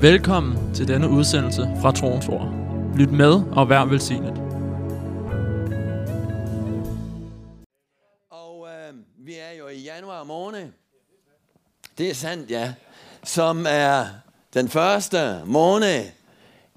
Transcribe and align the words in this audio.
Velkommen 0.00 0.74
til 0.74 0.88
denne 0.88 1.08
udsendelse 1.08 1.68
fra 1.80 1.92
Troens 1.92 2.28
Ord. 2.28 2.54
Lyt 2.96 3.12
med 3.12 3.42
og 3.52 3.68
vær 3.68 3.84
velsignet. 3.84 4.38
Og 8.30 8.68
øh, 8.68 8.94
vi 9.26 9.32
er 9.32 9.58
jo 9.58 9.68
i 9.68 9.78
januar 9.78 10.24
måned. 10.24 10.66
Det 11.98 12.10
er 12.10 12.14
sandt, 12.14 12.50
ja. 12.50 12.74
Som 13.24 13.66
er 13.68 14.04
den 14.54 14.68
første 14.68 15.40
måned 15.46 16.04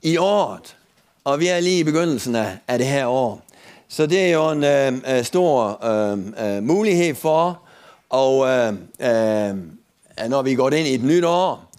i 0.03 0.17
året. 0.17 0.77
Og 1.23 1.39
vi 1.39 1.47
er 1.47 1.59
lige 1.59 1.79
i 1.79 1.83
begyndelsen 1.83 2.35
af, 2.35 2.57
af 2.67 2.77
det 2.77 2.87
her 2.87 3.07
år. 3.07 3.41
Så 3.87 4.07
det 4.07 4.21
er 4.21 4.31
jo 4.31 4.49
en 4.49 4.63
øh, 4.63 5.17
øh 5.17 5.23
stor 5.23 5.85
øh, 5.85 6.19
øh, 6.55 6.63
mulighed 6.63 7.15
for, 7.15 7.61
og 8.09 8.47
øh, 8.47 8.73
øh, 8.99 9.55
når 10.29 10.41
vi 10.41 10.55
går 10.55 10.69
ind 10.69 10.87
i 10.87 10.95
et 10.95 11.03
nyt 11.03 11.25
år, 11.25 11.70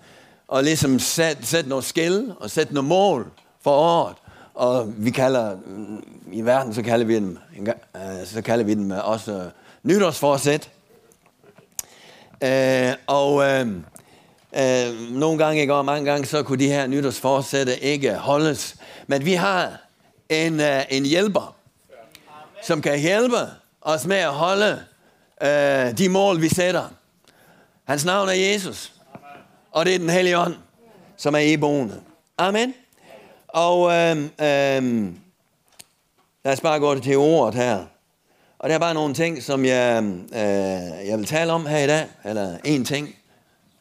og 0.53 0.65
ligesom 0.65 0.99
sætte 0.99 1.47
sæt 1.47 1.67
noget 1.67 1.85
skil 1.85 2.35
og 2.41 2.51
sætte 2.51 2.75
noget 2.75 2.89
mål 2.89 3.31
for 3.65 3.71
året. 3.71 4.17
Og 4.55 4.93
vi 4.97 5.11
kalder, 5.11 5.57
i 6.33 6.41
verden 6.41 6.75
så 6.75 6.83
kalder 6.83 7.07
vi 7.07 7.15
dem, 7.15 7.39
en 7.57 7.69
øh, 7.69 8.27
så 8.27 8.43
kalder 8.43 8.65
vi 8.65 8.75
dem 8.75 8.93
øh, 8.93 9.09
også 9.09 9.33
øh, 9.33 9.51
nytårsforsæt. 9.83 10.71
Øh, 12.43 12.93
og 13.07 13.43
øh, 13.43 13.67
øh, 14.57 15.11
nogle 15.11 15.39
gange, 15.39 15.61
ikke, 15.61 15.75
og 15.75 15.85
mange 15.85 16.11
gange, 16.11 16.27
så 16.27 16.43
kunne 16.43 16.59
de 16.59 16.69
her 16.69 16.87
nytårsforsætte 16.87 17.79
ikke 17.79 18.15
holdes. 18.15 18.77
Men 19.07 19.25
vi 19.25 19.33
har 19.33 19.77
en, 20.29 20.61
øh, 20.61 20.83
en 20.91 21.05
hjælper, 21.05 21.57
som 22.63 22.83
kan 22.83 22.99
hjælpe 22.99 23.39
os 23.81 24.07
med 24.07 24.17
at 24.17 24.33
holde 24.33 24.83
øh, 25.43 25.99
de 25.99 26.09
mål, 26.09 26.41
vi 26.41 26.49
sætter. 26.49 26.89
Hans 27.85 28.05
navn 28.05 28.29
er 28.29 28.33
Jesus. 28.33 28.93
Og 29.73 29.87
det 29.87 29.95
er 29.95 29.99
den 29.99 30.11
hellige 30.11 30.39
ånd, 30.39 30.55
som 31.17 31.35
er 31.35 31.39
iboende. 31.39 32.01
Amen. 32.39 32.75
Og 33.49 33.93
øh, 33.93 34.17
øh, 34.17 35.13
lad 36.45 36.53
os 36.53 36.61
bare 36.61 36.79
gå 36.79 36.99
til 36.99 37.17
ordet 37.17 37.55
her. 37.55 37.85
Og 38.59 38.69
der 38.69 38.75
er 38.75 38.79
bare 38.79 38.95
nogle 38.95 39.15
ting, 39.15 39.43
som 39.43 39.65
jeg, 39.65 40.05
øh, 40.33 41.09
jeg 41.09 41.19
vil 41.19 41.27
tale 41.27 41.53
om 41.53 41.67
her 41.67 41.79
i 41.79 41.87
dag. 41.87 42.07
Eller 42.25 42.59
en 42.65 42.85
ting. 42.85 43.09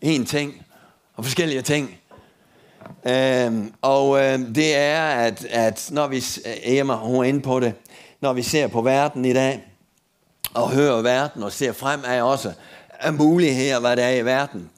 En 0.02 0.26
ting. 0.26 0.66
Og 1.16 1.26
forskellige 1.26 1.62
ting. 1.62 2.00
Øh, 3.06 3.64
og 3.82 4.20
øh, 4.20 4.40
det 4.56 4.76
er, 4.76 5.02
at, 5.02 5.46
at 5.46 5.90
når 5.92 6.08
vi, 6.08 6.18
øh, 6.18 6.54
Emma, 6.64 6.96
hun 6.96 7.16
er 7.16 7.24
inde 7.24 7.42
på 7.42 7.60
det, 7.60 7.74
når 8.22 8.34
vi 8.34 8.42
ser 8.42 8.68
på 8.68 8.82
verden 8.82 9.26
i 9.26 9.34
dag, 9.34 9.68
og 10.54 10.72
hører 10.72 11.02
verden, 11.02 11.44
og 11.44 11.52
ser 11.52 11.72
frem 11.72 12.00
af 12.06 12.22
også 12.22 12.54
af 13.00 13.14
muligheder, 13.14 13.80
hvad 13.80 13.96
der 13.96 14.04
er 14.04 14.16
i 14.16 14.26
verden, 14.26 14.70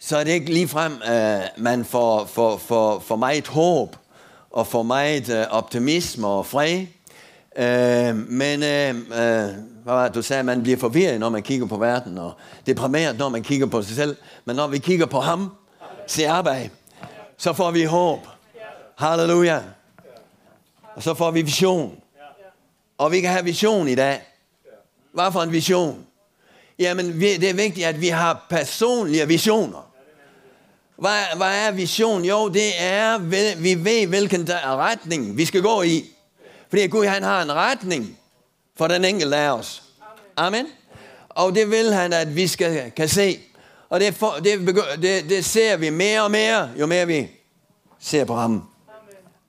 så 0.00 0.16
er 0.16 0.24
det 0.24 0.32
ikke 0.32 0.52
ligefrem, 0.52 0.92
uh, 0.92 1.14
øh, 1.14 1.40
man 1.56 1.84
får, 1.84 2.24
får, 2.24 2.56
får, 2.56 2.98
får 2.98 3.16
meget 3.16 3.48
håb, 3.48 3.96
og 4.50 4.66
får 4.66 4.82
meget 4.82 5.28
uh, 5.28 5.56
optimisme 5.56 6.26
og 6.26 6.46
fred. 6.46 6.86
Uh, 7.56 8.16
men 8.16 8.62
uh, 8.62 9.00
uh, 9.00 9.14
hvad 9.84 9.94
var 9.94 10.04
det, 10.06 10.14
du 10.14 10.22
sagde, 10.22 10.42
man 10.42 10.62
bliver 10.62 10.78
forvirret, 10.78 11.20
når 11.20 11.28
man 11.28 11.42
kigger 11.42 11.66
på 11.66 11.76
verden, 11.76 12.18
og 12.18 12.32
deprimeret, 12.66 13.18
når 13.18 13.28
man 13.28 13.42
kigger 13.42 13.66
på 13.66 13.82
sig 13.82 13.96
selv. 13.96 14.16
Men 14.44 14.56
når 14.56 14.66
vi 14.66 14.78
kigger 14.78 15.06
på 15.06 15.20
ham, 15.20 15.50
se 16.06 16.28
arbejde, 16.28 16.70
så 17.36 17.52
får 17.52 17.70
vi 17.70 17.84
håb. 17.84 18.20
Halleluja. 18.96 19.62
Og 20.94 21.02
så 21.02 21.14
får 21.14 21.30
vi 21.30 21.42
vision. 21.42 21.96
Og 22.98 23.12
vi 23.12 23.20
kan 23.20 23.30
have 23.30 23.44
vision 23.44 23.88
i 23.88 23.94
dag. 23.94 24.22
Hvad 25.12 25.32
for 25.32 25.42
en 25.42 25.52
vision? 25.52 26.06
Jamen, 26.78 27.20
det 27.20 27.50
er 27.50 27.54
vigtigt, 27.54 27.86
at 27.86 28.00
vi 28.00 28.08
har 28.08 28.46
personlige 28.50 29.28
visioner. 29.28 29.87
Hvad, 30.98 31.36
hvad 31.36 31.66
er 31.66 31.70
vision? 31.70 32.24
Jo, 32.24 32.48
det 32.48 32.70
er, 32.78 33.18
vi 33.56 33.84
ved, 33.84 34.06
hvilken 34.06 34.48
retning 34.64 35.36
vi 35.36 35.44
skal 35.44 35.62
gå 35.62 35.82
i. 35.82 36.04
Fordi 36.68 36.86
Gud, 36.86 37.06
han 37.06 37.22
har 37.22 37.42
en 37.42 37.52
retning 37.52 38.18
for 38.76 38.88
den 38.88 39.04
enkelte 39.04 39.36
af 39.36 39.50
os. 39.50 39.82
Amen. 40.36 40.66
Og 41.28 41.54
det 41.54 41.70
vil 41.70 41.92
han, 41.92 42.12
at 42.12 42.36
vi 42.36 42.46
skal 42.46 42.90
kan 42.90 43.08
se. 43.08 43.38
Og 43.88 44.00
det, 44.00 44.14
for, 44.14 44.36
det, 44.44 44.76
det, 45.02 45.24
det 45.28 45.44
ser 45.44 45.76
vi 45.76 45.90
mere 45.90 46.22
og 46.22 46.30
mere, 46.30 46.70
jo 46.80 46.86
mere 46.86 47.06
vi 47.06 47.28
ser 48.00 48.24
på 48.24 48.34
ham. 48.34 48.62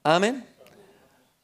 Amen. 0.03 0.43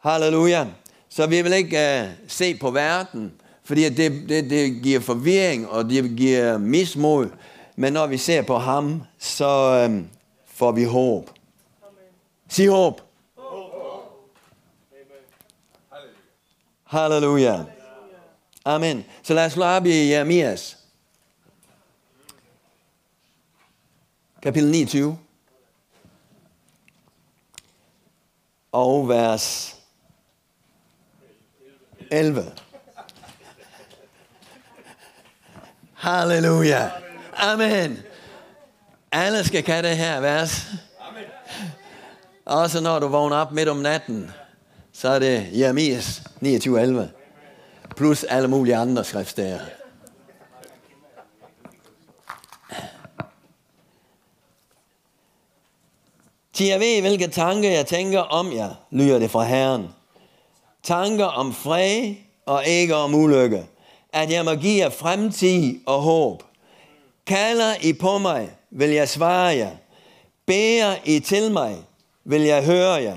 Halleluja. 0.03 0.65
Så 1.09 1.27
vi 1.27 1.41
vil 1.41 1.53
ikke 1.53 2.03
uh, 2.03 2.09
se 2.27 2.55
på 2.55 2.71
verden, 2.71 3.33
fordi 3.63 3.89
det, 3.89 4.29
det, 4.29 4.49
det 4.49 4.83
giver 4.83 4.99
forvirring, 4.99 5.69
og 5.69 5.89
det 5.89 6.13
giver 6.17 6.57
mismod. 6.57 7.29
Men 7.75 7.93
når 7.93 8.07
vi 8.07 8.17
ser 8.17 8.41
på 8.41 8.57
ham, 8.57 9.03
så 9.17 9.83
øhm, 9.83 10.09
får 10.45 10.71
vi 10.71 10.83
håb. 10.83 11.29
Sig 12.47 12.67
håb. 12.67 13.01
Halleluja. 16.83 17.65
Amen. 18.65 19.05
Så 19.23 19.33
lad 19.33 19.45
os 19.45 19.53
slå 19.53 19.65
op 19.65 19.85
i 19.85 20.09
Jeremias. 20.09 20.77
Kapitel 24.41 24.71
29. 24.71 25.17
Og 28.71 29.09
vers 29.09 29.75
11. 32.11 32.51
Halleluja. 35.93 37.04
Amen. 37.35 37.99
Alle 39.11 39.43
skal 39.43 39.63
kan 39.63 39.83
det 39.83 39.97
her 39.97 40.19
vers. 40.19 40.67
Også 42.45 42.81
når 42.81 42.99
du 42.99 43.07
vågner 43.07 43.37
op 43.37 43.51
midt 43.51 43.69
om 43.69 43.77
natten, 43.77 44.31
så 44.93 45.09
er 45.09 45.19
det 45.19 45.49
Jeremias 45.53 46.21
29.11. 46.41 47.01
Plus 47.95 48.23
alle 48.23 48.47
mulige 48.47 48.75
andre 48.75 49.03
skriftsteder. 49.03 49.59
Til 56.53 56.65
jeg 56.65 56.79
ved, 56.79 57.01
hvilke 57.01 57.27
tanker 57.27 57.71
jeg 57.71 57.85
tænker 57.85 58.19
om 58.19 58.53
jer, 58.53 58.73
lyder 58.91 59.19
det 59.19 59.31
fra 59.31 59.43
Herren. 59.43 59.87
Tanker 60.83 61.25
om 61.25 61.53
fred 61.53 62.15
og 62.45 62.65
ikke 62.65 62.95
om 62.95 63.15
ulykke. 63.15 63.65
At 64.13 64.31
jeg 64.31 64.45
må 64.45 64.55
give 64.55 64.83
jer 64.83 64.89
fremtid 64.89 65.79
og 65.85 66.01
håb. 66.01 66.43
Kalder 67.27 67.75
I 67.81 67.93
på 67.93 68.17
mig, 68.17 68.49
vil 68.71 68.89
jeg 68.89 69.09
svare 69.09 69.55
jer. 69.55 69.71
Bærer 70.45 70.95
I 71.05 71.19
til 71.19 71.51
mig, 71.51 71.77
vil 72.25 72.41
jeg 72.41 72.65
høre 72.65 72.93
jer. 72.93 73.15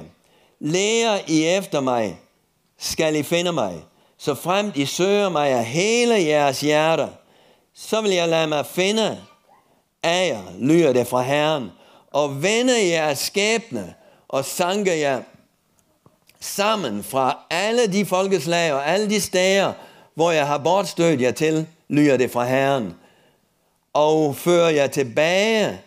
Lærer 0.60 1.19
I 1.26 1.46
efter 1.46 1.80
mig, 1.80 2.20
skal 2.78 3.16
I 3.16 3.22
finde 3.22 3.52
mig. 3.52 3.82
Så 4.19 4.34
fremt 4.34 4.76
I 4.76 4.86
søger 4.86 5.28
mig 5.28 5.48
af 5.48 5.64
hele 5.64 6.14
jeres 6.14 6.60
hjerter, 6.60 7.08
så 7.74 8.00
vil 8.00 8.10
jeg 8.10 8.28
lade 8.28 8.46
mig 8.46 8.66
finde 8.66 9.19
af 10.02 10.28
jer, 10.28 10.42
lyder 10.58 10.92
det 10.92 11.06
fra 11.06 11.22
Herren, 11.22 11.70
og 12.10 12.42
vende 12.42 12.88
jeres 12.88 13.19
skæbne 13.19 13.94
og 14.28 14.44
sanke 14.44 14.98
jer 14.98 15.22
sammen 16.40 17.02
fra 17.02 17.38
alle 17.50 17.92
de 17.92 18.06
folkeslag 18.06 18.72
og 18.72 18.88
alle 18.88 19.10
de 19.10 19.20
steder, 19.20 19.72
hvor 20.14 20.30
jeg 20.30 20.46
har 20.46 20.58
bortstødt 20.58 21.20
jer 21.20 21.30
til, 21.30 21.66
lyder 21.88 22.16
det 22.16 22.30
fra 22.30 22.44
Herren, 22.44 22.94
og 23.98 24.36
fører 24.36 24.69
jer 24.69 24.86
tilbage 24.86 25.81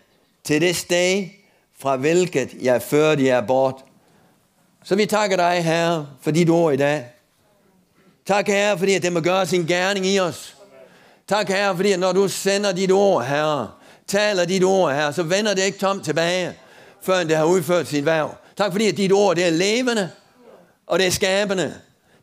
til 0.44 0.62
det 0.62 0.76
sted, 0.76 1.26
fra 1.80 1.96
hvilket 1.96 2.50
jeg 2.62 2.82
førte 2.82 3.26
jer 3.26 3.42
bort. 3.42 3.76
Så 4.84 4.96
vi 4.96 5.06
takker 5.06 5.38
dig, 5.38 5.64
Herre, 5.64 6.08
for 6.22 6.32
dit 6.32 6.50
ord 6.50 6.74
i 6.74 6.78
dag. 6.78 7.06
Tak, 8.26 8.48
Herre, 8.48 8.78
fordi 8.78 8.94
at 8.94 9.04
det 9.04 9.14
må 9.14 9.20
gøre 9.20 9.46
sin 9.46 9.66
gerning 9.66 10.06
i 10.06 10.20
os. 10.20 10.56
Tak, 11.28 11.48
Herre, 11.48 11.76
fordi 11.76 11.92
at 11.92 12.00
når 12.00 12.12
du 12.12 12.28
sender 12.28 12.72
dit 12.72 12.92
ord, 12.92 13.26
Herre, 13.26 13.70
taler 14.08 14.46
dit 14.46 14.64
ord, 14.64 14.94
Herre, 14.94 15.14
så 15.14 15.24
vender 15.24 15.54
det 15.54 15.64
ikke 15.64 15.80
tomt 15.80 16.06
tilbage, 16.06 16.54
før 17.02 17.24
det 17.24 17.38
har 17.38 17.46
udført 17.46 17.88
sit 17.88 18.06
værv. 18.06 18.36
Tak, 18.58 18.72
fordi 18.72 18.88
at 18.88 18.98
dit 18.98 19.12
ord, 19.12 19.36
det 19.36 19.46
er 19.46 19.50
levende, 19.50 20.10
og 20.88 21.00
det 21.00 21.08
er 21.08 21.12
skabende. 21.12 21.74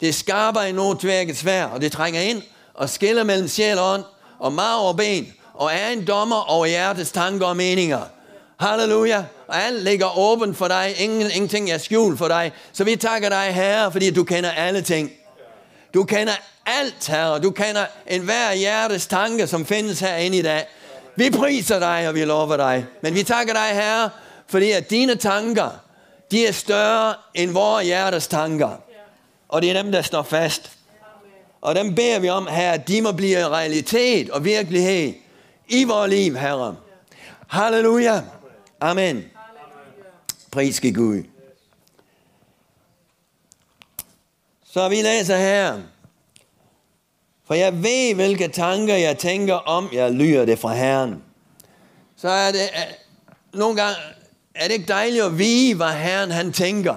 Det 0.01 0.15
skaber 0.15 0.63
i 0.63 0.69
end 0.69 0.77
noget 0.77 1.01
tværket 1.01 1.37
svær, 1.37 1.65
og 1.65 1.81
det 1.81 1.93
trænger 1.93 2.21
ind 2.21 2.43
og 2.75 2.89
skiller 2.89 3.25
mellem 3.25 3.49
sjæl 3.49 3.79
og 3.79 3.93
ånd, 3.93 4.05
og 4.39 4.53
marv 4.53 4.89
og 4.89 4.97
ben, 4.97 5.33
og 5.59 5.71
er 5.73 5.89
en 5.89 6.07
dommer 6.07 6.51
over 6.51 6.67
hjertets 6.67 7.13
tanker 7.13 7.47
og 7.47 7.57
meninger. 7.57 8.01
Halleluja. 8.61 9.25
Og 9.49 9.63
alt 9.63 9.83
ligger 9.83 10.19
åbent 10.19 10.57
for 10.57 10.69
dig. 10.69 10.95
Ingen, 10.99 11.31
ingenting 11.31 11.71
er 11.71 11.79
skjult 11.79 12.19
for 12.19 12.29
dig. 12.29 12.53
Så 12.73 12.85
vi 12.85 12.97
takker 12.97 13.29
dig, 13.29 13.55
Herre, 13.55 13.93
fordi 13.93 14.11
du 14.11 14.25
kender 14.25 14.51
alle 14.51 14.83
ting. 14.83 15.11
Du 15.95 16.05
kender 16.05 16.33
alt, 16.67 17.07
Herre. 17.09 17.41
Du 17.41 17.51
kender 17.51 17.87
enhver 18.07 18.53
hjertes 18.53 19.07
tanke, 19.07 19.47
som 19.47 19.67
findes 19.67 20.01
herinde 20.01 20.39
i 20.39 20.43
dag. 20.43 20.67
Vi 21.17 21.31
priser 21.31 21.79
dig, 21.79 22.09
og 22.09 22.15
vi 22.15 22.25
lover 22.25 22.57
dig. 22.57 22.87
Men 23.03 23.15
vi 23.15 23.23
takker 23.23 23.53
dig, 23.53 23.69
Herre, 23.73 24.11
fordi 24.49 24.71
at 24.71 24.91
dine 24.91 25.15
tanker, 25.15 25.71
de 26.31 26.47
er 26.47 26.53
større 26.53 27.15
end 27.35 27.51
vores 27.51 27.87
hjertes 27.87 28.27
tanker. 28.27 28.71
Og 29.49 29.63
det 29.63 29.71
er 29.71 29.83
dem, 29.83 29.93
der 29.93 30.03
står 30.03 30.23
fast. 30.23 30.71
Og 31.61 31.75
dem 31.75 31.95
beder 31.95 32.19
vi 32.19 32.29
om, 32.29 32.47
Herre, 32.47 32.75
at 32.75 32.89
de 32.89 33.03
må 33.03 33.13
blive 33.13 33.49
realitet 33.49 34.31
og 34.31 34.45
virkelighed 34.45 35.15
i 35.69 35.85
vores 35.85 36.11
liv, 36.11 36.37
Herre. 36.37 36.77
Halleluja. 37.49 38.23
Amen. 38.81 39.25
Pris 40.51 40.75
skal 40.75 40.95
Gud. 40.95 41.23
Så 44.65 44.89
vi 44.89 45.03
læser 45.03 45.37
her. 45.37 45.83
For 47.47 47.55
jeg 47.55 47.83
ved, 47.83 48.15
hvilke 48.15 48.49
tanker 48.49 48.95
jeg 48.95 49.19
tænker 49.19 49.55
om, 49.55 49.89
jeg 49.93 50.13
lyder 50.13 50.45
det 50.45 50.59
fra 50.59 50.75
Herren. 50.75 51.23
Så 52.17 52.29
er 52.29 52.53
det, 52.53 52.61
nogle 53.53 53.83
gange, 53.83 53.97
er 54.55 54.69
det 54.69 54.75
ikke 54.75 54.89
dejligt 54.89 55.25
at 55.25 55.39
vide, 55.39 55.75
hvad 55.75 55.93
Herren 55.93 56.31
han 56.31 56.53
tænker? 56.53 56.97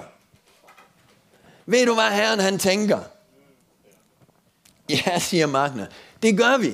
Ved 1.66 1.86
du, 1.86 1.94
hvad 1.94 2.10
Herren 2.10 2.40
han 2.40 2.58
tænker? 2.58 3.00
Ja, 4.90 5.18
siger 5.18 5.46
Magna. 5.46 5.86
Det 6.22 6.38
gør 6.38 6.58
vi. 6.58 6.72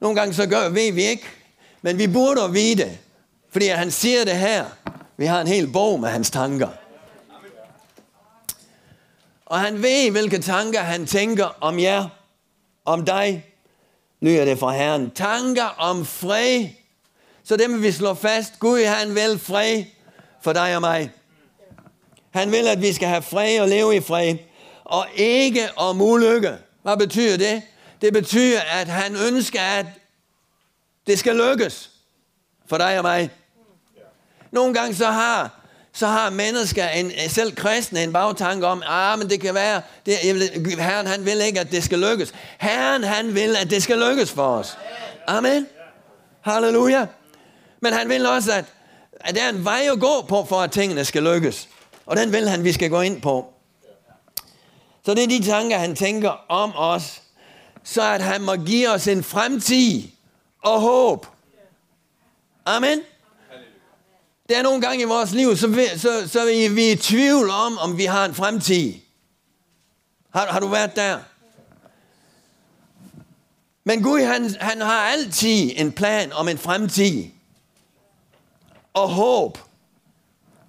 Nogle 0.00 0.16
gange 0.16 0.34
så 0.34 0.46
gør, 0.46 0.68
ved 0.68 0.92
vi 0.92 1.02
ikke, 1.02 1.24
men 1.82 1.98
vi 1.98 2.06
burde 2.06 2.52
vide 2.52 2.82
det. 2.82 2.98
Fordi 3.50 3.66
han 3.66 3.90
siger 3.90 4.24
det 4.24 4.36
her. 4.36 4.64
Vi 5.16 5.26
har 5.26 5.40
en 5.40 5.46
hel 5.46 5.72
bog 5.72 6.00
med 6.00 6.08
hans 6.08 6.30
tanker. 6.30 6.68
Og 9.46 9.60
han 9.60 9.82
ved, 9.82 10.10
hvilke 10.10 10.38
tanker 10.38 10.80
han 10.80 11.06
tænker 11.06 11.56
om 11.60 11.78
jer, 11.78 12.08
om 12.84 13.04
dig, 13.04 13.44
lyder 14.20 14.44
det 14.44 14.58
fra 14.58 14.72
Herren. 14.72 15.10
Tanker 15.10 15.74
om 15.78 16.04
fred. 16.06 16.68
Så 17.44 17.56
det 17.56 17.70
vil 17.70 17.82
vi 17.82 17.92
slå 17.92 18.14
fast. 18.14 18.58
Gud, 18.58 18.84
han 18.84 19.14
vil 19.14 19.38
fred 19.38 19.84
for 20.42 20.52
dig 20.52 20.76
og 20.76 20.80
mig. 20.80 21.10
Han 22.30 22.52
vil, 22.52 22.68
at 22.68 22.82
vi 22.82 22.92
skal 22.92 23.08
have 23.08 23.22
fred 23.22 23.60
og 23.60 23.68
leve 23.68 23.96
i 23.96 24.00
fred. 24.00 24.36
Og 24.84 25.06
ikke 25.14 25.68
om 25.76 26.00
ulykke. 26.00 26.52
Hvad 26.82 26.96
betyder 26.96 27.36
det? 27.36 27.62
Det 28.00 28.12
betyder, 28.12 28.60
at 28.60 28.88
han 28.88 29.16
ønsker, 29.16 29.60
at 29.60 29.86
det 31.06 31.18
skal 31.18 31.36
lykkes 31.36 31.90
for 32.68 32.78
dig 32.78 32.98
og 32.98 33.02
mig. 33.02 33.30
Nogle 34.50 34.74
gange 34.74 34.94
så 34.94 35.06
har, 35.06 35.60
så 35.92 36.06
har 36.06 36.30
mennesker, 36.30 36.88
en, 36.88 37.12
selv 37.28 37.56
kristne, 37.56 38.02
en 38.02 38.12
bagtanke 38.12 38.66
om, 38.66 38.82
ah, 38.86 39.18
men 39.18 39.30
det 39.30 39.40
kan 39.40 39.54
være, 39.54 39.82
det, 40.06 40.14
Herren 40.78 41.06
han 41.06 41.24
vil 41.24 41.40
ikke, 41.40 41.60
at 41.60 41.70
det 41.70 41.84
skal 41.84 41.98
lykkes. 41.98 42.34
Herren 42.58 43.04
han 43.04 43.34
vil, 43.34 43.56
at 43.56 43.70
det 43.70 43.82
skal 43.82 43.98
lykkes 43.98 44.32
for 44.32 44.46
os. 44.46 44.78
Amen. 45.26 45.66
Halleluja. 46.40 47.06
Men 47.80 47.92
han 47.92 48.08
vil 48.08 48.26
også, 48.26 48.52
at, 48.52 48.64
at 49.20 49.34
der 49.34 49.42
er 49.42 49.48
en 49.48 49.64
vej 49.64 49.88
at 49.92 50.00
gå 50.00 50.22
på, 50.28 50.44
for 50.44 50.60
at 50.60 50.72
tingene 50.72 51.04
skal 51.04 51.22
lykkes. 51.22 51.68
Og 52.06 52.16
den 52.16 52.32
vil 52.32 52.48
han, 52.48 52.64
vi 52.64 52.72
skal 52.72 52.90
gå 52.90 53.00
ind 53.00 53.22
på. 53.22 53.52
Så 55.04 55.14
det 55.14 55.24
er 55.24 55.28
de 55.28 55.44
tanker, 55.44 55.78
han 55.78 55.96
tænker 55.96 56.30
om 56.48 56.72
os. 56.76 57.22
Så 57.88 58.02
at 58.02 58.22
han 58.22 58.42
må 58.42 58.56
give 58.56 58.90
os 58.90 59.08
en 59.08 59.24
fremtid 59.24 60.02
og 60.62 60.80
håb. 60.80 61.26
Amen. 62.66 63.00
Der 64.48 64.58
er 64.58 64.62
nogle 64.62 64.80
gange 64.80 65.02
i 65.02 65.04
vores 65.04 65.32
liv, 65.32 65.56
så, 65.56 65.66
vi, 65.66 65.86
så, 65.96 66.28
så 66.28 66.40
er 66.40 66.70
vi 66.70 66.92
i 66.92 66.96
tvivl 66.96 67.50
om, 67.50 67.78
om 67.78 67.98
vi 67.98 68.04
har 68.04 68.24
en 68.24 68.34
fremtid. 68.34 68.94
Har, 70.34 70.46
har 70.46 70.60
du 70.60 70.66
været 70.66 70.96
der? 70.96 71.18
Men 73.84 74.02
Gud, 74.02 74.20
han, 74.20 74.54
han 74.60 74.80
har 74.80 74.98
altid 74.98 75.72
en 75.76 75.92
plan 75.92 76.32
om 76.32 76.48
en 76.48 76.58
fremtid. 76.58 77.24
Og 78.94 79.08
håb. 79.08 79.58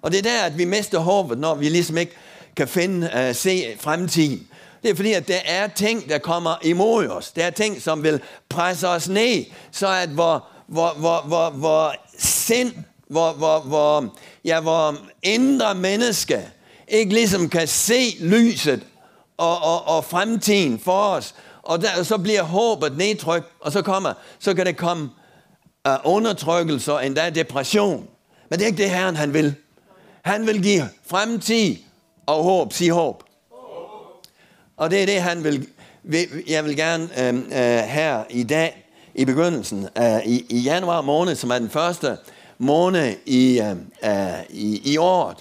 Og 0.01 0.12
det 0.12 0.18
er 0.18 0.24
der, 0.24 0.44
at 0.44 0.57
vi 0.57 0.66
mister 0.66 1.00
håbet, 1.00 1.38
når 1.38 1.56
vi 1.56 1.69
ligesom 1.69 1.98
ikke 1.98 2.16
kan 2.56 2.68
finde, 2.68 3.27
uh, 3.30 3.36
se 3.36 3.77
fremtiden. 3.80 4.49
Det 4.84 4.92
er 4.92 4.96
fordi, 4.96 5.14
at 5.14 5.28
der 5.28 5.40
er 5.46 5.68
ting, 5.68 6.10
der 6.10 6.18
kommer 6.18 6.56
imod 6.62 7.08
os. 7.08 7.31
Der 7.31 7.46
er 7.46 7.50
ting, 7.50 7.81
som 7.81 8.04
vil 8.04 8.22
presse 8.50 8.88
os 8.88 9.10
ned, 9.10 9.46
så 9.72 9.88
at 9.88 10.10
hvor, 10.10 10.48
hvor, 10.68 10.94
hvor, 10.98 11.22
hvor, 11.22 11.50
hvor 11.50 11.96
sind, 12.20 12.74
hvor, 13.08 13.34
hvor, 13.34 13.60
hvor, 13.60 14.16
ja, 14.46 14.62
hvor 14.62 14.96
indre 15.24 15.76
menneske 15.76 16.50
ikke 16.88 17.14
ligesom 17.14 17.50
kan 17.50 17.68
se 17.68 18.18
lyset 18.20 18.84
og, 19.38 19.62
og, 19.62 19.88
og 19.88 20.06
fremtiden 20.06 20.80
for 20.80 21.02
os. 21.02 21.36
Og 21.64 21.81
der, 21.81 22.04
så 22.04 22.18
bliver 22.18 22.44
håbet 22.44 22.98
nedtrykt, 22.98 23.48
og 23.60 23.72
så 23.72 23.81
kommer, 23.81 24.14
så 24.40 24.54
kan 24.54 24.66
det 24.66 24.78
komme 24.78 25.10
uh, 25.90 25.96
undertrykkelse 26.04 26.94
og 26.94 27.06
endda 27.06 27.30
depression. 27.30 28.08
Men 28.50 28.60
det 28.60 28.62
er 28.62 28.68
ikke 28.68 28.84
det, 28.84 28.90
Herren 28.90 29.16
han 29.16 29.34
vil. 29.34 29.56
Han 30.22 30.48
vil 30.48 30.64
give 30.64 30.90
fremtid 31.08 31.76
og 32.26 32.44
håb. 32.44 32.74
Sig 32.74 32.90
håb. 32.90 33.24
Og 34.80 34.92
det 34.92 35.02
er 35.02 35.06
det, 35.06 35.22
han 35.22 35.44
vil, 35.44 35.68
jeg 36.48 36.66
vil 36.66 36.76
gerne 36.76 37.10
øh, 37.20 37.36
øh, 37.36 37.84
her 37.88 38.24
i 38.30 38.44
dag, 38.44 38.86
i 39.16 39.26
begyndelsen 39.26 39.88
øh, 39.98 40.26
i, 40.26 40.46
i 40.50 40.60
januar 40.60 41.02
måned, 41.02 41.36
som 41.36 41.50
er 41.50 41.60
den 41.60 41.70
første 41.70 42.18
måned 42.58 43.16
i, 43.26 43.62
øh, 43.62 43.72
øh 44.04 44.44
i, 44.50 44.94
i 44.94 44.98
året 44.98 45.38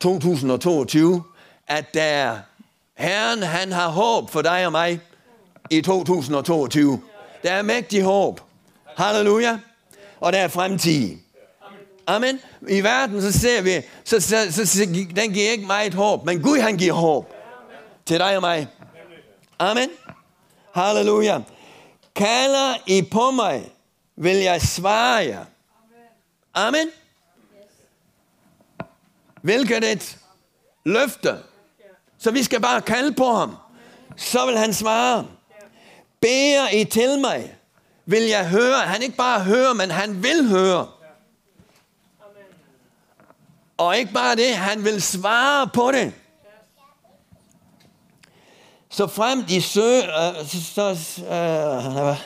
2022, 0.00 1.22
at 1.68 1.94
der 1.94 2.36
Herren, 2.94 3.42
han 3.42 3.72
har 3.72 3.88
håb 3.88 4.30
for 4.30 4.42
dig 4.42 4.66
og 4.66 4.72
mig 4.72 5.00
i 5.70 5.80
2022. 5.80 7.00
Der 7.42 7.52
er 7.52 7.62
mægtig 7.62 8.02
håb. 8.02 8.40
Halleluja. 8.96 9.58
Og 10.20 10.32
der 10.32 10.38
er 10.38 10.48
fremtid. 10.48 11.16
Amen. 12.06 12.40
I 12.68 12.80
verden 12.80 13.22
så 13.22 13.32
ser 13.32 13.62
vi, 13.62 13.70
så, 14.04 14.20
så, 14.20 14.36
så, 14.50 14.66
så 14.66 14.84
den 15.16 15.32
giver 15.32 15.50
ikke 15.50 15.66
meget 15.66 15.94
håb, 15.94 16.26
men 16.26 16.42
Gud 16.42 16.58
han 16.58 16.76
giver 16.76 16.94
håb 16.94 17.34
til 18.08 18.18
dig 18.18 18.36
og 18.36 18.40
mig. 18.40 18.68
Amen. 19.58 19.90
Halleluja. 20.74 21.40
Kalder 22.14 22.74
I 22.86 23.02
på 23.02 23.30
mig, 23.30 23.72
vil 24.16 24.36
jeg 24.36 24.62
svare 24.62 25.16
jer. 25.16 25.44
Amen. 26.54 26.90
Hvilket 29.42 29.92
et 29.92 30.18
løfte. 30.84 31.38
Så 32.18 32.30
vi 32.30 32.42
skal 32.42 32.60
bare 32.60 32.80
kalde 32.80 33.14
på 33.14 33.32
ham. 33.32 33.56
Så 34.16 34.46
vil 34.46 34.58
han 34.58 34.74
svare. 34.74 35.26
Beder 36.20 36.70
I 36.70 36.84
til 36.84 37.18
mig, 37.20 37.56
vil 38.06 38.22
jeg 38.22 38.48
høre. 38.48 38.78
Han 38.78 39.02
ikke 39.02 39.16
bare 39.16 39.40
hører, 39.40 39.72
men 39.72 39.90
han 39.90 40.22
vil 40.22 40.48
høre. 40.48 40.88
Og 43.76 43.98
ikke 43.98 44.12
bare 44.12 44.36
det, 44.36 44.56
han 44.56 44.84
vil 44.84 45.02
svare 45.02 45.68
på 45.74 45.92
det. 45.92 46.12
Så 48.90 49.06
frem 49.06 49.44
de 49.44 49.62
søger, 49.62 50.38
øh, 50.40 50.46
så, 50.46 50.62
så 50.74 51.22
øh, 51.22 52.16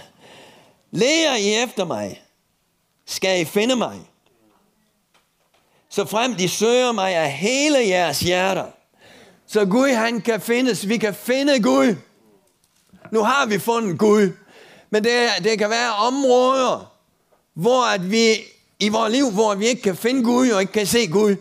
lærer 0.91 1.37
I 1.37 1.63
efter 1.63 1.85
mig, 1.85 2.23
skal 3.07 3.41
I 3.41 3.45
finde 3.45 3.77
mig. 3.77 4.01
Så 5.89 6.05
frem 6.05 6.35
de 6.35 6.49
søger 6.49 6.93
mig 6.93 7.15
af 7.15 7.33
hele 7.33 7.79
jeres 7.79 8.21
hjerter. 8.21 8.67
Så 9.47 9.65
Gud 9.65 9.89
han 9.89 10.21
kan 10.21 10.41
findes, 10.41 10.89
vi 10.89 10.97
kan 10.97 11.15
finde 11.15 11.63
Gud. 11.63 11.97
Nu 13.11 13.23
har 13.23 13.47
vi 13.47 13.59
fundet 13.59 13.99
Gud. 13.99 14.33
Men 14.91 15.05
det, 15.05 15.29
det 15.45 15.59
kan 15.59 15.71
være 15.71 15.95
områder, 15.95 16.93
hvor 17.55 17.85
at 17.95 18.11
vi 18.11 18.35
i 18.81 18.89
vores 18.89 19.13
liv, 19.13 19.31
hvor 19.31 19.55
vi 19.55 19.67
ikke 19.67 19.83
kan 19.83 19.97
finde 19.97 20.25
Gud 20.25 20.51
og 20.51 20.61
ikke 20.61 20.73
kan 20.73 20.87
se 20.87 21.07
Gud. 21.07 21.37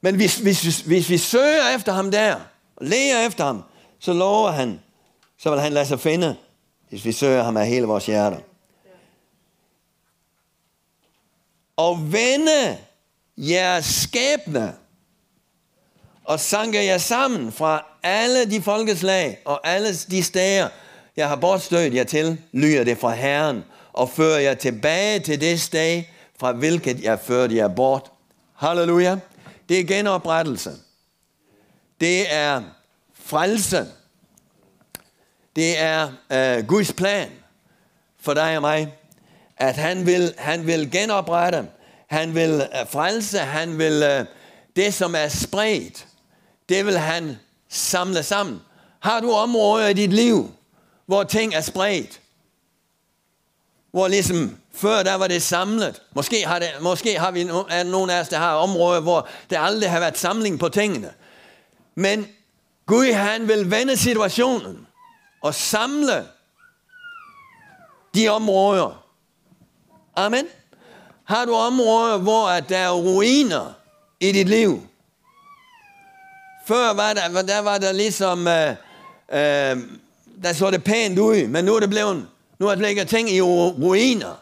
Men 0.00 0.14
hvis, 0.14 0.36
hvis, 0.36 0.62
hvis, 0.62 0.80
hvis 0.80 1.10
vi 1.10 1.18
søger 1.18 1.74
efter 1.76 1.92
ham 1.92 2.10
der, 2.10 2.34
og 2.76 2.86
læger 2.86 3.26
efter 3.26 3.44
ham, 3.44 3.64
så 4.00 4.12
lover 4.12 4.50
han, 4.50 4.80
så 5.38 5.50
vil 5.50 5.60
han 5.60 5.72
lade 5.72 5.86
sig 5.86 6.00
finde, 6.00 6.36
hvis 6.88 7.04
vi 7.04 7.12
søger 7.12 7.42
ham 7.42 7.56
af 7.56 7.66
hele 7.66 7.86
vores 7.86 8.06
hjerter. 8.06 8.38
Og 11.76 12.12
vende 12.12 12.78
jeres 13.36 13.84
skæbne 13.84 14.74
og 16.24 16.40
sanker 16.40 16.80
jer 16.80 16.98
sammen 16.98 17.52
fra 17.52 17.84
alle 18.02 18.50
de 18.50 18.62
folkeslag 18.62 19.38
og 19.44 19.68
alle 19.68 19.94
de 19.94 20.22
steder, 20.22 20.68
jeg 21.16 21.28
har 21.28 21.36
bortstødt 21.36 21.94
jer 21.94 22.04
til, 22.04 22.42
lyder 22.52 22.84
det 22.84 22.98
fra 22.98 23.14
Herren, 23.14 23.64
og 23.92 24.10
fører 24.10 24.38
jer 24.38 24.54
tilbage 24.54 25.20
til 25.20 25.40
det 25.40 25.60
sted, 25.60 26.02
fra 26.40 26.52
hvilket 26.52 27.02
jeg 27.02 27.20
førte 27.20 27.56
jer 27.56 27.68
bort. 27.68 28.10
Halleluja. 28.54 29.18
Det 29.68 29.80
er 29.80 29.84
genoprettelse. 29.84 30.72
Det 32.00 32.34
er 32.34 32.62
frelse. 33.28 33.86
Det 35.56 35.78
er 35.78 36.08
uh, 36.30 36.66
Guds 36.66 36.92
plan 36.92 37.30
for 38.20 38.34
dig 38.34 38.56
og 38.56 38.62
mig, 38.62 38.94
at 39.56 39.76
han 39.76 40.06
vil, 40.06 40.34
han 40.38 40.66
vil 40.66 40.90
genoprette, 40.90 41.66
han 42.06 42.34
vil 42.34 42.54
uh, 42.54 42.88
frelse, 42.90 43.38
han 43.38 43.78
vil 43.78 44.02
uh, 44.02 44.26
det, 44.76 44.94
som 44.94 45.14
er 45.14 45.28
spredt, 45.28 46.06
det 46.68 46.86
vil 46.86 46.98
han 46.98 47.36
samle 47.68 48.22
sammen. 48.22 48.60
Har 49.00 49.20
du 49.20 49.32
områder 49.32 49.88
i 49.88 49.92
dit 49.92 50.12
liv, 50.12 50.54
hvor 51.06 51.24
ting 51.24 51.54
er 51.54 51.60
spredt? 51.60 52.20
Hvor 53.90 54.08
ligesom 54.08 54.58
før 54.74 55.02
der 55.02 55.14
var 55.14 55.26
det 55.26 55.42
samlet. 55.42 56.02
Måske 56.14 56.46
har, 56.46 56.58
det, 56.58 56.68
måske 56.80 57.18
har 57.18 57.30
vi 57.30 57.40
er 57.70 57.82
nogen 57.82 58.10
af 58.10 58.20
os, 58.20 58.28
der 58.28 58.38
har 58.38 58.54
områder, 58.54 59.00
hvor 59.00 59.28
der 59.50 59.60
aldrig 59.60 59.90
har 59.90 60.00
været 60.00 60.18
samling 60.18 60.58
på 60.58 60.68
tingene. 60.68 61.12
Men 61.94 62.26
Gud 62.88 63.12
han 63.12 63.48
vil 63.48 63.70
vende 63.70 63.96
situationen 63.96 64.86
og 65.42 65.54
samle 65.54 66.26
de 68.14 68.28
områder. 68.28 69.04
Amen. 70.16 70.46
Har 71.24 71.44
du 71.44 71.54
områder, 71.54 72.18
hvor 72.18 72.48
der 72.68 72.78
er 72.78 72.90
ruiner 72.90 73.72
i 74.20 74.32
dit 74.32 74.48
liv? 74.48 74.86
Før 76.66 76.92
var 76.94 77.12
der, 77.12 77.42
der 77.42 77.58
var 77.58 77.78
der 77.78 77.92
ligesom, 77.92 78.46
øh, 78.46 78.70
øh, 79.32 79.76
der 80.42 80.52
så 80.52 80.70
det 80.70 80.84
pænt 80.84 81.18
ud, 81.18 81.46
men 81.46 81.64
nu 81.64 81.74
er 81.74 81.80
det 81.80 81.90
blevet, 81.90 82.26
nu 82.58 82.66
er 82.66 82.74
det 82.74 83.08
ting 83.08 83.30
i 83.30 83.40
ruiner. 83.40 84.34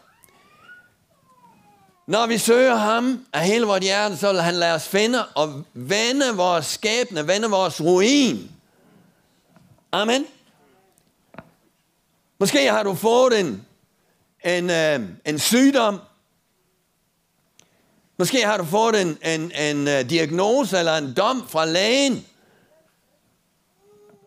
Når 2.07 2.27
vi 2.27 2.39
søger 2.39 2.75
ham 2.75 3.27
af 3.33 3.47
hele 3.47 3.67
vores 3.67 3.85
hjerte, 3.85 4.17
så 4.17 4.33
vil 4.33 4.41
han 4.41 4.55
lade 4.55 4.75
os 4.75 4.89
finde 4.89 5.27
og 5.27 5.65
vende 5.75 6.37
vores 6.37 6.67
skæbne, 6.67 7.27
vende 7.29 7.51
vores 7.51 7.81
ruin. 7.81 8.51
Amen. 9.93 10.27
Måske 12.39 12.71
har 12.71 12.83
du 12.83 12.95
fået 12.95 13.41
en, 13.41 13.67
en, 14.45 14.71
øh, 14.71 15.01
en 15.25 15.39
sygdom. 15.39 16.01
Måske 18.19 18.47
har 18.47 18.57
du 18.57 18.65
fået 18.65 19.01
en, 19.01 19.19
en, 19.25 19.53
en 19.53 19.89
øh, 19.89 20.11
diagnose 20.11 20.79
eller 20.79 20.97
en 20.97 21.15
dom 21.15 21.49
fra 21.49 21.65
lægen 21.65 22.27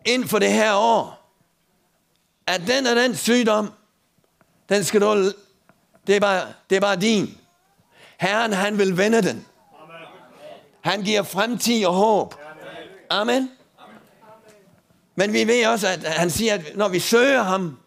inden 0.04 0.28
for 0.28 0.38
det 0.38 0.52
her 0.52 0.74
år. 0.74 1.32
At 2.46 2.62
den 2.66 2.86
og 2.86 2.96
den 2.96 3.16
sygdom, 3.16 3.72
den 4.68 4.84
skal 4.84 5.00
du, 5.00 5.32
det 6.06 6.16
er 6.16 6.20
bare, 6.20 6.52
det 6.70 6.76
er 6.76 6.80
bare 6.80 6.96
din. 6.96 7.39
Herren, 8.20 8.52
han 8.52 8.78
vil 8.78 8.96
vende 8.96 9.22
den. 9.22 9.46
Han 10.80 11.02
giver 11.02 11.22
fremtid 11.22 11.86
og 11.86 11.94
håb. 11.94 12.34
Amen. 13.10 13.50
Men 15.14 15.32
vi 15.32 15.46
ved 15.46 15.66
også, 15.66 15.88
at 15.88 16.04
han 16.04 16.30
siger, 16.30 16.54
at 16.54 16.76
når 16.76 16.88
vi 16.88 16.98
søger 16.98 17.42
ham, 17.42 17.78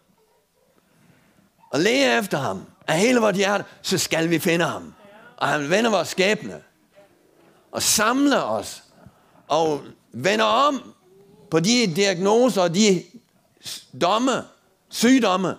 og 1.70 1.80
leder 1.80 2.20
efter 2.20 2.38
ham 2.38 2.66
af 2.88 3.00
hele 3.00 3.20
vores 3.20 3.38
hjerte, 3.38 3.64
så 3.82 3.98
skal 3.98 4.30
vi 4.30 4.40
finde 4.40 4.66
ham. 4.66 4.94
Og 5.38 5.48
han 5.48 5.70
vender 5.70 5.92
vores 5.92 6.08
skæbne. 6.08 6.62
Og 7.72 7.82
samler 7.82 8.42
os. 8.42 8.84
Og 9.48 9.82
vender 10.12 10.46
om 10.46 10.94
på 11.52 11.60
de 11.60 11.94
diagnoser 11.96 12.62
og 12.62 12.76
de 12.76 13.04
domme, 14.02 14.32
sygdomme. 14.90 15.56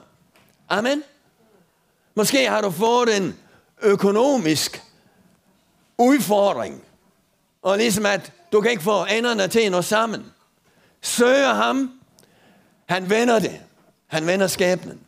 Amen. 0.69 1.03
Måske 2.15 2.49
har 2.49 2.61
du 2.61 2.71
fået 2.71 3.17
en 3.17 3.39
økonomisk 3.85 4.83
udfordring. 5.99 6.85
Og 7.63 7.79
ligesom 7.79 8.07
at 8.07 8.33
du 8.53 8.61
kan 8.61 8.71
ikke 8.71 8.83
få 8.83 9.05
enderne 9.05 9.49
til 9.49 9.61
at 9.61 9.85
sammen. 9.85 10.33
Søger 11.03 11.55
ham, 11.55 12.01
han 12.89 13.11
vender 13.11 13.39
det. 13.39 13.61
Han 14.07 14.27
vender 14.27 14.47
skæbnen. 14.47 15.01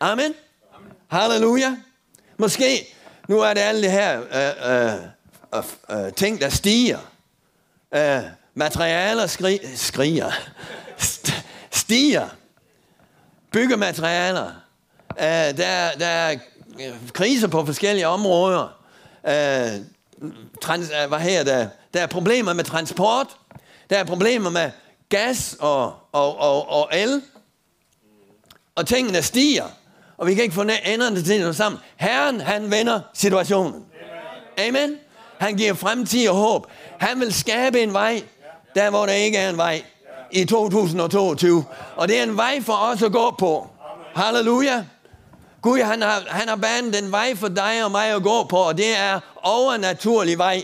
Amen. 0.00 0.34
Halleluja. 1.08 1.76
Måske, 2.36 2.94
nu 3.28 3.40
er 3.40 3.54
det 3.54 3.60
alle 3.60 3.82
de 3.82 3.90
her 3.90 4.20
øh, 4.20 4.72
øh, 4.72 5.64
øh, 5.90 6.06
øh 6.06 6.12
ting, 6.12 6.40
der 6.40 6.48
stiger. 6.48 6.98
Øh, 7.94 8.22
materialer 8.54 9.26
skri, 9.26 9.58
skriger. 9.74 10.30
St- 10.98 11.42
stiger. 11.70 12.28
Byggematerialer. 13.52 14.52
Øh, 15.18 15.56
der, 15.56 15.90
der 15.98 16.06
er 16.06 16.36
Øh, 16.80 17.12
kriser 17.12 17.48
på 17.48 17.66
forskellige 17.66 18.08
områder. 18.08 18.78
Øh, 19.28 19.80
trans, 20.62 20.90
øh, 21.02 21.08
hvad 21.08 21.18
her, 21.18 21.44
der, 21.44 21.68
der 21.94 22.02
er 22.02 22.06
problemer 22.06 22.52
med 22.52 22.64
transport. 22.64 23.26
Der 23.90 23.98
er 23.98 24.04
problemer 24.04 24.50
med 24.50 24.70
gas 25.08 25.56
og, 25.60 25.94
og, 26.12 26.38
og, 26.38 26.68
og 26.68 26.88
el. 26.92 27.22
Og 28.74 28.86
tingene 28.86 29.22
stiger 29.22 29.64
og 30.18 30.26
vi 30.26 30.34
kan 30.34 30.42
ikke 30.42 30.54
få 30.54 30.62
enderne 30.62 31.22
til 31.22 31.42
at 31.42 31.56
sammen. 31.56 31.80
Herren, 31.96 32.40
han 32.40 32.70
vender 32.70 33.00
situationen. 33.14 33.84
Amen. 34.58 34.96
Han 35.38 35.56
giver 35.56 35.74
fremtid 35.74 36.28
og 36.28 36.36
håb. 36.36 36.66
Han 36.98 37.20
vil 37.20 37.32
skabe 37.32 37.80
en 37.80 37.92
vej, 37.92 38.22
der 38.74 38.90
hvor 38.90 39.06
der 39.06 39.12
ikke 39.12 39.38
er 39.38 39.50
en 39.50 39.56
vej 39.56 39.82
i 40.30 40.44
2022. 40.44 41.64
Og 41.96 42.08
det 42.08 42.18
er 42.18 42.22
en 42.22 42.36
vej 42.36 42.60
for 42.62 42.72
os 42.72 43.02
at 43.02 43.12
gå 43.12 43.34
på. 43.38 43.68
Halleluja. 44.14 44.84
Gud, 45.66 45.80
han 45.80 46.02
har, 46.02 46.24
han 46.28 46.48
har 46.48 46.56
banet 46.56 46.98
en 46.98 47.12
vej 47.12 47.36
for 47.36 47.48
dig 47.48 47.84
og 47.84 47.90
mig 47.90 48.10
at 48.10 48.22
gå 48.22 48.44
på, 48.44 48.56
og 48.56 48.78
det 48.78 48.96
er 48.98 49.20
overnaturlig 49.42 50.38
vej. 50.38 50.62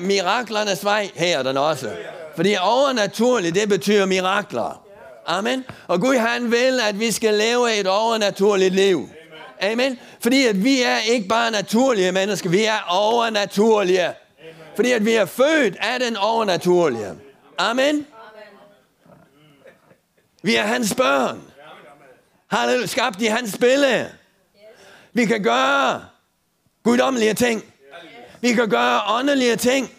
Miraklernes 0.00 0.84
vej 0.84 1.10
her 1.14 1.38
er 1.38 1.42
den 1.42 1.56
også. 1.56 1.90
Fordi 2.36 2.56
overnaturligt, 2.60 3.54
det 3.54 3.68
betyder 3.68 4.06
mirakler. 4.06 4.82
Amen. 5.26 5.64
Og 5.88 6.00
Gud 6.00 6.16
han 6.16 6.50
vil, 6.50 6.80
at 6.88 7.00
vi 7.00 7.10
skal 7.10 7.34
leve 7.34 7.80
et 7.80 7.86
overnaturligt 7.86 8.74
liv. 8.74 9.08
Amen. 9.60 9.98
Fordi 10.20 10.46
at 10.46 10.64
vi 10.64 10.82
er 10.82 10.98
ikke 10.98 11.28
bare 11.28 11.50
naturlige 11.50 12.12
mennesker, 12.12 12.50
vi 12.50 12.64
er 12.64 12.86
overnaturlige. 12.88 14.12
Fordi 14.74 14.92
at 14.92 15.04
vi 15.04 15.12
er 15.12 15.24
født 15.24 15.76
af 15.80 16.00
den 16.00 16.16
overnaturlige. 16.16 17.14
Amen. 17.58 18.06
Vi 20.42 20.56
er 20.56 20.62
hans 20.62 20.94
børn. 20.94 21.49
Halleluja. 22.50 22.86
Skabt 22.86 23.22
i 23.22 23.26
hans 23.26 23.58
billede. 23.58 24.10
Vi 25.12 25.26
kan 25.26 25.42
gøre 25.42 26.04
guddommelige 26.82 27.34
ting. 27.34 27.64
Vi 28.40 28.52
kan 28.52 28.68
gøre 28.68 29.00
åndelige 29.08 29.56
ting. 29.56 29.90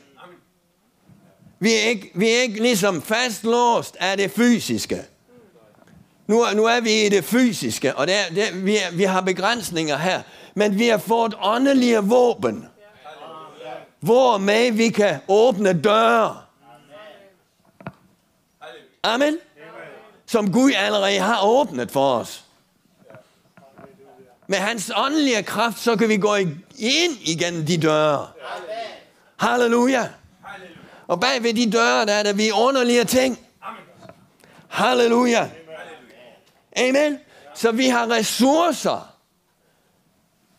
Vi 1.59 1.73
er 1.73 1.79
ikke, 1.79 2.11
vi 2.15 2.29
er 2.29 2.41
ikke 2.41 2.61
ligesom 2.61 3.01
fastlåst 3.01 3.97
af 3.99 4.17
det 4.17 4.31
fysiske. 4.31 5.01
Nu, 6.27 6.45
nu 6.55 6.65
er 6.65 6.79
vi 6.79 7.05
i 7.05 7.09
det 7.09 7.23
fysiske, 7.23 7.95
og 7.95 8.07
det 8.07 8.15
er, 8.15 8.29
det, 8.35 8.65
vi, 8.65 8.77
er, 8.77 8.91
vi 8.91 9.03
har 9.03 9.21
begrænsninger 9.21 9.97
her. 9.97 10.21
Men 10.55 10.79
vi 10.79 10.87
har 10.87 10.97
fået 10.97 11.33
åndelige 11.41 11.97
våben. 11.97 12.67
Hvor 13.99 14.37
med 14.37 14.71
vi 14.71 14.89
kan 14.89 15.19
åbne 15.27 15.81
døre. 15.81 16.37
Amen. 19.03 19.37
Som 20.31 20.51
Gud 20.51 20.71
allerede 20.75 21.19
har 21.19 21.45
åbnet 21.45 21.91
for 21.91 22.13
os. 22.13 22.45
Med 24.47 24.57
hans 24.57 24.91
åndelige 24.95 25.43
kraft, 25.43 25.79
så 25.79 25.95
kan 25.95 26.09
vi 26.09 26.17
gå 26.17 26.35
ind 26.35 27.17
igennem 27.21 27.65
de 27.65 27.77
døre. 27.77 28.27
Halleluja. 29.37 30.09
Og 31.07 31.19
bag 31.19 31.43
ved 31.43 31.53
de 31.53 31.71
døre, 31.71 32.05
der 32.05 32.13
er 32.13 32.23
der 32.23 32.33
vi 32.33 32.51
underlige 32.51 33.03
ting. 33.03 33.39
Halleluja. 34.67 35.49
Amen. 36.77 37.19
Så 37.55 37.71
vi 37.71 37.87
har 37.87 38.11
ressourcer, 38.11 39.15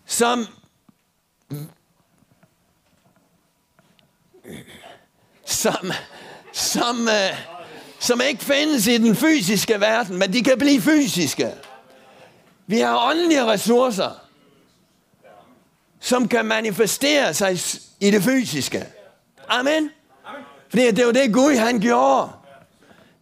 som 0.07 0.47
som, 5.45 5.93
som, 6.53 6.97
uh, 7.01 7.52
som 8.03 8.21
ikke 8.21 8.45
findes 8.45 8.87
i 8.87 8.99
den 8.99 9.17
fysiske 9.17 9.81
verden, 9.81 10.19
men 10.19 10.33
de 10.33 10.43
kan 10.43 10.59
blive 10.59 10.81
fysiske. 10.81 11.51
Vi 12.67 12.79
har 12.79 13.11
åndelige 13.11 13.47
ressourcer, 13.47 14.11
som 16.01 16.29
kan 16.29 16.45
manifestere 16.45 17.35
sig 17.35 17.59
i 18.01 18.11
det 18.11 18.23
fysiske. 18.23 18.87
Amen. 19.49 19.91
Fordi 20.69 20.91
det 20.91 21.07
var 21.07 21.13
det 21.13 21.33
Gud, 21.33 21.57
han 21.57 21.81
gjorde. 21.81 22.29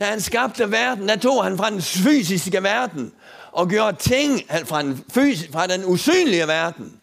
Da 0.00 0.04
han 0.04 0.20
skabte 0.20 0.70
verden, 0.70 1.08
der 1.08 1.16
tog 1.16 1.44
han 1.44 1.58
fra 1.58 1.70
den 1.70 1.82
fysiske 1.82 2.62
verden 2.62 3.12
og 3.52 3.68
gjorde 3.68 3.96
ting 3.96 4.40
fra 4.64 4.82
den, 4.82 5.04
fysiske, 5.14 5.52
fra 5.52 5.66
den 5.66 5.84
usynlige 5.84 6.46
verden. 6.46 7.00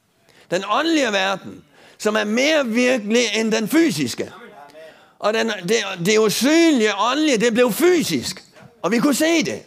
Den 0.51 0.63
åndelige 0.69 1.12
verden, 1.12 1.63
som 1.98 2.15
er 2.15 2.24
mere 2.24 2.65
virkelig 2.65 3.24
end 3.34 3.51
den 3.51 3.67
fysiske. 3.67 4.31
Og 5.20 5.34
den, 5.34 5.48
det, 5.48 5.78
det 6.06 6.20
usynlige 6.20 6.96
åndelige, 6.98 7.38
det 7.38 7.54
blev 7.54 7.72
fysisk. 7.72 8.44
Og 8.82 8.92
vi 8.92 9.00
kunne 9.00 9.16
se 9.16 9.46
det. 9.46 9.64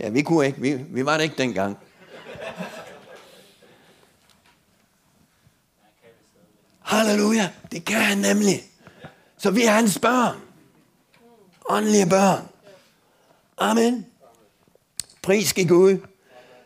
Ja, 0.00 0.08
vi 0.08 0.22
kunne 0.22 0.46
ikke. 0.46 0.60
Vi, 0.60 0.74
vi 0.74 1.06
var 1.06 1.16
det 1.16 1.24
ikke 1.24 1.36
dengang. 1.38 1.78
Halleluja. 6.80 7.50
Det 7.72 7.84
kan 7.84 8.00
han 8.00 8.18
nemlig. 8.18 8.62
Så 9.38 9.50
vi 9.50 9.64
er 9.64 9.70
hans 9.70 9.98
børn 9.98 10.40
åndelige 11.70 12.06
børn. 12.06 12.48
Amen. 13.58 14.06
Pris 15.22 15.48
skal 15.48 15.68
Gud. 15.68 15.98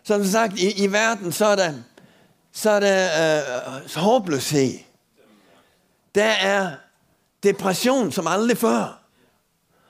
Som 0.03 0.25
sagt, 0.25 0.59
i, 0.59 0.85
i 0.85 0.93
verden, 0.93 1.33
så 1.33 1.47
er 1.47 1.57
der, 1.57 1.73
så 2.53 2.71
er 2.71 2.81
der 2.81 3.77
øh, 3.77 3.91
håbløshed. 3.97 4.79
Der 6.15 6.25
er 6.25 6.73
depression 7.45 8.13
som 8.13 8.27
aldrig 8.27 8.59
før. 8.59 9.01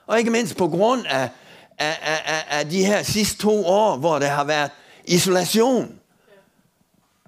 Og 0.07 0.19
ikke 0.19 0.31
mindst 0.31 0.57
på 0.57 0.67
grund 0.67 1.05
af, 1.05 1.29
af, 1.77 1.97
af, 2.01 2.45
af 2.49 2.69
de 2.69 2.85
her 2.85 3.03
sidste 3.03 3.41
to 3.41 3.65
år, 3.65 3.97
hvor 3.97 4.19
der 4.19 4.27
har 4.27 4.43
været 4.43 4.71
isolation. 5.05 5.99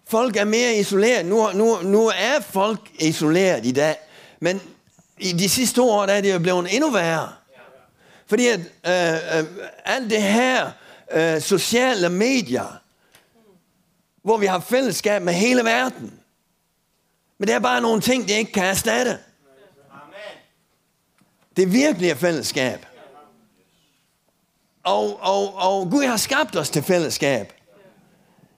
Folk 0.07 0.35
er 0.35 0.45
mere 0.45 0.75
isoleret. 0.75 1.25
Nu, 1.25 1.51
nu, 1.53 1.77
nu 1.81 2.07
er 2.07 2.39
folk 2.41 2.79
isoleret 2.99 3.65
i 3.65 3.71
dag. 3.71 3.95
Men 4.39 4.61
i 5.17 5.31
de 5.31 5.49
sidste 5.49 5.75
to 5.75 5.89
år, 5.89 6.05
der 6.05 6.13
er 6.13 6.21
det 6.21 6.33
jo 6.33 6.39
blevet 6.39 6.75
endnu 6.75 6.89
værre. 6.91 7.29
Fordi 8.27 8.47
at 8.47 8.59
øh, 8.59 9.39
øh, 9.39 9.45
alt 9.85 10.09
det 10.09 10.23
her 10.23 10.71
øh, 11.11 11.41
sociale 11.41 12.09
medier, 12.09 12.79
hvor 14.23 14.37
vi 14.37 14.45
har 14.45 14.59
fællesskab 14.59 15.21
med 15.21 15.33
hele 15.33 15.63
verden. 15.63 16.13
Men 17.37 17.47
det 17.47 17.55
er 17.55 17.59
bare 17.59 17.81
nogle 17.81 18.01
ting, 18.01 18.27
det 18.27 18.33
ikke 18.33 18.51
kan 18.51 18.65
erstatte. 18.65 19.19
Det 21.57 21.73
virkelige 21.73 22.15
fællesskab. 22.15 22.85
Og, 24.83 25.19
og, 25.21 25.55
og 25.55 25.91
Gud 25.91 26.03
har 26.03 26.17
skabt 26.17 26.55
os 26.55 26.69
til 26.69 26.83
fællesskab. 26.83 27.53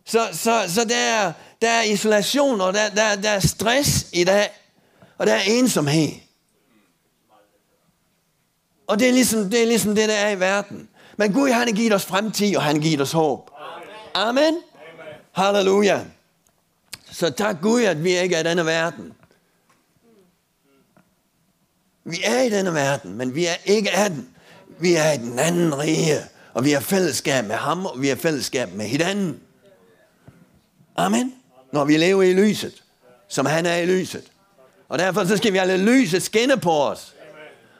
Så, 0.06 0.27
så, 0.32 0.63
så 0.68 0.86
der, 0.86 0.98
er, 0.98 1.34
der 1.62 1.70
er 1.70 1.82
isolation, 1.82 2.62
og 2.62 2.74
der, 2.74 2.89
der, 2.89 3.15
der 3.15 3.29
er 3.29 3.39
stress 3.39 4.08
i 4.13 4.24
dag, 4.24 4.50
og 5.18 5.27
der 5.27 5.34
er 5.34 5.41
ensomhed. 5.41 6.10
Og 8.88 9.00
det 9.00 9.08
er, 9.08 9.13
ligesom, 9.13 9.50
det 9.50 9.62
er 9.62 9.65
ligesom 9.65 9.96
det, 9.96 10.10
der 10.10 10.15
er 10.15 10.29
i 10.29 10.39
verden. 10.39 10.89
Men 11.18 11.34
Gud, 11.34 11.50
han 11.50 11.68
har 11.68 11.75
givet 11.75 11.94
os 11.94 12.06
fremtid, 12.06 12.56
og 12.56 12.63
han 12.63 12.75
har 12.75 12.84
givet 12.84 13.01
os 13.01 13.12
håb. 13.12 13.51
Amen. 14.13 14.38
Amen. 14.39 14.62
Halleluja. 15.32 16.00
Så 17.12 17.29
tak 17.29 17.62
Gud, 17.62 17.84
at 17.84 18.03
vi 18.03 18.18
ikke 18.18 18.36
er 18.36 18.39
i 18.39 18.44
denne 18.44 18.65
verden. 18.65 19.13
Vi 22.10 22.22
er 22.24 22.42
i 22.42 22.50
denne 22.50 22.74
verden, 22.74 23.13
men 23.13 23.36
vi 23.36 23.46
er 23.46 23.56
ikke 23.66 23.92
af 23.92 24.10
den. 24.10 24.30
Vi 24.80 24.94
er 24.96 25.12
i 25.12 25.18
den 25.18 25.39
anden 25.39 25.80
rige, 25.80 26.18
og 26.54 26.66
vi 26.66 26.72
har 26.72 26.80
fællesskab 26.80 27.46
med 27.46 27.56
ham, 27.56 27.86
og 27.86 28.01
vi 28.01 28.08
har 28.08 28.16
fællesskab 28.16 28.74
med 28.74 28.86
hinanden. 28.86 29.39
Amen. 30.96 31.34
Når 31.74 31.86
vi 31.86 31.98
lever 31.98 32.24
i 32.24 32.34
lyset, 32.34 32.84
som 33.28 33.46
han 33.46 33.66
er 33.66 33.75
i 33.75 33.86
lyset. 33.86 34.24
Og 34.89 35.00
derfor 35.00 35.25
så 35.25 35.38
skal 35.38 35.54
vi 35.54 35.58
lade 35.58 35.78
lyset 35.78 36.24
skinne 36.24 36.58
på 36.58 36.72
os. 36.72 37.16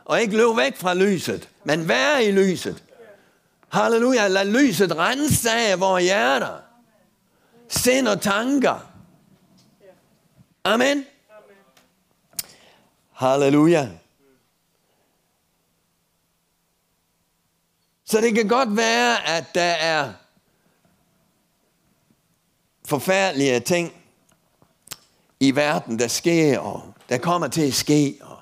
Og 0.06 0.22
ikke 0.22 0.38
løbe 0.38 0.58
væk 0.58 0.78
fra 0.78 0.94
lyset, 0.94 1.50
men 1.64 1.88
være 1.88 2.24
i 2.24 2.32
lyset. 2.32 2.84
Halleluja, 3.70 4.28
lad 4.28 4.46
lyset 4.46 4.98
rense 4.98 5.52
af 5.52 5.80
vores 5.80 6.04
hjerter. 6.04 6.62
Sind 7.68 8.08
og 8.08 8.22
tanker. 8.22 8.92
Amen. 10.64 11.06
Halleluja. 13.14 13.88
Så 18.10 18.22
det 18.22 18.36
kan 18.36 18.48
godt 18.48 18.78
være, 18.78 19.28
at 19.28 19.56
der 19.56 19.62
er 19.62 20.14
forfærdelige 22.86 23.60
ting 23.60 23.94
i 25.40 25.56
verden, 25.56 26.00
der 26.00 26.08
sker, 26.08 26.60
og 26.60 26.94
der 27.10 27.18
kommer 27.18 27.48
til 27.48 27.68
at 27.68 27.74
ske, 27.74 28.18
og 28.22 28.38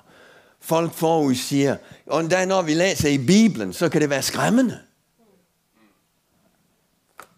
folk 0.60 0.92
forudsiger. 0.92 1.76
Og 2.06 2.20
endda 2.20 2.44
når 2.44 2.62
vi 2.62 2.74
læser 2.74 3.08
i 3.08 3.26
Bibelen, 3.26 3.72
så 3.72 3.88
kan 3.88 4.00
det 4.00 4.10
være 4.10 4.22
skræmmende. 4.22 4.80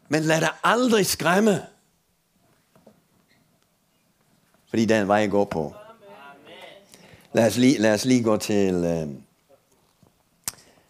Men 0.09 0.23
lad 0.23 0.41
dig 0.41 0.53
aldrig 0.65 1.07
skræmme. 1.07 1.67
Fordi 4.69 4.85
den 4.85 5.09
vej 5.09 5.17
jeg 5.17 5.31
går 5.31 5.45
på. 5.45 5.75
Lad 7.33 7.47
os 7.47 7.57
lige, 7.57 7.79
lad 7.79 7.95
os 7.95 8.05
lige 8.05 8.23
gå 8.23 8.37
til 8.37 8.75
uh, 8.75 9.15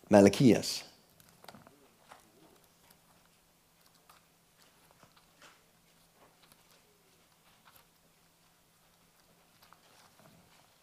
Malakias. 0.09 0.90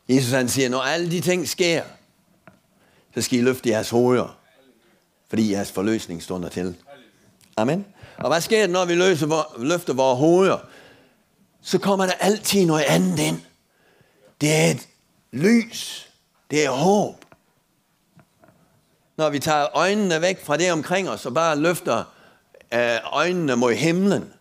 Jesus 0.10 0.32
han 0.32 0.50
siger, 0.50 0.70
når 0.70 0.80
alle 0.80 1.12
de 1.12 1.22
ting 1.22 1.48
sker, 1.48 1.84
så 3.16 3.22
skal 3.22 3.40
I 3.40 3.42
løfte 3.42 3.70
jeres 3.70 3.90
hoveder, 3.90 4.40
fordi 5.30 5.52
jeres 5.52 5.72
forløsning 5.72 6.24
stunder 6.24 6.50
til. 6.50 6.76
Amen. 7.58 7.86
Og 8.18 8.30
hvad 8.30 8.42
sker 8.42 8.60
der, 8.60 8.68
når 8.68 8.86
vi 8.86 8.96
løser, 8.96 9.56
løfter 9.58 9.94
vores 9.94 10.20
hoveder? 10.20 10.58
Så 11.62 11.78
kommer 11.78 12.06
der 12.06 12.14
altid 12.14 12.66
noget 12.66 12.84
andet 12.84 13.20
ind. 13.20 13.42
Det 14.41 14.56
er 14.56 14.72
et 14.72 14.88
lys. 15.32 16.10
Det 16.52 16.65
er 16.65 16.70
håb. 16.70 17.26
Når 19.17 19.30
vi 19.30 19.39
tager 19.39 19.78
øjnene 19.78 20.22
væk 20.22 20.46
fra 20.46 20.58
det 20.58 20.72
omkring 20.72 21.10
os, 21.10 21.26
og 21.26 21.34
bare 21.34 21.60
løfter 21.60 22.04
øh, 22.74 22.98
øjnene 23.12 23.56
mod 23.56 23.74
himlen. 23.74 24.34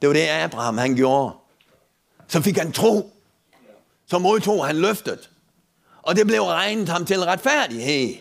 Det 0.00 0.08
var 0.08 0.12
det, 0.12 0.28
Abraham 0.28 0.78
han 0.78 0.94
gjorde. 0.94 1.34
Så 2.28 2.40
fik 2.40 2.56
han 2.58 2.72
tro 2.72 3.17
så 4.10 4.18
modtog 4.18 4.66
han 4.66 4.76
løftet. 4.76 5.30
Og 6.02 6.16
det 6.16 6.26
blev 6.26 6.42
regnet 6.42 6.88
ham 6.88 7.04
til 7.04 7.20
retfærdighed. 7.20 8.14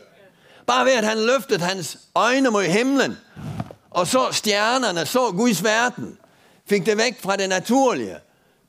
Bare 0.68 0.86
ved, 0.86 0.94
at 0.94 1.04
han 1.04 1.18
løftede 1.18 1.60
hans 1.60 1.98
øjne 2.16 2.50
mod 2.50 2.64
himlen, 2.64 3.18
og 3.90 4.08
så 4.08 4.32
stjernerne, 4.32 5.06
så 5.06 5.32
Guds 5.32 5.64
verden, 5.64 6.18
fik 6.66 6.86
det 6.86 6.98
væk 6.98 7.22
fra 7.22 7.36
det 7.36 7.50
naturlige. 7.50 8.18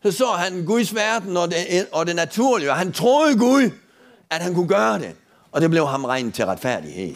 Så 0.03 0.13
så 0.13 0.27
han 0.27 0.65
Guds 0.65 0.95
verden 0.95 1.37
og 1.37 1.51
det, 1.51 1.87
og 1.93 2.07
det 2.07 2.17
naturlige, 2.17 2.71
og 2.71 2.77
han 2.77 2.93
troede 2.93 3.39
Gud, 3.39 3.71
at 4.31 4.43
han 4.43 4.55
kunne 4.55 4.69
gøre 4.69 4.99
det. 4.99 5.17
Og 5.53 5.61
det 5.61 5.71
blev 5.71 5.87
ham 5.87 6.05
regnet 6.05 6.35
til 6.35 6.47
retfærdighed. 6.47 7.15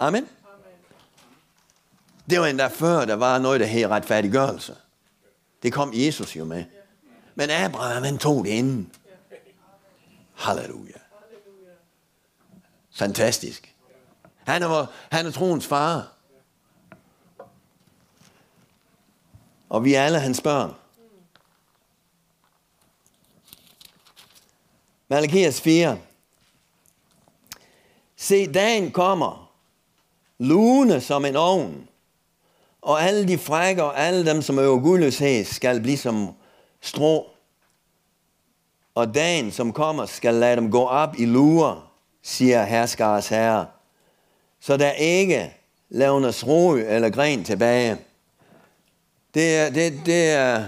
Amen. 0.00 0.28
Det 2.30 2.40
var 2.40 2.46
endda 2.46 2.66
før, 2.66 3.04
der 3.04 3.14
var 3.14 3.38
noget, 3.38 3.60
der 3.60 3.66
hed 3.66 3.86
retfærdiggørelse. 3.86 4.74
Det 5.62 5.72
kom 5.72 5.90
Jesus 5.94 6.36
jo 6.36 6.44
med. 6.44 6.64
Men 7.34 7.50
Abraham, 7.50 8.02
han 8.02 8.18
tog 8.18 8.44
det 8.44 8.50
inden. 8.50 8.92
Halleluja. 10.34 10.98
Fantastisk. 12.94 13.74
Han 14.44 14.62
er, 14.62 14.86
han 15.10 15.26
er 15.26 15.30
troens 15.30 15.66
far. 15.66 16.12
Og 19.68 19.84
vi 19.84 19.94
er 19.94 20.04
alle 20.04 20.20
hans 20.20 20.40
børn. 20.40 20.74
Malakias 25.08 25.60
4. 25.60 25.98
Se, 28.16 28.52
dagen 28.52 28.90
kommer, 28.90 29.52
lune 30.38 31.00
som 31.00 31.24
en 31.24 31.36
ovn, 31.36 31.88
og 32.82 33.02
alle 33.02 33.28
de 33.28 33.38
frækker 33.38 33.82
og 33.82 33.98
alle 33.98 34.26
dem, 34.26 34.42
som 34.42 34.58
øver 34.58 34.80
gudløshed, 34.80 35.44
skal 35.44 35.80
blive 35.80 35.98
som 35.98 36.34
strå 36.80 37.30
og 38.94 39.14
dagen, 39.14 39.52
som 39.52 39.72
kommer, 39.72 40.06
skal 40.06 40.34
lade 40.34 40.56
dem 40.56 40.70
gå 40.70 40.84
op 40.84 41.14
i 41.18 41.26
lurer, 41.26 41.92
siger 42.22 42.64
herskars 42.64 43.28
herre, 43.28 43.66
så 44.60 44.76
der 44.76 44.90
ikke 44.92 45.56
lavnes 45.88 46.46
ro 46.46 46.72
eller 46.72 47.10
gren 47.10 47.44
tilbage. 47.44 47.98
Det, 49.34 49.56
er, 49.56 49.70
det, 49.70 50.02
det 50.06 50.30
er, 50.30 50.64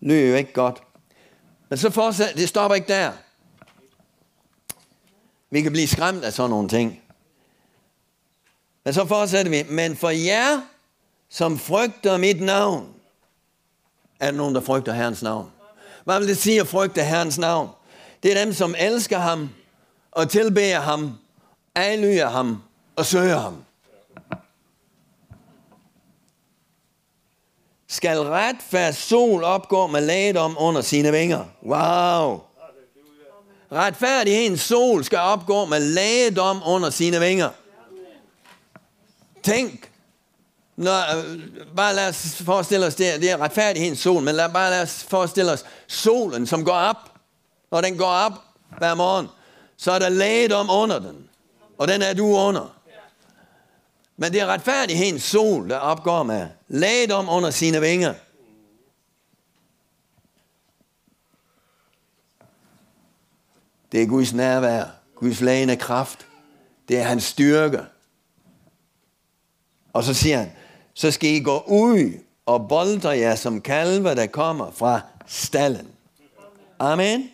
lyder 0.00 0.28
jo 0.30 0.34
ikke 0.34 0.52
godt. 0.52 0.82
Men 1.68 1.78
så 1.78 1.90
fortsætter, 1.90 2.34
det 2.34 2.48
stopper 2.48 2.74
ikke 2.74 2.88
der. 2.88 3.12
Vi 5.50 5.62
kan 5.62 5.72
blive 5.72 5.88
skræmt 5.88 6.24
af 6.24 6.32
sådan 6.32 6.50
nogle 6.50 6.68
ting. 6.68 7.02
Men 8.84 8.94
så 8.94 9.06
fortsætter 9.06 9.50
vi. 9.50 9.74
Men 9.74 9.96
for 9.96 10.10
jer, 10.10 10.60
som 11.28 11.58
frygter 11.58 12.16
mit 12.16 12.40
navn, 12.40 12.94
er 14.20 14.30
der 14.30 14.36
nogen, 14.36 14.54
der 14.54 14.60
frygter 14.60 14.92
Herrens 14.92 15.22
navn? 15.22 15.50
Hvad 16.06 16.18
vil 16.18 16.28
det 16.28 16.38
sige 16.38 16.60
at 16.60 16.68
frygte 16.68 17.02
Herrens 17.02 17.38
navn? 17.38 17.68
Det 18.22 18.32
er 18.32 18.44
dem, 18.44 18.52
som 18.52 18.74
elsker 18.78 19.18
ham 19.18 19.50
og 20.12 20.30
tilbeder 20.30 20.80
ham, 20.80 21.18
adlyder 21.74 22.28
ham 22.28 22.62
og 22.96 23.06
søger 23.06 23.38
ham. 23.38 23.64
Skal 27.88 28.18
retfærd 28.18 28.92
sol 28.92 29.44
opgå 29.44 29.86
med 29.86 30.00
lægedom 30.00 30.56
under 30.58 30.80
sine 30.80 31.12
vinger. 31.12 31.44
Wow! 31.62 32.40
Retfærdighedens 33.72 34.60
sol 34.60 35.04
skal 35.04 35.18
opgå 35.18 35.64
med 35.64 35.80
lægedom 35.80 36.62
under 36.66 36.90
sine 36.90 37.20
vinger. 37.20 37.50
Tænk, 39.42 39.90
når, 40.76 41.16
øh, 41.16 41.40
bare 41.76 41.94
lad 41.94 42.08
os 42.08 42.42
forestille 42.42 42.86
os, 42.86 42.94
det, 42.94 43.20
det 43.20 43.30
er 43.30 43.40
retfærdighedens 43.40 43.98
sol, 43.98 44.22
men 44.22 44.34
lad, 44.34 44.52
bare 44.52 44.70
lad 44.70 44.82
os 44.82 45.04
forestille 45.08 45.52
os 45.52 45.64
solen, 45.86 46.46
som 46.46 46.64
går 46.64 46.72
op. 46.72 46.96
Når 47.70 47.80
den 47.80 47.98
går 47.98 48.06
op 48.06 48.32
hver 48.78 48.94
morgen, 48.94 49.28
så 49.76 49.92
er 49.92 49.98
der 49.98 50.08
lægedom 50.08 50.70
under 50.70 50.98
den. 50.98 51.28
Og 51.78 51.88
den 51.88 52.02
er 52.02 52.14
du 52.14 52.26
under. 52.26 52.76
Men 54.16 54.32
det 54.32 54.40
er 54.40 54.46
retfærdighedens 54.46 55.22
sol, 55.22 55.70
der 55.70 55.76
opgår 55.76 56.22
med 56.22 56.48
lægedom 56.68 57.28
under 57.28 57.50
sine 57.50 57.80
vinger. 57.80 58.14
Det 63.92 64.02
er 64.02 64.06
Guds 64.06 64.32
nærvær, 64.32 64.84
Guds 65.14 65.40
lægende 65.40 65.76
kraft. 65.76 66.26
Det 66.88 66.98
er 66.98 67.02
hans 67.02 67.24
styrke. 67.24 67.80
Og 69.92 70.04
så 70.04 70.14
siger 70.14 70.38
han, 70.38 70.52
så 70.96 71.10
skal 71.10 71.30
I 71.30 71.40
gå 71.40 71.64
ud 71.66 72.12
og 72.46 72.68
boldre 72.68 73.08
jer 73.08 73.34
som 73.34 73.60
kalve, 73.60 74.14
der 74.14 74.26
kommer 74.26 74.70
fra 74.70 75.00
stallen. 75.26 75.88
Amen. 76.78 77.30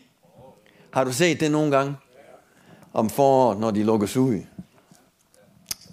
Har 0.92 1.04
du 1.04 1.12
set 1.12 1.40
det 1.40 1.50
nogle 1.50 1.76
gange? 1.76 1.96
Om 2.92 3.10
foråret, 3.10 3.58
når 3.58 3.70
de 3.70 3.82
lukkes 3.82 4.16
ud. 4.16 4.40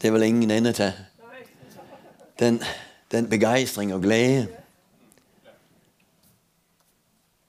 Det 0.02 0.14
vil 0.14 0.24
ingen 0.24 0.52
ende 0.52 0.74
tage. 0.74 0.94
Den, 2.40 2.64
den 3.12 3.30
begejstring 3.30 3.94
og 3.94 4.02
glæde. 4.02 4.48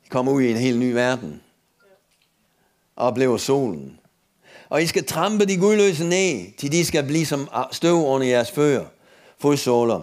komme 0.09 0.31
ud 0.31 0.43
i 0.43 0.51
en 0.51 0.57
helt 0.57 0.79
ny 0.79 0.93
verden. 0.93 1.41
Og 2.97 3.41
solen. 3.41 3.99
Og 4.69 4.83
I 4.83 4.87
skal 4.87 5.05
trampe 5.05 5.47
de 5.47 5.57
gudløse 5.57 6.05
ned, 6.05 6.57
til 6.59 6.73
de 6.73 6.85
skal 6.85 7.07
blive 7.07 7.27
som 7.27 7.49
støv 7.73 7.95
under 7.95 8.27
jeres 8.27 8.51
fødder, 8.51 8.85
fodsåler. 9.41 10.01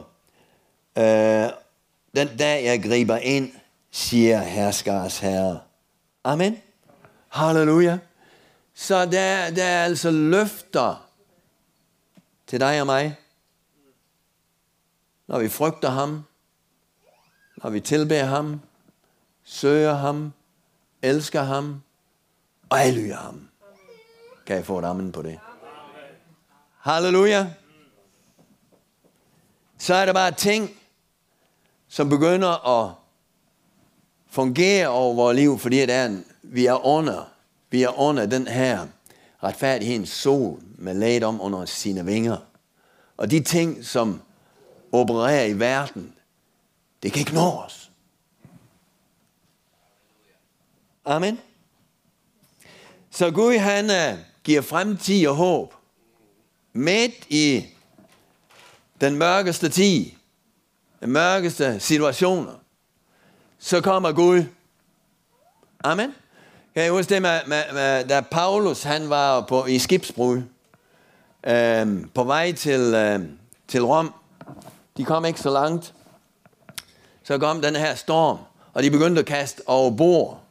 Øh, 0.98 1.50
den 2.16 2.38
dag 2.38 2.66
jeg 2.66 2.84
griber 2.84 3.18
ind, 3.18 3.52
siger 3.92 4.40
herskars 4.40 5.20
herre. 5.20 5.60
Amen. 6.24 6.58
Halleluja. 7.30 8.00
Så 8.74 9.06
der, 9.06 9.50
der 9.50 9.64
er 9.64 9.84
altså 9.84 10.12
løfter 10.12 11.10
til 12.48 12.60
dig 12.60 12.82
og 12.82 12.86
mig. 12.86 13.16
Når 15.28 15.40
vi 15.40 15.50
frygter 15.50 15.90
ham, 15.90 16.24
når 17.64 17.70
vi 17.70 17.80
tilbeder 17.80 18.26
ham, 18.26 18.62
søger 19.44 19.94
ham, 19.94 20.34
elsker 21.02 21.42
ham 21.42 21.82
og 22.70 22.82
adlyder 22.82 23.18
ham. 23.18 23.50
Kan 24.46 24.56
jeg 24.56 24.66
få 24.66 24.80
et 24.80 24.86
amen 24.86 25.12
på 25.12 25.22
det? 25.22 25.40
Halleluja. 26.80 27.48
Så 29.78 29.94
er 29.94 30.06
der 30.06 30.14
bare 30.14 30.32
ting, 30.32 30.78
som 31.88 32.10
begynder 32.10 32.82
at 32.82 32.94
fungere 34.30 34.88
over 34.88 35.16
vores 35.16 35.36
liv, 35.36 35.60
fordi 35.60 35.78
det 35.78 35.92
er 35.92 36.06
en, 36.06 36.26
vi 36.42 36.66
er 36.66 36.86
under, 36.86 37.30
vi 37.70 37.84
er 37.84 38.00
under 38.00 38.26
den 38.26 38.48
her 38.48 38.88
retfærdighedens 39.44 40.10
sol 40.10 40.62
med 40.78 40.94
laget 40.94 41.24
om 41.24 41.42
under 41.42 41.66
sine 41.66 42.06
vinger. 42.06 42.38
Og 43.18 43.32
de 43.32 43.40
ting, 43.40 43.86
som 43.86 44.22
opererer 44.92 45.46
i 45.46 45.60
verden, 45.60 46.14
det 47.04 47.12
kan 47.12 47.20
ikke 47.20 47.34
nå 47.34 47.50
os. 47.50 47.92
Amen. 51.06 51.40
Så 53.12 53.32
Gud 53.32 53.58
han 53.58 53.86
uh, 53.86 54.20
giver 54.44 54.62
fremtid 54.62 55.28
og 55.28 55.36
håb. 55.36 55.74
Midt 56.74 57.26
i 57.30 57.66
den 59.02 59.16
mørkeste 59.16 59.70
tid, 59.70 60.06
den 61.00 61.12
mørkeste 61.12 61.80
situationer, 61.80 62.54
så 63.60 63.82
kommer 63.82 64.12
Gud. 64.12 64.44
Amen. 65.84 66.16
Kan 66.76 66.86
I 66.86 66.90
huske 66.90 67.14
det 67.14 67.22
med, 67.22 67.40
med, 67.48 67.64
med 67.74 68.06
da 68.06 68.22
Paulus 68.22 68.84
han 68.84 69.10
var 69.10 69.42
på, 69.42 69.66
i 69.66 69.80
skibsbrud, 69.80 70.42
øh, 71.48 71.88
på 72.14 72.24
vej 72.24 72.52
til, 72.52 72.82
øh, 72.82 73.20
til 73.68 73.84
Rom. 73.84 74.14
De 74.98 75.06
kom 75.06 75.26
ikke 75.26 75.40
så 75.40 75.50
langt. 75.50 75.94
Så 77.24 77.38
kom 77.38 77.62
den 77.62 77.76
her 77.76 77.96
storm, 77.96 78.38
og 78.74 78.84
de 78.84 78.92
begyndte 78.92 79.20
at 79.20 79.26
kaste 79.26 79.62
over 79.66 79.92
bord. 79.92 80.42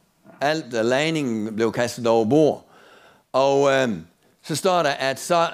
Alt 0.41 0.65
uh, 0.65 0.85
lagningen 0.85 1.55
blev 1.55 1.71
kastet 1.71 2.07
over 2.07 2.25
bord. 2.25 2.65
Og 3.33 3.71
øh, 3.71 3.89
så 4.43 4.55
står 4.55 4.83
der, 4.83 4.89
at 4.89 5.19
så, 5.19 5.49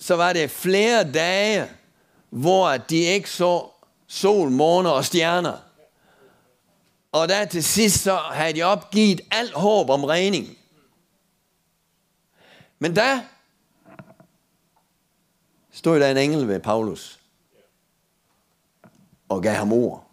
så 0.00 0.16
var 0.16 0.32
det 0.32 0.50
flere 0.50 1.12
dage, 1.12 1.68
hvor 2.32 2.76
de 2.76 2.96
ikke 2.96 3.30
så 3.30 3.66
sol, 4.06 4.50
måne 4.50 4.92
og 4.92 5.04
stjerner. 5.04 5.58
Og 7.12 7.28
der 7.28 7.44
til 7.44 7.64
sidst 7.64 8.02
så 8.02 8.16
havde 8.16 8.52
de 8.52 8.62
opgivet 8.62 9.20
alt 9.30 9.52
håb 9.52 9.90
om 9.90 10.04
redning. 10.04 10.58
Men 12.78 12.96
der 12.96 13.20
stod 15.72 16.00
der 16.00 16.10
en 16.10 16.16
engel 16.16 16.48
ved 16.48 16.60
Paulus 16.60 17.20
og 19.28 19.42
gav 19.42 19.54
ham 19.54 19.72
ord. 19.72 20.10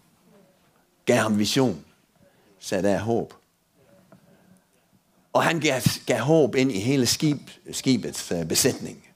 Gav 1.05 1.17
ham 1.17 1.39
vision. 1.39 1.86
Sagde 2.60 2.84
der 2.84 2.95
er 2.95 2.99
håb. 2.99 3.34
Og 5.34 5.43
han 5.43 5.60
gav, 5.60 5.82
gav 6.05 6.19
håb 6.19 6.55
ind 6.55 6.71
i 6.71 6.79
hele 6.79 7.05
skib, 7.05 7.49
skibets 7.71 8.32
øh, 8.32 8.45
besætning. 8.47 9.08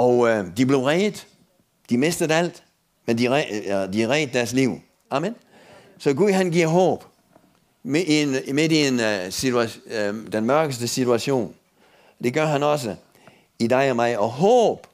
Og 0.00 0.28
øh, 0.28 0.56
de 0.56 0.66
blev 0.66 0.78
reddet. 0.78 1.26
De 1.90 1.98
mistede 1.98 2.34
alt, 2.34 2.64
men 3.06 3.18
de, 3.18 3.28
uh, 3.28 3.36
de 3.92 4.08
redde 4.08 4.32
deres 4.32 4.52
liv. 4.52 4.80
Amen. 5.10 5.34
Så 5.98 6.14
Gud 6.14 6.30
han 6.30 6.50
giver 6.50 6.66
håb 6.66 7.04
midt 7.82 8.08
i 8.08 8.22
en, 8.22 8.54
midt 8.54 8.72
i 8.72 8.86
en 8.86 9.00
øh, 9.00 9.26
uh, 9.26 9.32
situation, 9.32 9.82
uh, 9.86 9.92
øh, 9.92 10.32
den 10.32 10.44
mørkeste 10.44 10.88
situation. 10.88 11.54
Det 12.24 12.34
gør 12.34 12.46
han 12.46 12.62
også 12.62 12.96
i 13.58 13.66
dig 13.66 13.90
og 13.90 13.96
mig. 13.96 14.18
Og 14.18 14.28
håb, 14.28 14.86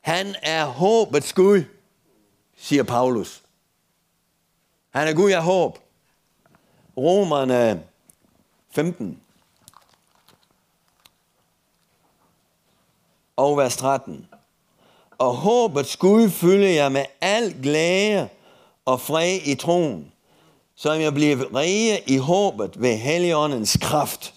han 0.00 0.34
er 0.42 0.64
håbets 0.64 1.32
Gud, 1.32 1.62
siger 2.56 2.82
Paulus. 2.82 3.42
Han 4.90 5.08
er 5.08 5.12
Gud 5.12 5.30
af 5.30 5.42
håb. 5.42 5.78
Romerne 6.96 7.82
15 8.70 9.19
og 13.40 13.56
vers 13.56 13.76
13. 13.76 14.26
Og 15.18 15.34
håbets 15.34 15.96
Gud 15.96 16.30
fylde 16.30 16.74
jer 16.74 16.88
med 16.88 17.04
al 17.20 17.54
glæde 17.62 18.28
og 18.84 19.00
fred 19.00 19.38
i 19.44 19.54
troen, 19.54 20.12
så 20.76 20.92
jeg 20.92 21.14
bliver 21.14 21.54
rige 21.54 22.00
i 22.06 22.16
håbet 22.16 22.82
ved 22.82 22.96
Helligåndens 22.96 23.78
kraft. 23.80 24.34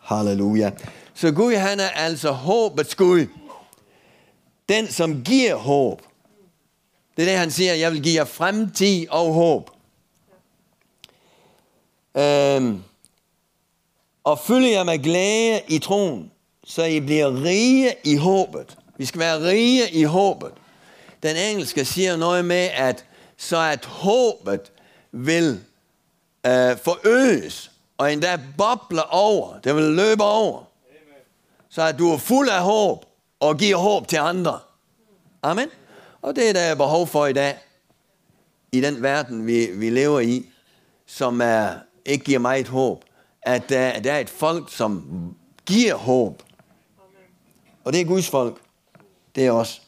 Halleluja. 0.00 0.70
Så 1.14 1.32
Gud 1.32 1.54
han 1.54 1.80
er 1.80 1.88
altså 1.88 2.30
håbets 2.30 2.94
Gud. 2.94 3.26
Den, 4.68 4.88
som 4.88 5.22
giver 5.24 5.56
håb. 5.56 6.02
Det 7.16 7.22
er 7.22 7.26
det, 7.26 7.38
han 7.38 7.50
siger, 7.50 7.74
jeg 7.74 7.92
vil 7.92 8.02
give 8.02 8.14
jer 8.14 8.24
fremtid 8.24 9.08
og 9.08 9.34
håb. 9.34 9.70
Øhm, 12.16 12.82
og 14.24 14.38
fylde 14.38 14.70
jer 14.70 14.84
med 14.84 14.98
glæde 14.98 15.60
i 15.68 15.78
troen, 15.78 16.30
så 16.64 16.84
I 16.84 17.00
bliver 17.00 17.44
rige 17.44 17.94
i 18.04 18.16
håbet. 18.16 18.76
Vi 18.96 19.04
skal 19.04 19.20
være 19.20 19.40
rige 19.40 19.90
i 19.90 20.02
håbet. 20.02 20.52
Den 21.22 21.36
engelske 21.36 21.84
siger 21.84 22.16
noget 22.16 22.44
med, 22.44 22.68
at 22.74 23.04
så 23.36 23.60
at 23.60 23.84
håbet 23.84 24.72
vil 25.12 25.60
øh, 26.46 26.78
forøges, 26.84 27.70
og 27.98 28.12
endda 28.12 28.40
boble 28.58 29.06
over. 29.10 29.60
Det 29.60 29.76
vil 29.76 29.84
løbe 29.84 30.24
over. 30.24 30.58
Amen. 30.58 31.22
Så 31.68 31.82
at 31.82 31.98
du 31.98 32.12
er 32.12 32.18
fuld 32.18 32.48
af 32.48 32.62
håb, 32.62 33.04
og 33.40 33.56
giver 33.56 33.76
håb 33.76 34.08
til 34.08 34.16
andre. 34.16 34.58
Amen. 35.42 35.68
Og 36.22 36.36
det 36.36 36.48
er 36.48 36.52
der 36.52 36.74
behov 36.74 37.06
for 37.06 37.26
i 37.26 37.32
dag, 37.32 37.58
i 38.72 38.80
den 38.80 39.02
verden, 39.02 39.46
vi, 39.46 39.66
vi 39.66 39.90
lever 39.90 40.20
i, 40.20 40.46
som 41.06 41.40
er, 41.40 41.74
ikke 42.04 42.24
giver 42.24 42.38
mig 42.38 42.60
et 42.60 42.68
håb, 42.68 43.04
at 43.42 43.62
øh, 43.62 43.68
der, 43.68 44.00
der 44.00 44.12
er 44.12 44.18
et 44.18 44.30
folk, 44.30 44.72
som 44.72 45.04
giver 45.66 45.94
håb. 45.94 46.42
Og 47.84 47.92
det 47.92 48.00
er 48.00 48.04
Guds 48.04 48.28
folk. 48.28 48.60
Det 49.34 49.46
er 49.46 49.52
os. 49.52 49.82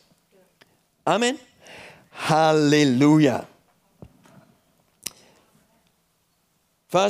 Amen. 1.07 1.39
Halleluja. 2.11 3.39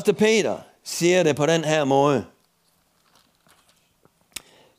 1. 0.09 0.17
Peter 0.17 0.59
siger 0.85 1.23
det 1.23 1.37
på 1.37 1.47
den 1.47 1.65
her 1.65 1.85
måde. 1.85 2.25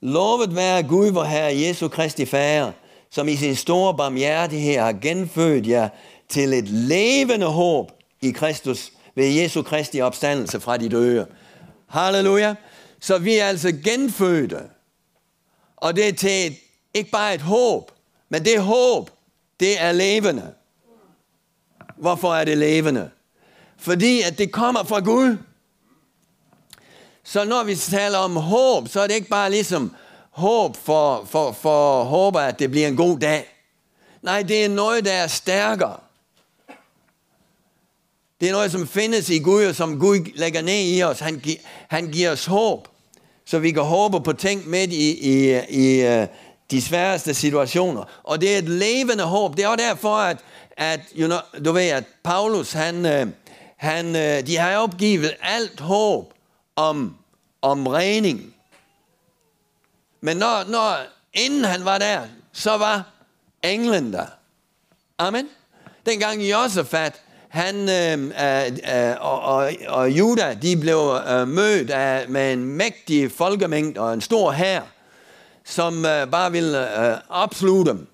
Lovet 0.02 0.56
være 0.56 0.84
Gud, 0.84 1.12
vor 1.12 1.24
Herre 1.24 1.60
Jesu 1.60 1.88
Kristi 1.88 2.26
Fader, 2.26 2.72
som 3.10 3.28
i 3.28 3.36
sin 3.36 3.56
store 3.56 3.98
barmhjertighed 3.98 4.80
har 4.80 4.94
genfødt 4.94 5.68
jer 5.68 5.90
til 6.30 6.54
et 6.54 6.70
levende 6.70 7.46
håb 7.46 7.92
i 8.22 8.32
Kristus 8.32 8.92
ved 9.16 9.28
Jesu 9.28 9.62
Kristi 9.62 10.02
opstandelse 10.02 10.60
fra 10.60 10.78
de 10.78 10.90
døde. 10.90 11.28
Halleluja. 11.88 12.56
Så 13.00 13.18
vi 13.18 13.38
er 13.38 13.46
altså 13.46 13.72
genfødte. 13.84 14.60
Og 15.84 15.96
det 15.96 16.08
er 16.08 16.14
til 16.14 16.48
et, 16.48 16.58
ikke 16.94 17.12
bare 17.12 17.34
et 17.36 17.42
håb, 17.42 17.92
men 18.30 18.46
det 18.46 18.62
håb, 18.62 19.10
det 19.60 19.82
er 19.82 19.92
levende. 19.92 20.54
Hvorfor 21.98 22.36
er 22.36 22.46
det 22.46 22.58
levende? 22.58 23.10
Fordi 23.78 24.22
at 24.22 24.38
det 24.38 24.52
kommer 24.52 24.84
fra 24.84 25.00
Gud. 25.00 25.38
Så 27.24 27.44
når 27.46 27.64
vi 27.64 27.76
taler 27.76 28.18
om 28.18 28.36
håb, 28.36 28.88
så 28.88 29.02
er 29.02 29.08
det 29.08 29.14
ikke 29.16 29.30
bare 29.30 29.50
ligesom 29.50 29.96
håb 30.30 30.78
for, 30.78 31.26
for, 31.26 31.52
for 31.52 32.04
håber, 32.04 32.40
at 32.40 32.60
det 32.60 32.72
bliver 32.72 32.88
en 32.88 32.96
god 32.98 33.20
dag. 33.20 33.46
Nej, 34.22 34.42
det 34.44 34.66
er 34.66 34.70
noget, 34.70 35.06
der 35.06 35.14
er 35.14 35.28
stærkere. 35.28 35.98
Det 38.42 38.48
er 38.50 38.52
noget, 38.54 38.72
som 38.72 38.88
findes 38.88 39.30
i 39.30 39.40
Gud, 39.40 39.66
og 39.66 39.76
som 39.76 40.00
Gud 40.00 40.32
lægger 40.36 40.62
ned 40.62 40.84
i 40.98 41.04
os. 41.04 41.20
Han, 41.20 41.40
gi- 41.40 41.62
han 41.88 42.12
giver 42.12 42.32
os 42.32 42.46
håb, 42.46 42.88
så 43.46 43.60
vi 43.60 43.72
kan 43.72 43.84
håbe 43.84 44.22
på 44.22 44.34
ting 44.34 44.70
midt 44.70 44.94
i, 44.94 45.20
i, 45.20 45.60
i 45.70 46.06
øh, 46.06 46.28
de 46.72 46.82
sværeste 46.82 47.34
situationer. 47.34 48.04
Og 48.24 48.42
det 48.42 48.54
er 48.54 48.58
et 48.58 48.70
levende 48.70 49.24
håb. 49.24 49.58
Det 49.58 49.64
er 49.64 49.68
også 49.68 49.86
derfor, 49.86 50.16
at, 50.16 50.38
at 50.78 51.00
you 51.18 51.26
know, 51.26 51.64
du 51.66 51.72
ved, 51.72 51.88
at 51.88 52.04
Paulus, 52.24 52.72
han, 52.72 53.06
øh, 53.06 53.28
han, 53.78 54.16
øh, 54.16 54.48
de 54.48 54.58
har 54.58 54.78
opgivet 54.78 55.34
alt 55.42 55.80
håb 55.80 56.34
om, 56.76 57.18
om 57.62 57.88
redning. 57.88 58.54
Men 60.22 60.38
når, 60.38 60.64
når, 60.68 60.98
inden 61.34 61.64
han 61.64 61.86
var 61.86 61.98
der, 61.98 62.22
så 62.54 62.78
var 62.78 63.04
englen 63.64 64.14
der. 64.14 64.26
Amen. 65.18 65.50
Dengang 66.06 66.42
Josefat, 66.42 67.22
han 67.54 67.90
øh, 67.90 68.24
øh, 68.24 68.66
øh, 68.96 69.16
og, 69.20 69.42
og, 69.42 69.74
og 69.88 70.12
Juda, 70.12 70.58
de 70.62 70.78
blev 70.78 71.18
øh, 71.30 71.48
mødt 71.48 71.90
af, 71.90 72.30
med 72.30 72.54
en 72.54 72.66
mægtig 72.66 73.32
folkemængde 73.32 74.02
og 74.02 74.14
en 74.14 74.22
stor 74.22 74.52
hær, 74.52 74.82
som 75.64 76.06
øh, 76.06 76.32
bare 76.32 76.52
ville 76.52 77.12
øh, 77.12 77.18
opsluge 77.30 77.86
dem. 77.86 78.08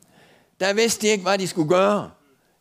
Der 0.60 0.74
vidste 0.74 1.02
de 1.02 1.12
ikke, 1.12 1.24
hvad 1.24 1.38
de 1.38 1.48
skulle 1.48 1.70
gøre. 1.70 2.12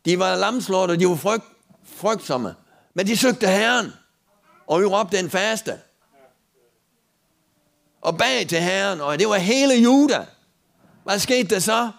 De 0.04 0.18
var 0.18 0.36
lamslåtte, 0.36 0.92
og 0.92 1.00
de 1.00 1.08
var 1.08 1.16
frygt, 1.16 1.44
frygtsomme. 1.84 2.54
Men 2.94 3.06
de 3.06 3.16
søgte 3.16 3.46
Herren, 3.46 3.92
og 4.66 4.80
vi 4.80 4.84
råbte 4.84 5.18
en 5.18 5.30
faste. 5.30 5.78
Og 8.00 8.18
bag 8.18 8.46
til 8.48 8.58
Herren, 8.58 9.00
og 9.00 9.18
det 9.18 9.28
var 9.28 9.36
hele 9.36 9.74
Juda. 9.74 10.26
Hvad 11.04 11.18
skete 11.18 11.54
der 11.54 11.60
så? 11.60 11.90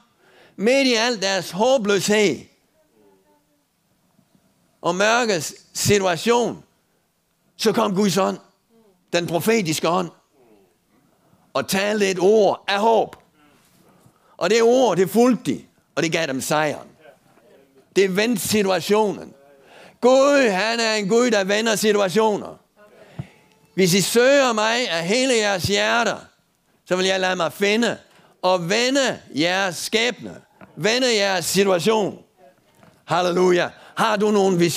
Midt 0.56 0.88
i 0.88 0.94
al 0.94 1.22
deres 1.22 1.52
håbløshed 1.52 2.50
og 4.82 4.96
mørkets 4.96 5.54
situation, 5.74 6.64
så 7.58 7.72
kom 7.72 7.96
Guds 7.96 8.18
ånd, 8.18 8.38
den 9.14 9.28
profetiske 9.28 9.90
ånd, 9.90 10.10
og 11.54 11.68
talte 11.68 12.10
et 12.12 12.20
ord 12.20 12.64
af 12.68 12.80
håb. 12.80 13.16
Og 14.38 14.50
det 14.50 14.64
ord, 14.64 14.98
det 14.98 15.10
fulgte 15.10 15.52
de, 15.52 15.64
og 15.96 16.04
det 16.04 16.12
gav 16.12 16.28
dem 16.28 16.42
sejren. 16.42 16.88
Det 17.96 18.16
vendte 18.16 18.48
situationen. 18.48 19.34
Gud, 20.02 20.50
han 20.50 20.80
er 20.80 20.94
en 20.94 21.10
Gud, 21.10 21.32
der 21.32 21.44
vender 21.44 21.76
situationer. 21.76 22.60
Hvis 23.74 23.94
I 23.94 24.02
søger 24.02 24.54
mig 24.54 24.90
af 24.90 25.08
hele 25.08 25.34
jeres 25.34 25.64
hjerter, 25.64 26.18
så 26.86 26.96
vil 26.96 27.06
jeg 27.06 27.20
lade 27.20 27.36
mig 27.36 27.54
finde 27.54 27.98
og 28.42 28.70
vende 28.70 29.20
jeres 29.36 29.76
skæbne. 29.76 30.42
Vende 30.76 31.16
jeres 31.16 31.46
situation. 31.46 32.20
Halleluja. 33.06 33.70
Har 34.00 34.16
du 34.16 34.32
nogle 34.32 34.70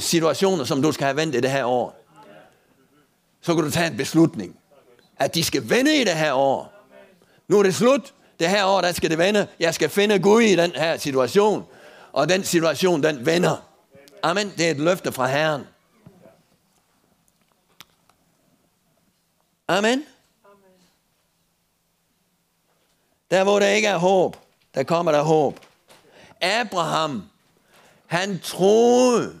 situationer, 0.00 0.64
som 0.64 0.82
du 0.82 0.92
skal 0.92 1.04
have 1.04 1.16
vendt 1.16 1.34
i 1.34 1.40
det 1.40 1.50
her 1.50 1.64
år? 1.64 1.96
Så 3.40 3.54
kan 3.54 3.64
du 3.64 3.70
tage 3.70 3.86
en 3.86 3.96
beslutning. 3.96 4.56
At 5.18 5.34
de 5.34 5.44
skal 5.44 5.70
vende 5.70 5.96
i 5.96 6.04
det 6.04 6.14
her 6.14 6.32
år. 6.32 6.72
Nu 7.48 7.58
er 7.58 7.62
det 7.62 7.74
slut. 7.74 8.14
Det 8.40 8.48
her 8.48 8.64
år, 8.64 8.80
der 8.80 8.92
skal 8.92 9.10
det 9.10 9.18
vende. 9.18 9.46
Jeg 9.60 9.74
skal 9.74 9.88
finde 9.88 10.18
Gud 10.18 10.42
i 10.42 10.56
den 10.56 10.70
her 10.70 10.96
situation. 10.96 11.64
Og 12.12 12.28
den 12.28 12.44
situation, 12.44 13.02
den 13.02 13.26
vender. 13.26 13.56
Amen. 14.22 14.52
Det 14.56 14.66
er 14.66 14.70
et 14.70 14.80
løfte 14.80 15.12
fra 15.12 15.26
Herren. 15.26 15.66
Amen. 19.68 20.04
Der 23.30 23.44
hvor 23.44 23.58
der 23.58 23.68
ikke 23.68 23.88
er 23.88 23.98
håb, 23.98 24.36
der 24.74 24.82
kommer 24.82 25.12
der 25.12 25.22
håb. 25.22 25.60
Abraham, 26.40 27.31
han 28.12 28.40
troede 28.40 29.40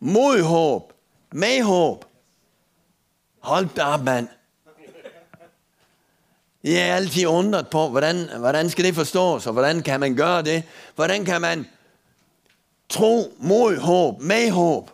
mod 0.00 0.42
håb, 0.42 0.92
med 1.32 1.62
håb. 1.62 2.04
Hold 3.40 3.68
da 3.76 3.84
op, 3.84 4.02
mand. 4.02 4.28
Jeg 6.64 6.88
er 6.88 6.94
altid 6.94 7.26
undret 7.26 7.68
på, 7.68 7.88
hvordan, 7.88 8.38
hvordan 8.38 8.70
skal 8.70 8.84
det 8.84 8.94
forstås, 8.94 9.46
og 9.46 9.52
hvordan 9.52 9.82
kan 9.82 10.00
man 10.00 10.16
gøre 10.16 10.42
det? 10.42 10.62
Hvordan 10.94 11.24
kan 11.24 11.40
man 11.40 11.66
tro 12.88 13.34
mod 13.38 13.76
håb, 13.76 14.20
med 14.20 14.50
håb? 14.50 14.90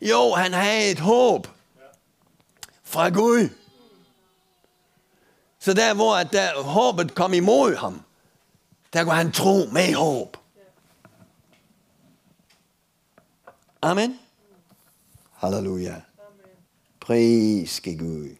Jo, 0.00 0.32
han 0.32 0.52
havde 0.52 0.90
et 0.90 1.00
håb 1.00 1.48
fra 2.84 3.08
Gud. 3.08 3.48
Så 5.58 5.74
der, 5.74 5.94
hvor 5.94 6.16
at 6.16 6.32
der, 6.32 6.62
håbet 6.62 7.14
kom 7.14 7.34
imod 7.34 7.76
ham, 7.76 8.02
der 8.92 9.04
kunne 9.04 9.14
han 9.14 9.32
tro 9.32 9.68
med 9.72 9.94
håb. 9.94 10.36
Amen. 13.82 14.18
Halleluja. 15.32 16.02
Pris 17.00 17.80
Gud. 17.80 18.36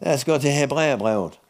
Lad 0.00 0.14
os 0.14 0.24
gå 0.24 0.38
til 0.38 0.50
Hebræerbrevet. 0.50 1.40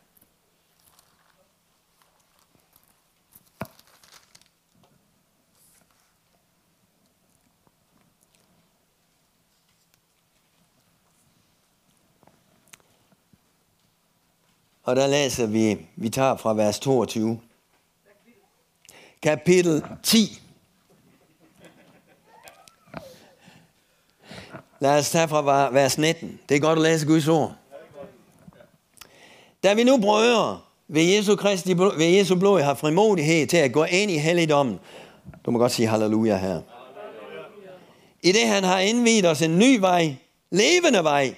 Og 14.82 14.96
der 14.96 15.06
læser 15.06 15.46
vi, 15.46 15.86
vi 15.96 16.08
tager 16.08 16.36
fra 16.36 16.54
vers 16.54 16.78
22. 16.78 17.40
Kapitel 19.22 19.84
10. 20.02 20.45
Lad 24.80 24.98
os 24.98 25.10
tage 25.10 25.28
fra 25.28 25.70
vers 25.72 25.98
19. 25.98 26.40
Det 26.48 26.54
er 26.54 26.60
godt 26.60 26.78
at 26.78 26.82
læse 26.82 27.06
Guds 27.06 27.28
ord. 27.28 27.52
Da 29.62 29.74
vi 29.74 29.84
nu 29.84 29.98
brødre 30.00 30.58
ved 30.88 31.02
Jesu, 31.02 31.36
Kristi, 31.36 31.72
ved 31.72 32.06
Jesu 32.06 32.36
blod 32.36 32.60
har 32.60 32.74
frimodighed 32.74 33.46
til 33.46 33.56
at 33.56 33.72
gå 33.72 33.84
ind 33.84 34.10
i 34.10 34.16
helligdommen. 34.18 34.78
Du 35.46 35.50
må 35.50 35.58
godt 35.58 35.72
sige 35.72 35.88
halleluja 35.88 36.36
her. 36.36 36.60
I 38.22 38.32
det 38.32 38.48
han 38.48 38.64
har 38.64 38.78
indvidet 38.78 39.30
os 39.30 39.42
en 39.42 39.58
ny 39.58 39.78
vej, 39.78 40.14
levende 40.50 41.04
vej, 41.04 41.34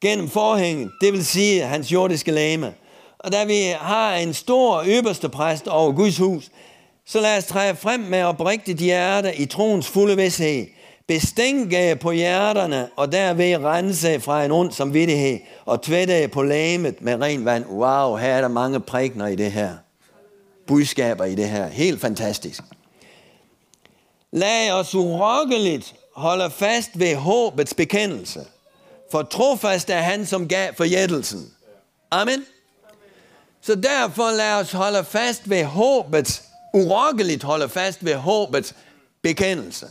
gennem 0.00 0.28
forhænget, 0.28 0.90
det 1.00 1.12
vil 1.12 1.26
sige 1.26 1.62
hans 1.62 1.92
jordiske 1.92 2.30
lame. 2.30 2.74
Og 3.18 3.32
da 3.32 3.44
vi 3.44 3.62
har 3.80 4.14
en 4.14 4.34
stor 4.34 4.84
øverste 4.86 5.28
præst 5.28 5.68
over 5.68 5.92
Guds 5.92 6.18
hus, 6.18 6.50
så 7.06 7.20
lad 7.20 7.38
os 7.38 7.44
træde 7.44 7.76
frem 7.76 8.00
med 8.00 8.22
oprigtigt 8.22 8.78
hjerte 8.78 9.36
i 9.36 9.46
troens 9.46 9.88
fulde 9.88 10.16
vidshed, 10.16 10.66
bestænke 11.08 11.98
på 12.00 12.10
hjerterne, 12.10 12.88
og 12.96 13.12
derved 13.12 13.56
rense 13.56 14.20
fra 14.20 14.44
en 14.44 14.50
ond 14.52 14.72
samvittighed, 14.72 15.38
og 15.64 15.82
tvætte 15.82 16.28
på 16.28 16.42
lamet 16.42 17.02
med 17.02 17.20
ren 17.20 17.44
vand. 17.44 17.66
Wow, 17.66 18.16
her 18.16 18.34
er 18.34 18.40
der 18.40 18.48
mange 18.48 18.80
prægner 18.80 19.26
i 19.26 19.36
det 19.36 19.52
her. 19.52 19.74
Budskaber 20.66 21.24
i 21.24 21.34
det 21.34 21.48
her. 21.48 21.66
Helt 21.66 22.00
fantastisk. 22.00 22.62
Lad 24.32 24.70
os 24.70 24.94
urokkeligt 24.94 25.94
holde 26.16 26.50
fast 26.50 26.90
ved 26.94 27.16
håbets 27.16 27.74
bekendelse. 27.74 28.40
For 29.10 29.22
trofast 29.22 29.90
er 29.90 30.00
han, 30.00 30.26
som 30.26 30.48
gav 30.48 30.74
forjættelsen. 30.76 31.52
Amen. 32.10 32.44
Så 33.60 33.74
derfor 33.74 34.36
lad 34.36 34.54
os 34.54 34.72
holde 34.72 35.04
fast 35.04 35.50
ved 35.50 35.64
håbets, 35.64 36.42
urokkeligt 36.74 37.42
holde 37.42 37.68
fast 37.68 38.04
ved 38.04 38.14
håbets 38.14 38.74
bekendelse. 39.22 39.86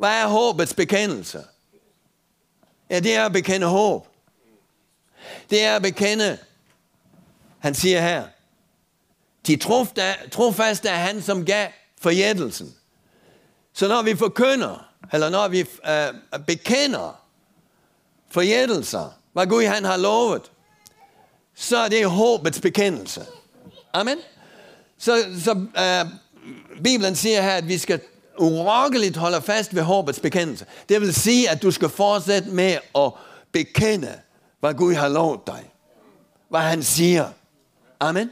Hvad 0.00 0.10
er 0.10 0.26
håbets 0.26 0.74
bekendelse? 0.74 1.44
Ja, 2.90 3.00
det 3.00 3.14
er 3.14 3.26
at 3.26 3.32
bekende 3.32 3.66
håb. 3.66 4.08
Det 5.50 5.64
er 5.64 5.76
at 5.76 5.82
bekende, 5.82 6.38
han 7.58 7.74
siger 7.74 8.00
her, 8.00 8.26
de 9.46 9.56
trofaste 10.30 10.88
er 10.88 10.96
han, 10.96 11.22
som 11.22 11.44
gav 11.44 11.68
forjættelsen. 12.00 12.74
Så 13.72 13.88
når 13.88 14.02
vi 14.02 14.16
forkynder, 14.16 14.88
eller 15.12 15.30
når 15.30 15.48
vi 15.48 15.60
øh, 15.60 16.44
bekender 16.46 17.24
forjættelser, 18.30 19.18
hvad 19.32 19.46
Gud 19.46 19.64
han 19.64 19.84
har 19.84 19.96
lovet, 19.96 20.52
så 21.54 21.76
er 21.76 21.88
det 21.88 22.10
håbets 22.10 22.60
bekendelse. 22.60 23.26
Amen. 23.92 24.18
Så, 24.98 25.24
så 25.44 25.66
øh, 25.78 26.12
Bibelen 26.82 27.16
siger 27.16 27.42
her, 27.42 27.56
at 27.56 27.68
vi 27.68 27.78
skal 27.78 28.00
urokkeligt 28.40 29.16
holder 29.16 29.40
fast 29.40 29.74
ved 29.74 29.82
håbets 29.82 30.20
bekendelse. 30.20 30.66
Det 30.88 31.00
vil 31.00 31.14
sige, 31.14 31.50
at 31.50 31.62
du 31.62 31.70
skal 31.70 31.88
fortsætte 31.88 32.50
med 32.50 32.78
at 32.94 33.12
bekende, 33.52 34.18
hvad 34.60 34.74
Gud 34.74 34.94
har 34.94 35.08
lovet 35.08 35.40
dig. 35.46 35.70
Hvad 36.48 36.60
han 36.60 36.82
siger. 36.82 37.28
Amen. 38.00 38.30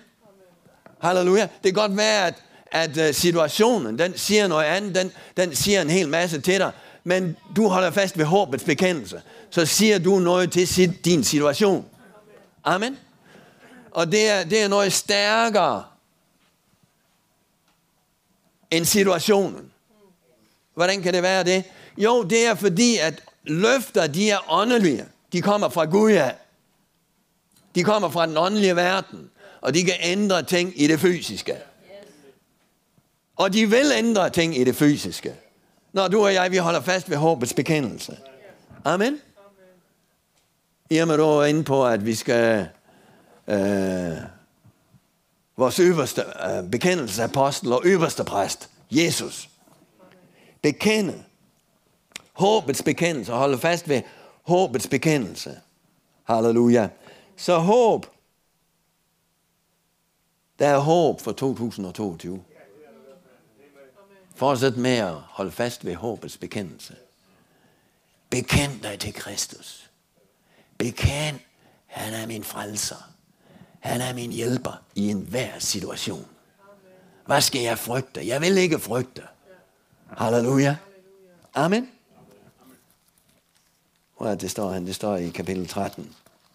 Halleluja. 0.98 1.42
Det 1.42 1.50
kan 1.62 1.72
godt 1.72 1.96
være, 1.96 2.26
at, 2.26 2.34
at 2.72 2.96
øh, 2.98 3.14
situationen, 3.14 3.98
den 3.98 4.18
siger 4.18 4.46
noget 4.46 4.64
andet, 4.64 4.94
den, 4.94 5.12
den 5.36 5.54
siger 5.54 5.82
en 5.82 5.90
hel 5.90 6.08
masse 6.08 6.40
til 6.40 6.58
dig, 6.58 6.72
men 7.04 7.36
du 7.56 7.68
holder 7.68 7.90
fast 7.90 8.18
ved 8.18 8.24
håbets 8.24 8.64
bekendelse. 8.64 9.22
Så 9.50 9.66
siger 9.66 9.98
du 9.98 10.18
noget 10.18 10.52
til 10.52 10.98
din 11.04 11.24
situation. 11.24 11.84
Amen. 12.64 12.98
Og 13.90 14.12
det 14.12 14.28
er, 14.28 14.44
det 14.44 14.62
er 14.62 14.68
noget 14.68 14.92
stærkere 14.92 15.84
end 18.70 18.84
situationen. 18.84 19.72
Hvordan 20.78 21.02
kan 21.02 21.14
det 21.14 21.22
være 21.22 21.44
det? 21.44 21.64
Jo, 21.96 22.22
det 22.22 22.46
er 22.46 22.54
fordi, 22.54 22.98
at 22.98 23.22
løfter, 23.44 24.06
de 24.06 24.30
er 24.30 24.52
åndelige. 24.52 25.04
De 25.32 25.42
kommer 25.42 25.68
fra 25.68 25.84
Gud 25.84 26.12
af. 26.12 26.34
De 27.74 27.82
kommer 27.84 28.10
fra 28.10 28.26
den 28.26 28.36
åndelige 28.36 28.76
verden. 28.76 29.30
Og 29.60 29.74
de 29.74 29.84
kan 29.84 29.94
ændre 30.02 30.42
ting 30.42 30.72
i 30.76 30.86
det 30.86 31.00
fysiske. 31.00 31.56
Og 33.36 33.52
de 33.52 33.70
vil 33.70 33.92
ændre 33.96 34.30
ting 34.30 34.58
i 34.58 34.64
det 34.64 34.76
fysiske. 34.76 35.34
Når 35.92 36.08
du 36.08 36.24
og 36.24 36.34
jeg, 36.34 36.50
vi 36.50 36.56
holder 36.56 36.80
fast 36.80 37.10
ved 37.10 37.16
håbets 37.16 37.54
bekendelse. 37.54 38.16
Amen. 38.84 39.20
Irma, 40.90 41.16
du 41.16 41.22
er 41.22 41.44
inde 41.44 41.64
på, 41.64 41.86
at 41.86 42.06
vi 42.06 42.14
skal 42.14 42.68
øh, 43.48 44.16
vores 45.56 45.78
øverste 45.78 46.22
øh, 46.50 46.70
bekendelsesapostel 46.70 47.72
og 47.72 47.82
øverste 47.84 48.24
præst, 48.24 48.68
Jesus. 48.90 49.48
Bekende. 50.62 51.24
Håbets 52.32 52.82
bekendelse. 52.82 53.32
Holde 53.32 53.58
fast 53.58 53.88
ved 53.88 54.02
håbets 54.42 54.88
bekendelse. 54.88 55.60
Halleluja. 56.24 56.88
Så 57.36 57.58
håb. 57.58 58.06
Der 60.58 60.68
er 60.68 60.78
håb 60.78 61.20
for 61.20 61.32
2022. 61.32 62.44
Fortsæt 64.34 64.76
med 64.76 64.96
at 64.96 65.14
holde 65.14 65.50
fast 65.50 65.84
ved 65.84 65.94
håbets 65.94 66.36
bekendelse. 66.36 66.96
Bekend 68.30 68.80
dig 68.82 68.98
til 69.00 69.14
Kristus. 69.14 69.90
Bekend, 70.78 71.38
han 71.86 72.14
er 72.14 72.26
min 72.26 72.44
frelser. 72.44 73.10
Han 73.80 74.00
er 74.00 74.14
min 74.14 74.32
hjælper 74.32 74.82
i 74.94 75.10
enhver 75.10 75.58
situation. 75.58 76.26
Hvad 77.26 77.40
skal 77.40 77.60
jeg 77.60 77.78
frygte? 77.78 78.26
Jeg 78.26 78.40
vil 78.40 78.58
ikke 78.58 78.78
frygte. 78.78 79.22
Halleluja. 80.16 80.76
Amen. 81.54 81.90
Hvor 84.16 84.26
er 84.26 84.34
det 84.34 84.50
står 84.50 84.70
han? 84.70 84.86
Det 84.86 84.94
står 84.94 85.16
i 85.16 85.28
kapitel 85.28 85.68
13. 85.68 86.04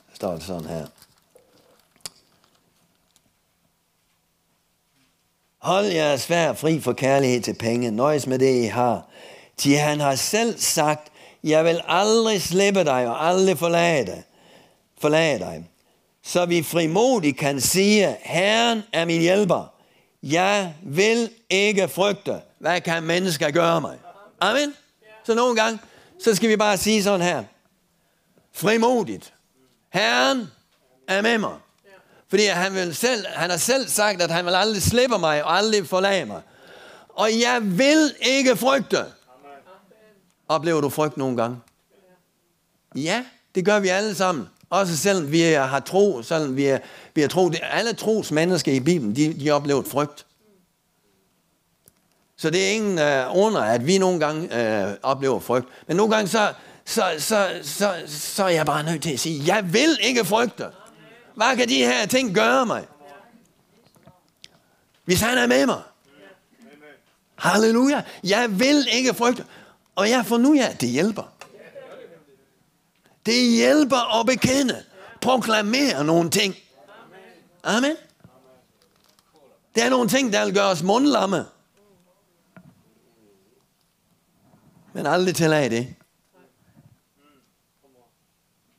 Der 0.10 0.16
står 0.16 0.34
det 0.34 0.44
sådan 0.44 0.66
her. 0.66 0.88
Hold 5.58 5.86
jer 5.86 6.18
svær 6.18 6.54
fri 6.54 6.80
for 6.80 6.94
kærlighed 6.94 7.42
til 7.42 7.54
penge. 7.54 7.92
Nøjes 7.92 8.28
med 8.28 8.40
det, 8.40 8.64
I 8.64 8.66
har. 8.66 9.08
Til 9.58 9.78
han 9.78 10.00
har 10.00 10.16
selv 10.16 10.60
sagt, 10.60 11.12
jeg 11.44 11.66
vil 11.66 11.82
aldrig 11.88 12.42
slippe 12.42 12.84
dig 12.84 13.08
og 13.08 13.26
aldrig 13.28 13.58
forlade 13.58 14.06
dig. 14.06 14.24
Forlade 15.00 15.40
dig. 15.40 15.70
Så 16.24 16.46
vi 16.46 16.64
frimodigt 16.64 17.38
kan 17.38 17.62
sige, 17.62 18.16
Herren 18.22 18.84
er 18.94 19.06
min 19.06 19.22
hjælper. 19.22 19.73
Jeg 20.24 20.76
vil 20.84 21.30
ikke 21.50 21.88
frygte. 21.88 22.42
Hvad 22.60 22.82
kan 22.82 23.04
mennesker 23.04 23.52
gøre 23.52 23.82
mig? 23.82 24.00
Amen. 24.40 24.74
Så 25.24 25.34
nogle 25.34 25.56
gange, 25.56 25.80
så 26.24 26.36
skal 26.36 26.50
vi 26.50 26.58
bare 26.58 26.78
sige 26.78 27.04
sådan 27.04 27.22
her. 27.22 27.44
Frimodigt. 28.54 29.34
Herren 29.90 30.52
er 31.08 31.22
med 31.22 31.38
mig. 31.38 31.56
Fordi 32.28 32.46
han, 32.46 32.74
vil 32.74 32.96
selv, 32.96 33.26
han 33.28 33.50
har 33.50 33.58
selv 33.58 33.88
sagt, 33.88 34.22
at 34.22 34.32
han 34.32 34.46
vil 34.46 34.56
aldrig 34.56 34.82
slippe 34.82 35.18
mig 35.18 35.44
og 35.44 35.58
aldrig 35.58 35.88
forlade 35.88 36.26
mig. 36.26 36.42
Og 37.10 37.30
jeg 37.40 37.60
vil 37.62 38.16
ikke 38.22 38.56
frygte. 38.56 39.06
Oplever 40.48 40.82
du 40.82 40.90
frygt 40.90 41.18
nogle 41.18 41.38
gange? 41.38 41.58
Ja, 42.96 43.26
det 43.56 43.66
gør 43.66 43.80
vi 43.80 43.88
alle 43.88 44.16
sammen. 44.16 44.50
Også 44.74 44.98
selvom 44.98 45.32
vi 45.32 45.42
har 45.42 45.80
tro, 45.80 46.22
selvom 46.22 46.56
vi, 46.56 46.66
er, 46.66 46.80
vi 47.14 47.22
har 47.22 47.28
tro. 47.28 47.52
Alle 47.62 47.94
tros 47.94 48.32
mennesker 48.32 48.72
i 48.72 48.80
Bibelen, 48.80 49.16
de, 49.16 49.34
de 49.34 49.52
oplever 49.52 49.84
frygt. 49.84 50.26
Så 52.38 52.50
det 52.50 52.68
er 52.68 52.70
ingen 52.70 52.92
uh, 52.92 53.46
under, 53.46 53.62
at 53.62 53.88
vi 53.88 53.98
nogle 53.98 54.20
gange 54.20 54.42
uh, 54.42 54.94
oplever 55.04 55.40
frygt. 55.40 55.68
Men 55.88 55.98
nogle 55.98 56.16
gange, 56.16 56.28
så, 56.28 56.54
så, 56.86 57.04
så, 57.18 57.50
så, 57.64 57.94
så 58.08 58.44
er 58.44 58.48
jeg 58.48 58.66
bare 58.66 58.84
nødt 58.84 59.02
til 59.02 59.14
at 59.14 59.20
sige, 59.20 59.56
jeg 59.56 59.74
vil 59.74 59.98
ikke 60.02 60.26
frygte. 60.26 60.66
Hvad 61.36 61.58
kan 61.58 61.70
de 61.70 61.78
her 61.78 62.06
ting 62.06 62.36
gøre 62.36 62.66
mig? 62.66 62.86
Hvis 65.06 65.22
han 65.22 65.38
er 65.38 65.48
med 65.48 65.66
mig. 65.66 65.82
Halleluja. 67.36 68.02
Jeg 68.24 68.60
vil 68.60 68.88
ikke 68.94 69.14
frygte. 69.14 69.46
Og 69.96 70.10
jeg 70.10 70.26
får 70.26 70.38
nu 70.38 70.54
ja, 70.54 70.76
det 70.82 70.90
hjælper. 70.90 71.33
Det 73.26 73.52
hjælper 73.52 74.20
at 74.20 74.26
bekende. 74.26 74.84
Proklamere 75.22 76.04
nogle 76.04 76.30
ting. 76.30 76.56
Amen. 77.64 77.96
Der 79.76 79.86
er 79.86 79.90
nogle 79.90 80.10
ting, 80.10 80.34
der 80.34 80.46
vil 80.46 80.54
gøre 80.54 80.70
os 80.70 80.84
mundlamme. 80.84 81.46
Men 84.94 85.06
aldrig 85.06 85.36
til 85.36 85.54
af 85.54 85.70
det. 85.70 85.96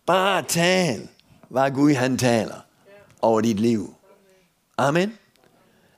Bare 0.06 0.42
tal, 0.42 1.08
hvad 1.48 1.70
Gud 1.70 1.94
han 1.94 2.18
taler 2.18 2.60
over 3.22 3.40
dit 3.40 3.60
liv. 3.60 3.94
Amen. 4.78 5.18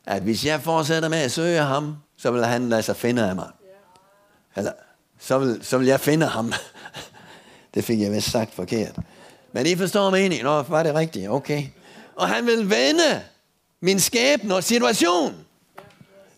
At 0.06 0.22
hvis 0.22 0.44
jeg 0.44 0.62
fortsætter 0.62 1.09
med 1.09 1.18
at 1.18 1.32
søge 1.32 1.61
ham, 1.61 1.96
så 2.16 2.30
vil 2.30 2.44
han 2.44 2.68
lade 2.68 2.82
sig 2.82 2.96
finde 2.96 3.28
af 3.28 3.35
mig. 3.35 3.50
Eller, 4.56 4.72
så 5.18 5.38
vil, 5.38 5.64
så 5.64 5.78
vil 5.78 5.87
jeg 5.87 6.00
finde 6.00 6.26
ham 6.26 6.52
det 7.76 7.84
fik 7.84 8.00
jeg 8.00 8.12
vist 8.12 8.30
sagt 8.30 8.54
forkert. 8.54 8.96
Men 9.52 9.66
I 9.66 9.76
forstår 9.76 10.10
meningen. 10.10 10.44
Nå, 10.44 10.62
var 10.62 10.82
det 10.82 10.94
rigtigt? 10.94 11.28
Okay. 11.28 11.66
Og 12.14 12.28
han 12.28 12.46
vil 12.46 12.70
vende 12.70 13.22
min 13.80 14.00
skæbne 14.00 14.54
og 14.54 14.64
situation. 14.64 15.34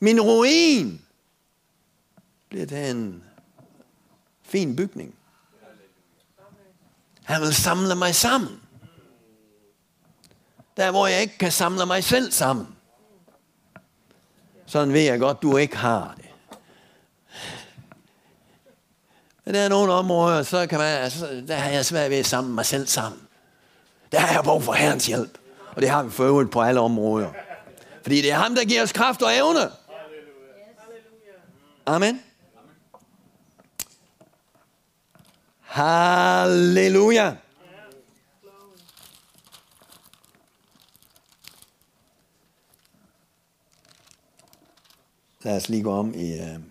Min 0.00 0.20
ruin. 0.20 1.00
Bliver 2.48 2.66
det 2.66 2.90
en 2.90 3.22
fin 4.42 4.76
bygning. 4.76 5.14
Han 7.24 7.40
vil 7.40 7.54
samle 7.54 7.94
mig 7.94 8.14
sammen. 8.14 8.60
Der 10.76 10.90
hvor 10.90 11.06
jeg 11.06 11.20
ikke 11.20 11.38
kan 11.38 11.52
samle 11.52 11.86
mig 11.86 12.04
selv 12.04 12.32
sammen. 12.32 12.66
Sådan 14.66 14.92
ved 14.92 15.00
jeg 15.00 15.18
godt, 15.18 15.42
du 15.42 15.56
ikke 15.56 15.76
har 15.76 16.14
det. 16.16 16.27
Men 19.48 19.54
der 19.54 19.60
er 19.60 19.68
nogle 19.68 19.92
områder, 19.92 20.42
så 20.42 20.66
kan 20.66 20.78
man, 20.78 21.02
altså, 21.02 21.44
der 21.48 21.54
har 21.54 21.70
jeg 21.70 21.84
svært 21.84 22.10
ved 22.10 22.16
at 22.18 22.26
samle 22.26 22.50
mig 22.50 22.66
selv 22.66 22.86
sammen. 22.86 23.20
Der 24.12 24.18
har 24.18 24.34
jeg 24.34 24.44
brug 24.44 24.62
for 24.62 24.72
Herrens 24.72 25.06
hjælp. 25.06 25.38
Og 25.76 25.82
det 25.82 25.90
har 25.90 26.02
vi 26.02 26.10
for 26.10 26.24
øvrigt 26.24 26.50
på 26.50 26.62
alle 26.62 26.80
områder. 26.80 27.32
Fordi 28.02 28.16
det 28.16 28.32
er 28.32 28.36
ham, 28.36 28.54
der 28.54 28.64
giver 28.64 28.82
os 28.82 28.92
kraft 28.92 29.22
og 29.22 29.36
evne. 29.36 29.70
Amen. 31.86 32.22
Halleluja. 35.60 37.34
Lad 45.42 45.56
os 45.56 45.68
lige 45.68 45.82
gå 45.82 45.92
om 45.92 46.14
i 46.14 46.38
uh, 46.38 46.62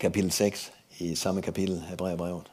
kapitel 0.00 0.32
6 0.32 0.72
i 0.98 1.14
samme 1.14 1.42
kapitel 1.42 1.84
af 1.90 1.96
brevbrevet. 1.96 2.52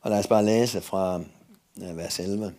Og 0.00 0.10
lad 0.10 0.18
os 0.18 0.26
bare 0.26 0.44
læse 0.44 0.80
fra 0.80 1.20
vers 1.76 2.18
11. 2.20 2.54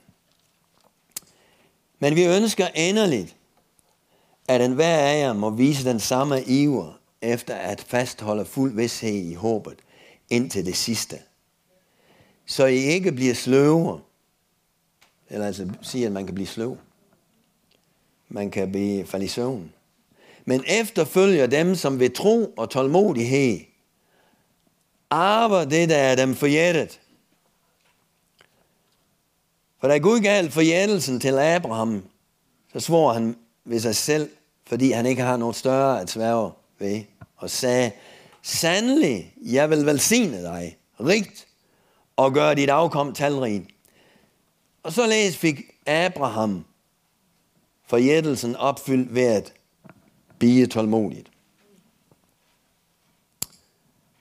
Men 1.99 2.15
vi 2.15 2.25
ønsker 2.25 2.67
endeligt, 2.67 3.35
at 4.47 4.61
enhver 4.61 4.97
af 4.97 5.19
jer 5.19 5.33
må 5.33 5.49
vise 5.49 5.89
den 5.89 5.99
samme 5.99 6.43
iver 6.43 6.99
efter 7.21 7.55
at 7.55 7.81
fastholde 7.81 8.45
fuld 8.45 8.75
vidshed 8.75 9.13
i 9.13 9.33
håbet 9.33 9.84
indtil 10.29 10.65
det 10.65 10.77
sidste. 10.77 11.19
Så 12.45 12.65
I 12.65 12.77
ikke 12.77 13.11
bliver 13.11 13.33
sløve. 13.33 13.99
Eller 15.29 15.47
altså 15.47 15.69
sige, 15.81 16.05
at 16.05 16.11
man 16.11 16.25
kan 16.25 16.35
blive 16.35 16.47
sløv. 16.47 16.77
Man 18.29 18.51
kan 18.51 18.71
blive 18.71 19.05
falde 19.05 19.25
i 19.25 19.27
søvn. 19.27 19.71
Men 20.45 20.63
efterfølger 20.67 21.47
dem, 21.47 21.75
som 21.75 21.99
ved 21.99 22.09
tro 22.09 22.53
og 22.57 22.69
tålmodighed 22.69 23.59
arver 25.09 25.65
det, 25.65 25.89
der 25.89 25.97
er 25.97 26.15
dem 26.15 26.35
forjættet. 26.35 26.99
For 29.79 29.87
da 29.87 29.97
Gud 29.97 30.19
gav 30.19 30.49
forjættelsen 30.49 31.19
til 31.19 31.39
Abraham, 31.39 32.03
så 32.73 32.79
svor 32.79 33.13
han 33.13 33.37
ved 33.65 33.79
sig 33.79 33.95
selv, 33.95 34.29
fordi 34.65 34.91
han 34.91 35.05
ikke 35.05 35.21
har 35.21 35.37
noget 35.37 35.55
større 35.55 36.01
at 36.01 36.09
sværge 36.09 36.51
ved, 36.79 37.03
og 37.35 37.49
sagde, 37.49 37.91
Sandelig, 38.47 39.33
jeg 39.41 39.69
vil 39.69 39.85
velsigne 39.85 40.43
dig 40.43 40.77
rigt 40.99 41.47
og 42.15 42.33
gøre 42.33 42.55
dit 42.55 42.69
afkom 42.69 43.13
talrigt. 43.13 43.65
Og 44.83 44.93
så 44.93 45.07
læs 45.07 45.37
fik 45.37 45.61
Abraham 45.85 46.65
forjættelsen 47.85 48.55
opfyldt 48.55 49.15
ved 49.15 49.23
at 49.23 49.53
blive 50.37 50.67
tålmodigt. 50.67 51.31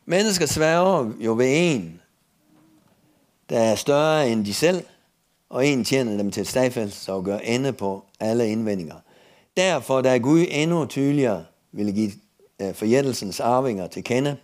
Mennesker 0.05 0.47
sværger 0.47 1.13
jo 1.21 1.35
ved 1.37 1.75
en, 1.75 2.01
der 3.49 3.59
er 3.59 3.75
større 3.75 4.29
end 4.29 4.45
de 4.45 4.55
selv, 4.55 4.85
og 5.49 5.67
en 5.67 5.85
tjener 5.85 6.17
dem 6.17 6.31
til 6.31 6.47
stadfældelse 6.47 7.13
og 7.13 7.25
gør 7.25 7.39
ende 7.39 7.73
på 7.73 8.05
alle 8.21 8.49
indvendinger. 8.49 8.97
Derfor, 9.57 10.01
da 10.01 10.19
Gud 10.19 10.47
endnu 10.49 10.87
tydeligere 10.87 11.45
ville 11.73 11.93
give 11.93 12.13
Øh, 12.63 12.75
forjættelsens 12.75 13.41
arvinger 13.41 13.87
til 13.87 14.05
kende, 14.05 14.37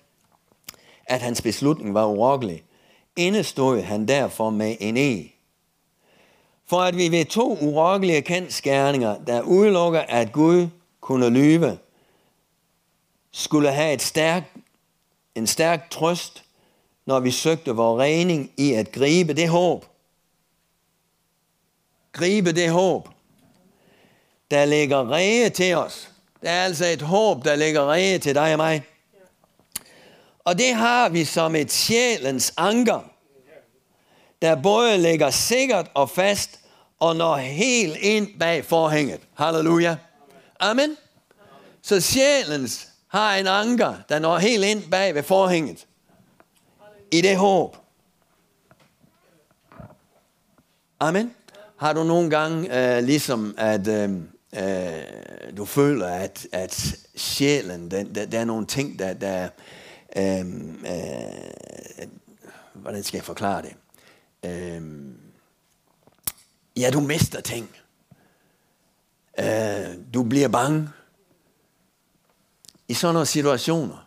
at 1.06 1.22
hans 1.22 1.42
beslutning 1.42 1.94
var 1.94 2.06
urokkelig, 2.06 2.64
indestod 3.16 3.80
han 3.80 4.08
derfor 4.08 4.50
med 4.50 4.76
en 4.80 4.96
e. 4.96 5.30
For 6.66 6.80
at 6.80 6.96
vi 6.96 7.08
ved 7.08 7.24
to 7.24 7.58
urokkelige 7.60 8.22
kendskærninger, 8.22 9.24
der 9.24 9.42
udelukker, 9.42 10.00
at 10.00 10.32
Gud 10.32 10.68
kunne 11.00 11.30
lyve, 11.30 11.78
skulle 13.32 13.72
have 13.72 13.92
et 13.94 14.02
stærk, 14.02 14.42
en 15.34 15.46
stærk 15.46 15.90
trøst, 15.90 16.44
når 17.06 17.20
vi 17.20 17.30
søgte 17.30 17.70
vores 17.70 18.00
rening 18.00 18.52
i 18.56 18.72
at 18.72 18.92
gribe 18.92 19.34
det 19.34 19.48
håb. 19.48 19.84
Gribe 22.12 22.52
det 22.52 22.70
håb, 22.70 23.08
der 24.50 24.64
ligger 24.64 25.10
rege 25.10 25.50
til 25.50 25.76
os. 25.76 26.09
Der 26.42 26.50
er 26.50 26.64
altså 26.64 26.86
et 26.86 27.02
håb, 27.02 27.44
der 27.44 27.56
ligger 27.56 27.92
rede 27.92 28.18
til 28.18 28.34
dig 28.34 28.52
og 28.52 28.56
mig. 28.56 28.84
Og 30.44 30.58
det 30.58 30.74
har 30.74 31.08
vi 31.08 31.24
som 31.24 31.54
et 31.54 31.72
sjælens 31.72 32.52
anker, 32.56 33.10
der 34.42 34.62
både 34.62 34.98
ligger 34.98 35.30
sikkert 35.30 35.90
og 35.94 36.10
fast, 36.10 36.60
og 37.00 37.16
når 37.16 37.36
helt 37.36 37.96
ind 37.96 38.38
bag 38.38 38.64
forhænget. 38.64 39.20
Halleluja. 39.34 39.96
Amen. 40.60 40.96
Så 41.82 42.00
sjælens 42.00 42.88
har 43.08 43.36
en 43.36 43.46
anker, 43.46 43.94
der 44.08 44.18
når 44.18 44.38
helt 44.38 44.64
ind 44.64 44.90
bag 44.90 45.14
ved 45.14 45.22
forhænget. 45.22 45.86
I 47.12 47.20
det 47.20 47.36
håb. 47.36 47.76
Amen. 51.00 51.34
Har 51.76 51.92
du 51.92 52.04
nogle 52.04 52.30
gange 52.30 52.96
øh, 52.96 53.04
ligesom, 53.04 53.54
at 53.58 53.88
øh, 53.88 54.20
øh, 54.56 55.56
du 55.56 55.64
føler, 55.64 56.06
at, 56.06 56.46
at 56.52 56.96
sjælen, 57.16 57.90
den, 57.90 58.14
der, 58.14 58.26
der 58.26 58.40
er 58.40 58.44
nogle 58.44 58.66
ting, 58.66 58.98
der, 58.98 59.14
der 59.14 59.48
øh, 60.16 60.40
øh, 60.68 62.08
hvordan 62.74 63.02
skal 63.02 63.18
jeg 63.18 63.24
forklare 63.24 63.62
det? 63.62 63.74
Øh, 64.44 65.12
ja, 66.76 66.90
du 66.90 67.00
mister 67.00 67.40
ting. 67.40 67.70
Øh, 69.38 69.96
du 70.14 70.22
bliver 70.22 70.48
bange. 70.48 70.88
I 72.88 72.94
sådan 72.94 73.14
nogle 73.14 73.26
situationer, 73.26 74.06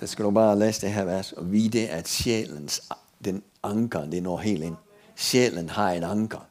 der 0.00 0.06
skal 0.06 0.24
du 0.24 0.30
bare 0.30 0.58
læse 0.58 0.80
det 0.80 0.92
her 0.92 1.04
vers 1.04 1.32
og 1.32 1.52
vide, 1.52 1.88
at 1.88 2.08
sjælens 2.08 2.82
den 3.24 3.42
anker, 3.62 4.04
det 4.04 4.22
når 4.22 4.38
helt 4.38 4.64
ind. 4.64 4.76
Sjælen 5.16 5.68
har 5.68 5.90
en 5.90 6.04
anker, 6.04 6.47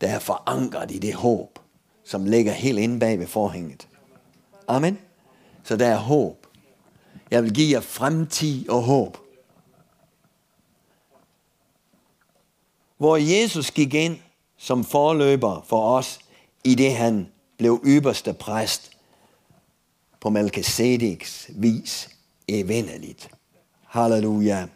der 0.00 0.08
er 0.08 0.18
forankret 0.18 0.90
i 0.90 0.98
det 0.98 1.14
håb, 1.14 1.58
som 2.04 2.24
ligger 2.24 2.52
helt 2.52 2.78
inde 2.78 3.00
bag 3.00 3.18
ved 3.18 3.26
forhænget. 3.26 3.88
Amen. 4.68 4.98
Så 5.64 5.76
der 5.76 5.86
er 5.86 5.96
håb. 5.96 6.46
Jeg 7.30 7.42
vil 7.42 7.54
give 7.54 7.72
jer 7.72 7.80
fremtid 7.80 8.68
og 8.68 8.82
håb. 8.82 9.16
Hvor 12.96 13.16
Jesus 13.16 13.70
gik 13.70 13.94
ind 13.94 14.16
som 14.56 14.84
forløber 14.84 15.64
for 15.66 15.96
os, 15.96 16.18
i 16.64 16.74
det 16.74 16.94
han 16.94 17.28
blev 17.58 17.82
ypperste 17.86 18.32
præst 18.32 18.90
på 20.20 20.30
Melchizedeks 20.30 21.50
vis 21.54 22.08
evindeligt. 22.48 23.30
Halleluja. 23.86 24.66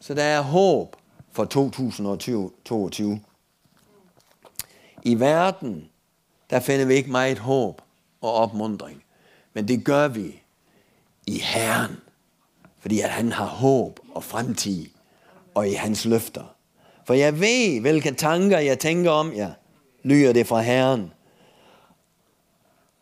Så 0.00 0.14
der 0.14 0.22
er 0.22 0.40
håb 0.40 0.96
for 1.32 1.44
2022. 1.44 3.20
I 5.08 5.20
verden, 5.20 5.88
der 6.50 6.60
finder 6.60 6.86
vi 6.86 6.94
ikke 6.94 7.10
meget 7.10 7.38
håb 7.38 7.82
og 8.20 8.32
opmundring. 8.32 9.04
Men 9.54 9.68
det 9.68 9.84
gør 9.84 10.08
vi 10.08 10.42
i 11.26 11.38
Herren. 11.38 11.96
Fordi 12.78 13.00
at 13.00 13.10
han 13.10 13.32
har 13.32 13.46
håb 13.46 14.00
og 14.14 14.24
fremtid 14.24 14.86
og 15.54 15.68
i 15.68 15.72
hans 15.72 16.04
løfter. 16.04 16.54
For 17.06 17.14
jeg 17.14 17.40
ved, 17.40 17.80
hvilke 17.80 18.14
tanker 18.14 18.58
jeg 18.58 18.78
tænker 18.78 19.10
om 19.10 19.36
jer, 19.36 19.52
lyder 20.02 20.32
det 20.32 20.46
fra 20.46 20.60
Herren. 20.60 21.12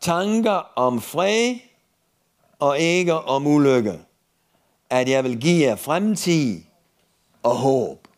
Tanker 0.00 0.72
om 0.76 1.00
fred 1.00 1.54
og 2.58 2.78
ikke 2.78 3.14
om 3.14 3.46
ulykke. 3.46 4.00
At 4.90 5.08
jeg 5.08 5.24
vil 5.24 5.40
give 5.40 5.66
jer 5.66 5.76
fremtid 5.76 6.62
og 7.42 7.56
håb. 7.56 8.08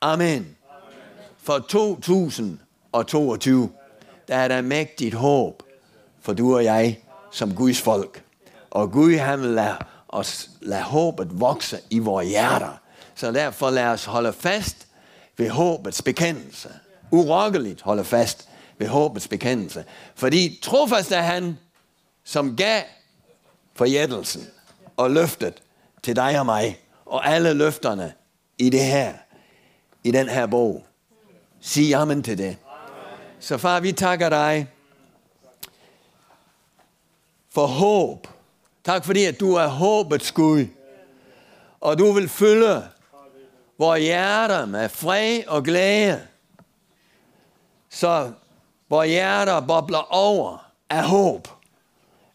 Amen. 0.00 0.57
For 1.48 1.58
2022, 1.58 3.70
der 4.28 4.36
er 4.36 4.48
der 4.48 4.62
mægtigt 4.62 5.14
håb 5.14 5.62
for 6.20 6.32
du 6.32 6.54
og 6.54 6.64
jeg 6.64 7.00
som 7.30 7.54
Guds 7.54 7.80
folk. 7.80 8.22
Og 8.70 8.92
Gud 8.92 9.16
han 9.16 9.40
vil 9.40 9.50
lade 9.50 9.76
os 10.08 10.50
lade 10.60 10.82
håbet 10.82 11.40
vokse 11.40 11.78
i 11.90 11.98
vores 11.98 12.28
hjerter. 12.28 12.80
Så 13.14 13.32
derfor 13.32 13.70
lad 13.70 13.86
os 13.86 14.04
holde 14.04 14.32
fast 14.32 14.86
ved 15.36 15.50
håbets 15.50 16.02
bekendelse. 16.02 16.68
Urokkeligt 17.10 17.82
holde 17.82 18.04
fast 18.04 18.48
ved 18.78 18.88
håbets 18.88 19.28
bekendelse. 19.28 19.84
Fordi 20.14 20.58
trofast 20.62 21.12
er 21.12 21.22
han, 21.22 21.58
som 22.24 22.56
gav 22.56 22.82
forjættelsen 23.74 24.46
og 24.96 25.10
løftet 25.10 25.62
til 26.02 26.16
dig 26.16 26.38
og 26.38 26.46
mig. 26.46 26.78
Og 27.06 27.26
alle 27.26 27.54
løfterne 27.54 28.12
i 28.58 28.70
det 28.70 28.84
her, 28.84 29.14
i 30.04 30.10
den 30.10 30.28
her 30.28 30.46
bog. 30.46 30.84
Sig 31.60 31.94
amen 31.94 32.22
til 32.22 32.38
det. 32.38 32.56
Så 33.40 33.58
far, 33.58 33.80
vi 33.80 33.92
takker 33.92 34.28
dig 34.28 34.68
for 37.54 37.66
håb. 37.66 38.26
Tak 38.84 39.04
fordi, 39.04 39.24
at 39.24 39.40
du 39.40 39.54
er 39.54 39.66
håbets 39.66 40.32
Gud. 40.32 40.66
Og 41.80 41.98
du 41.98 42.12
vil 42.12 42.28
fylde 42.28 42.88
vores 43.78 44.02
hjerter 44.02 44.66
med 44.66 44.88
fred 44.88 45.46
og 45.46 45.64
glæde. 45.64 46.26
Så 47.90 48.32
vores 48.88 49.08
hjerter 49.08 49.60
bobler 49.60 50.12
over 50.12 50.70
af 50.90 51.04
håb. 51.04 51.48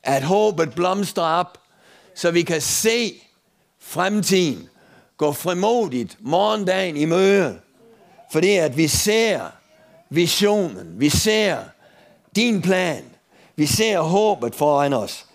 At 0.03 0.23
håbet 0.23 0.73
blomstrer 0.75 1.23
op, 1.23 1.57
så 2.15 2.31
vi 2.31 2.41
kan 2.41 2.61
se 2.61 3.13
fremtiden 3.79 4.69
gå 5.17 5.31
frimodigt 5.31 6.17
morgendagen 6.19 6.97
i 6.97 7.05
møde. 7.05 7.59
Fordi 8.33 8.55
at 8.57 8.77
vi 8.77 8.87
ser 8.87 9.51
visionen, 10.09 10.99
vi 10.99 11.09
ser 11.09 11.57
din 12.35 12.61
plan, 12.61 13.05
vi 13.55 13.65
ser 13.65 13.99
håbet 13.99 14.55
foran 14.55 14.93
os. 14.93 15.25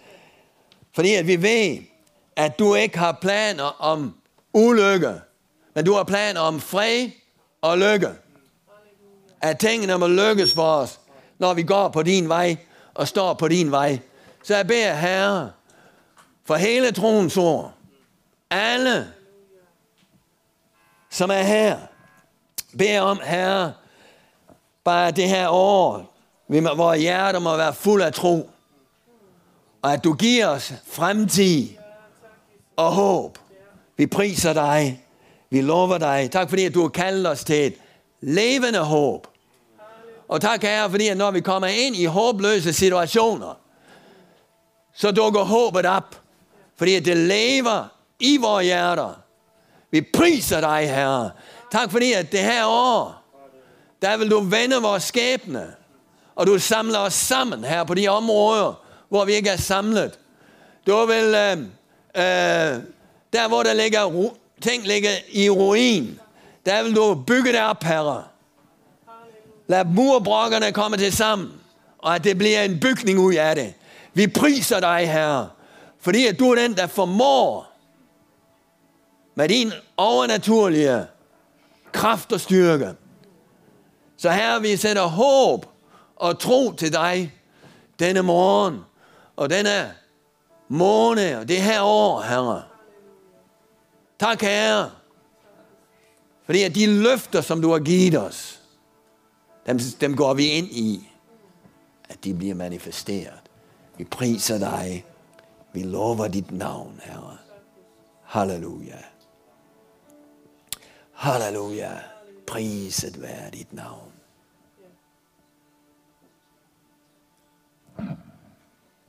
Fordi 0.95 1.15
at 1.15 1.27
vi 1.27 1.43
ved, 1.43 1.79
at 2.37 2.59
du 2.59 2.75
ikke 2.75 2.99
har 2.99 3.19
planer 3.21 3.83
om 3.83 4.15
ulykke, 4.55 5.21
men 5.75 5.85
du 5.85 5.95
har 5.95 6.05
planer 6.05 6.41
om 6.41 6.61
fred 6.61 7.11
og 7.61 7.79
lykke. 7.79 8.11
At 9.41 9.59
tingene 9.59 9.99
må 9.99 10.07
lykkes 10.07 10.55
for 10.55 10.73
os, 10.83 11.01
når 11.39 11.55
vi 11.55 11.63
går 11.63 11.89
på 11.89 12.03
din 12.03 12.29
vej 12.29 12.57
og 12.95 13.09
står 13.09 13.35
på 13.35 13.49
din 13.49 13.71
vej. 13.71 13.99
Så 14.43 14.57
jeg 14.57 14.67
beder 14.67 14.95
Herre, 14.95 15.53
for 16.45 16.55
hele 16.55 16.93
troens 16.93 17.37
ord, 17.37 17.73
alle, 18.51 19.13
som 21.11 21.31
er 21.31 21.43
her, 21.43 21.79
beder 22.79 23.01
om, 23.01 23.21
Herre, 23.25 23.73
bare 24.85 25.11
det 25.11 25.29
her 25.29 25.49
år, 25.49 26.15
hvor 26.47 26.95
hjerter 26.95 27.39
må 27.39 27.57
være 27.57 27.75
fuld 27.75 28.03
af 28.03 28.13
tro, 28.13 28.51
og 29.83 29.93
at 29.93 30.05
du 30.05 30.13
giver 30.13 30.47
os 30.47 30.73
fremtid 30.87 31.69
og 32.77 32.93
håb. 32.93 33.39
Vi 33.97 34.07
priser 34.07 34.53
dig. 34.53 35.05
Vi 35.51 35.61
lover 35.61 35.99
dig. 35.99 36.31
Tak 36.33 36.49
fordi, 36.49 36.65
at 36.65 36.75
du 36.75 36.83
har 36.83 36.89
kaldt 36.89 37.27
os 37.27 37.45
til 37.45 37.67
et 37.67 37.75
levende 38.21 38.79
håb. 38.79 39.27
Og 40.29 40.41
tak, 40.41 40.63
Herre, 40.63 40.91
fordi 40.91 41.09
at 41.09 41.17
når 41.17 41.31
vi 41.31 41.41
kommer 41.41 41.69
ind 41.69 41.97
i 41.97 42.05
håbløse 42.05 42.73
situationer, 42.73 43.61
så 44.95 45.11
dukker 45.11 45.45
håbet 45.45 45.87
op. 45.87 46.17
Fordi 46.77 46.95
at 46.95 47.05
det 47.05 47.17
lever 47.17 47.89
i 48.21 48.37
vores 48.37 48.65
hjerter. 48.65 49.21
Vi 49.91 50.01
priser 50.15 50.61
dig, 50.61 50.95
Herre. 50.95 51.31
Tak 51.71 51.91
fordi, 51.91 52.13
at 52.13 52.33
det 52.33 52.41
her 52.41 52.67
år, 52.67 53.23
der 54.03 54.17
vil 54.17 54.31
du 54.31 54.41
vende 54.41 54.77
vores 54.77 55.03
skæbne. 55.03 55.75
Og 56.35 56.47
du 56.47 56.59
samler 56.59 56.99
os 56.99 57.15
sammen 57.15 57.65
her 57.65 57.85
på 57.85 57.95
de 57.95 58.09
områder, 58.09 58.83
hvor 59.09 59.25
vi 59.25 59.33
ikke 59.33 59.51
er 59.51 59.57
samlet. 59.57 60.19
Du 60.87 61.07
vil, 61.07 61.35
øh, 61.35 61.59
øh, 62.17 62.83
der 63.33 63.49
hvor 63.49 63.63
der 63.63 63.73
ligger, 63.75 64.31
ting 64.61 64.87
ligger 64.87 65.11
i 65.33 65.51
ruin, 65.51 66.21
der 66.67 66.83
vil 66.83 66.97
du 66.97 67.15
bygge 67.27 67.53
det 67.53 67.61
op, 67.61 67.83
herre. 67.83 68.25
Lad 69.67 69.85
murbrokkerne 69.85 70.73
komme 70.73 70.97
til 70.97 71.13
sammen, 71.13 71.53
og 71.99 72.15
at 72.15 72.25
det 72.25 72.39
bliver 72.39 72.63
en 72.63 72.81
bygning 72.81 73.19
ud 73.19 73.35
af 73.35 73.55
det. 73.55 73.75
Vi 74.15 74.27
priser 74.27 74.81
dig, 74.81 75.13
Herre, 75.13 75.49
fordi 76.01 76.27
at 76.27 76.39
du 76.39 76.51
er 76.51 76.55
den, 76.55 76.77
der 76.77 76.87
formår 76.87 77.73
med 79.35 79.49
din 79.49 79.73
overnaturlige 79.97 81.07
kraft 81.93 82.33
og 82.33 82.41
styrke. 82.41 82.95
Så 84.17 84.31
her 84.31 84.59
vi 84.59 84.77
sætter 84.77 85.03
håb 85.03 85.67
og 86.17 86.39
tro 86.39 86.73
til 86.73 86.93
dig 86.93 87.35
denne 87.99 88.23
morgen 88.23 88.79
og 89.37 89.51
denne 89.51 89.95
måned 90.69 91.37
og 91.37 91.49
det 91.49 91.63
her 91.63 91.83
år, 91.83 92.23
Herre. 92.23 92.63
Tak, 94.19 94.41
Herre, 94.41 94.91
Fordi 96.45 96.63
at 96.63 96.75
de 96.75 96.87
løfter, 97.03 97.41
som 97.41 97.63
du 97.63 97.71
har 97.73 97.79
givet 97.79 98.19
os, 98.19 98.63
dem, 99.67 99.79
dem 100.01 100.17
går 100.17 100.35
vi 100.35 100.47
ind 100.47 100.67
i, 100.67 101.09
at 102.09 102.25
de 102.25 102.35
bliver 102.35 102.55
manifesteret. 102.55 103.41
Vi 103.99 104.05
priser 104.05 104.59
dig. 104.59 105.05
Vi 105.73 105.83
lover 105.83 106.29
dit 106.29 106.51
navn, 106.51 107.01
Herre. 107.03 107.37
Halleluja. 108.23 108.97
Halleluja. 111.19 112.01
Priset 112.47 113.23
være 113.23 113.51
dit 113.51 113.73
navn. 113.73 114.13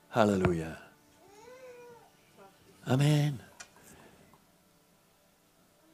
Halleluja. 0.07 0.71
Amen. 2.85 3.41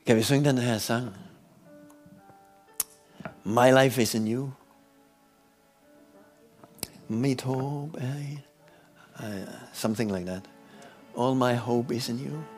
Kan 0.05 0.15
vi 0.15 0.23
synge 0.23 0.49
den 0.49 0.57
her 0.57 0.77
sang? 0.77 1.15
My 3.43 3.83
life 3.83 4.01
is 4.01 4.15
in 4.15 4.27
you. 4.27 4.51
Mit 7.07 7.45
i. 7.45 8.39
Uh, 9.19 9.47
something 9.73 10.11
like 10.11 10.25
that. 10.25 10.49
All 11.17 11.35
my 11.35 11.53
hope 11.53 11.95
is 11.95 12.09
in 12.09 12.19
you. 12.19 12.54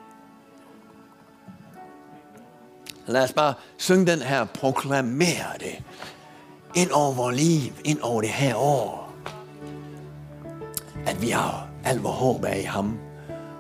Lad 3.08 3.24
os 3.24 3.34
bare 3.34 3.54
synge 3.78 4.06
den 4.06 4.22
her, 4.22 4.46
proklamere 4.46 5.54
det 5.60 5.84
ind 6.76 6.92
over 6.92 7.14
vores 7.14 7.38
liv, 7.38 7.74
ind 7.86 8.00
over 8.02 8.22
det 8.22 8.30
her 8.30 8.56
år. 8.56 9.14
At 11.06 11.22
vi 11.22 11.30
har 11.30 11.68
alt 11.84 12.04
vores 12.04 12.18
håb 12.18 12.44
er 12.44 12.54
i 12.54 12.62
ham. 12.62 13.00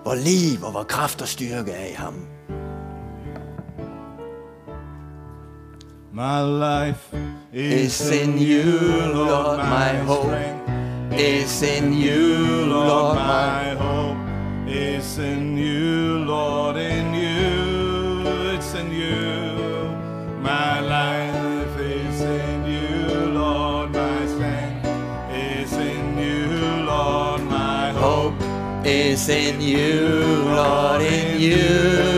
Vores 0.05 0.23
liv 0.23 0.63
og 0.63 0.73
vores 0.73 0.87
kraft 0.87 1.21
og 1.21 1.27
styrke 1.27 1.71
er 1.71 1.85
i 1.85 1.93
ham. 1.93 2.13
My 6.13 6.41
life 6.43 7.17
Is 7.53 8.11
in 8.11 8.33
you, 8.39 9.13
Lord, 9.13 9.57
my 9.57 9.97
hope 10.05 10.31
is 11.19 11.61
in 11.61 11.93
you, 11.93 12.65
Lord, 12.65 13.15
my 13.15 13.21
my 13.21 13.75
hope 13.75 14.17
is 14.67 15.17
in 15.17 15.56
is 28.87 29.27
in 29.27 29.59
you, 29.59 30.45
Lord, 30.45 31.01
in 31.01 31.41
you. 31.41 32.16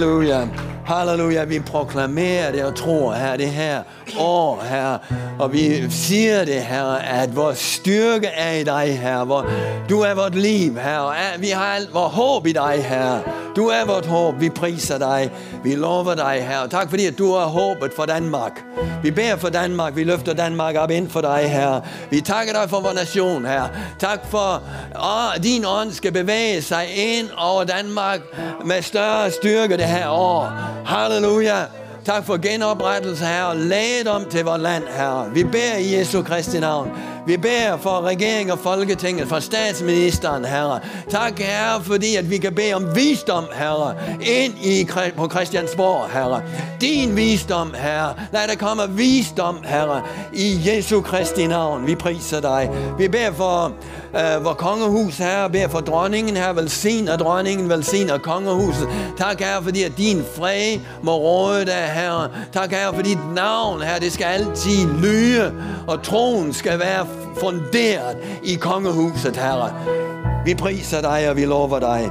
Halleluja. 0.00 0.48
Halleluja. 0.86 1.44
Vi 1.44 1.60
proklamerer 1.60 2.52
det 2.52 2.64
og 2.64 2.76
tror, 2.76 3.12
her 3.12 3.36
det 3.36 3.46
her 3.48 3.82
år, 4.18 4.64
her. 4.70 4.98
Og 5.38 5.52
vi 5.52 5.90
siger 5.90 6.44
det, 6.44 6.62
her, 6.62 6.84
at 6.92 7.36
vores 7.36 7.58
styrke 7.58 8.26
er 8.26 8.52
i 8.52 8.64
dig, 8.64 8.98
Herre. 8.98 9.24
Hvor 9.24 9.46
du 9.88 10.00
er 10.00 10.14
vort 10.14 10.34
liv, 10.34 10.78
Herre. 10.78 11.00
Og 11.00 11.14
vi 11.38 11.48
har 11.48 11.64
alt 11.64 11.94
vores 11.94 12.14
håb 12.14 12.46
i 12.46 12.52
dig, 12.52 12.84
Herre. 12.84 13.20
Du 13.56 13.66
er 13.66 13.84
vort 13.86 14.06
håb. 14.06 14.40
Vi 14.40 14.48
priser 14.48 14.98
dig. 14.98 15.30
Vi 15.64 15.74
lover 15.74 16.14
dig, 16.14 16.46
Herre. 16.48 16.68
Tak 16.68 16.90
fordi, 16.90 17.06
at 17.06 17.18
du 17.18 17.32
er 17.32 17.44
håbet 17.44 17.92
for 17.96 18.04
Danmark. 18.04 18.64
Vi 19.02 19.10
beder 19.10 19.36
for 19.36 19.48
Danmark. 19.48 19.96
Vi 19.96 20.04
løfter 20.04 20.34
Danmark 20.34 20.76
op 20.76 20.90
ind 20.90 21.10
for 21.10 21.20
dig, 21.20 21.50
Herre. 21.50 21.82
Vi 22.10 22.20
takker 22.20 22.52
dig 22.52 22.70
for 22.70 22.80
vores 22.80 22.94
nation, 22.94 23.44
Herre. 23.44 23.68
Tak 23.98 24.20
for, 24.30 24.62
at 25.36 25.42
din 25.42 25.64
ånd 25.64 25.92
skal 25.92 26.12
bevæge 26.12 26.62
sig 26.62 26.84
ind 26.96 27.28
over 27.38 27.64
Danmark 27.64 28.20
med 28.64 28.82
større 28.82 29.30
styrke 29.30 29.76
det 29.76 29.86
her 29.86 30.08
år. 30.08 30.52
Halleluja. 30.84 31.79
Tak 32.10 32.24
for 32.24 32.36
genoprettelse, 32.36 33.24
her 33.24 33.44
og 33.44 33.56
lægedom 33.56 34.24
til 34.24 34.44
vores 34.44 34.62
land, 34.62 34.84
her. 34.84 35.30
Vi 35.34 35.44
beder 35.44 35.76
i 35.76 35.94
Jesu 35.94 36.22
Kristi 36.22 36.60
navn. 36.60 36.90
Vi 37.26 37.36
beder 37.36 37.76
for 37.76 38.00
regeringen 38.00 38.50
og 38.50 38.58
folketinget, 38.58 39.28
for 39.28 39.40
statsministeren, 39.40 40.44
herre. 40.44 40.80
Tak, 41.10 41.38
herre, 41.38 41.82
fordi 41.82 42.16
at 42.16 42.30
vi 42.30 42.38
kan 42.38 42.54
bede 42.54 42.74
om 42.74 42.96
visdom, 42.96 43.44
herre, 43.52 43.94
ind 44.20 44.54
i, 44.64 44.88
på 45.16 45.28
Christiansborg, 45.28 46.10
herre. 46.12 46.42
Din 46.80 47.16
visdom, 47.16 47.74
herre. 47.74 48.14
Lad 48.32 48.48
der 48.48 48.54
komme 48.54 48.82
visdom, 48.88 49.56
herre, 49.64 50.02
i 50.32 50.60
Jesu 50.66 51.00
Kristi 51.00 51.46
navn. 51.46 51.86
Vi 51.86 51.94
priser 51.94 52.40
dig. 52.40 52.70
Vi 52.98 53.08
beder 53.08 53.32
for 53.32 53.72
øh, 54.14 54.44
vor 54.44 54.52
kongehus, 54.52 55.16
herre. 55.18 55.50
beder 55.50 55.68
for 55.68 55.80
dronningen, 55.80 56.36
herre. 56.36 56.56
Velsigner 56.56 57.16
dronningen, 57.16 57.68
velsigner 57.68 58.18
kongehuset. 58.18 58.88
Tak, 59.18 59.40
herre, 59.40 59.62
fordi 59.62 59.82
at 59.82 59.92
din 59.96 60.24
fred 60.36 60.80
må 61.02 61.16
råde 61.16 61.66
dig, 61.66 61.90
herre. 61.92 62.28
Tak, 62.52 62.70
herre, 62.70 62.94
for 62.94 63.02
dit 63.02 63.34
navn, 63.34 63.82
herre. 63.82 64.00
Det 64.00 64.12
skal 64.12 64.24
altid 64.24 64.86
lyde, 65.02 65.54
og 65.86 66.02
troen 66.02 66.52
skal 66.52 66.78
være 66.78 67.06
funderet 67.40 68.16
i 68.42 68.54
kongehuset, 68.54 69.36
Herre. 69.36 69.72
Vi 70.44 70.54
priser 70.54 71.00
dig, 71.00 71.30
og 71.30 71.36
vi 71.36 71.44
lover 71.44 71.78
dig. 71.78 72.10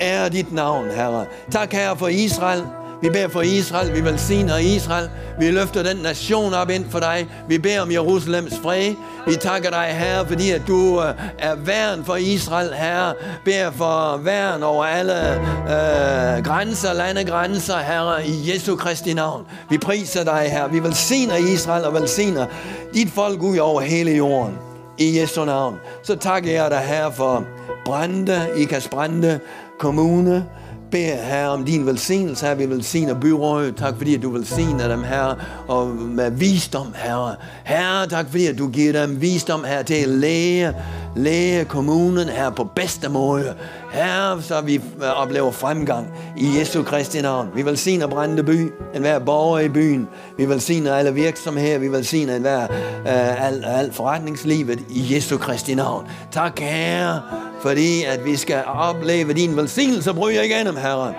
Ære 0.00 0.28
dit 0.28 0.52
navn, 0.52 0.90
Herre. 0.90 1.26
Tak, 1.50 1.72
Herre, 1.72 1.96
for 1.96 2.08
Israel. 2.08 2.62
Vi 3.02 3.10
beder 3.10 3.28
for 3.28 3.42
Israel, 3.42 3.94
vi 3.94 4.04
velsigner 4.04 4.56
Israel. 4.56 5.10
Vi 5.38 5.50
løfter 5.50 5.82
den 5.82 5.96
nation 5.96 6.54
op 6.54 6.70
ind 6.70 6.84
for 6.90 6.98
dig. 6.98 7.28
Vi 7.48 7.58
beder 7.58 7.80
om 7.80 7.92
Jerusalems 7.92 8.58
fred. 8.62 8.94
Vi 9.26 9.36
takker 9.36 9.70
dig, 9.70 9.86
Herre, 9.90 10.26
fordi 10.26 10.50
at 10.50 10.62
du 10.68 11.02
øh, 11.02 11.14
er 11.38 11.54
værn 11.54 12.04
for 12.04 12.16
Israel, 12.16 12.74
Herre. 12.74 13.14
Beder 13.44 13.70
for 13.70 14.16
værn 14.16 14.62
over 14.62 14.84
alle 14.84 15.34
øh, 15.34 16.44
grænser, 16.44 16.92
landegrænser, 16.92 17.78
Herre, 17.78 18.26
i 18.26 18.52
Jesu 18.52 18.76
Kristi 18.76 19.12
navn. 19.14 19.46
Vi 19.70 19.78
priser 19.78 20.24
dig, 20.24 20.48
Herre. 20.50 20.70
Vi 20.70 20.82
velsigner 20.82 21.36
Israel 21.36 21.84
og 21.84 21.94
velsigner 21.94 22.46
dit 22.94 23.10
folk 23.10 23.42
ud 23.42 23.58
over 23.58 23.80
hele 23.80 24.10
jorden. 24.10 24.58
I 24.98 25.20
Jesu 25.20 25.44
navn. 25.44 25.76
Så 26.02 26.16
takker 26.16 26.52
jeg 26.52 26.70
dig, 26.70 26.78
Herre, 26.78 27.12
for 27.12 27.44
Brande, 27.84 28.48
Ikas 28.56 28.88
Brande, 28.88 29.40
kommune, 29.78 30.46
beder 30.90 31.16
her 31.16 31.46
om 31.46 31.64
din 31.64 31.86
velsignelse, 31.86 32.46
her. 32.46 32.54
Vi 32.54 32.70
velsigner 32.70 33.14
byrådet. 33.20 33.76
Tak 33.76 33.94
fordi, 33.96 34.14
at 34.14 34.22
du 34.22 34.30
velsigner 34.30 34.88
dem 34.88 35.02
her 35.02 35.34
og 35.68 35.88
med 35.88 36.30
visdom, 36.30 36.94
herre. 36.94 37.34
Herre, 37.64 38.06
tak 38.06 38.26
fordi, 38.30 38.46
at 38.46 38.58
du 38.58 38.68
giver 38.68 38.92
dem 38.92 39.20
visdom 39.20 39.64
her 39.64 39.82
til 39.82 39.94
at 39.94 40.08
læge, 40.08 40.74
læge 41.16 41.64
kommunen 41.64 42.28
her 42.28 42.50
på 42.50 42.64
bedste 42.64 43.08
måde. 43.08 43.54
Herre, 43.90 44.42
så 44.42 44.60
vi 44.60 44.74
øh, 44.74 45.22
oplever 45.22 45.50
fremgang 45.50 46.08
i 46.36 46.58
Jesu 46.58 46.82
Kristi 46.82 47.20
navn. 47.20 47.48
Vi 47.54 47.64
velsigner 47.64 48.06
Brændte 48.06 48.42
by, 48.42 48.72
enhver 48.94 49.18
borger 49.18 49.58
i 49.58 49.68
byen. 49.68 50.08
Vi 50.36 50.48
velsigner 50.48 50.94
alle 50.94 51.14
virksomheder. 51.14 51.78
Vi 51.78 51.92
velsigner 51.92 52.36
enhver, 52.36 52.62
øh, 53.06 53.46
al, 53.46 53.64
al 53.64 53.92
forretningslivet 53.92 54.80
i 54.88 55.14
Jesu 55.14 55.38
Kristi 55.38 55.74
navn. 55.74 56.06
Tak, 56.32 56.58
Herre, 56.58 57.20
fordi 57.62 58.04
at 58.04 58.24
vi 58.24 58.36
skal 58.36 58.62
opleve 58.66 59.32
din 59.32 59.56
velsignelse 59.56 60.14
bryder 60.14 60.42
igennem, 60.42 60.76
Herre. 60.76 61.14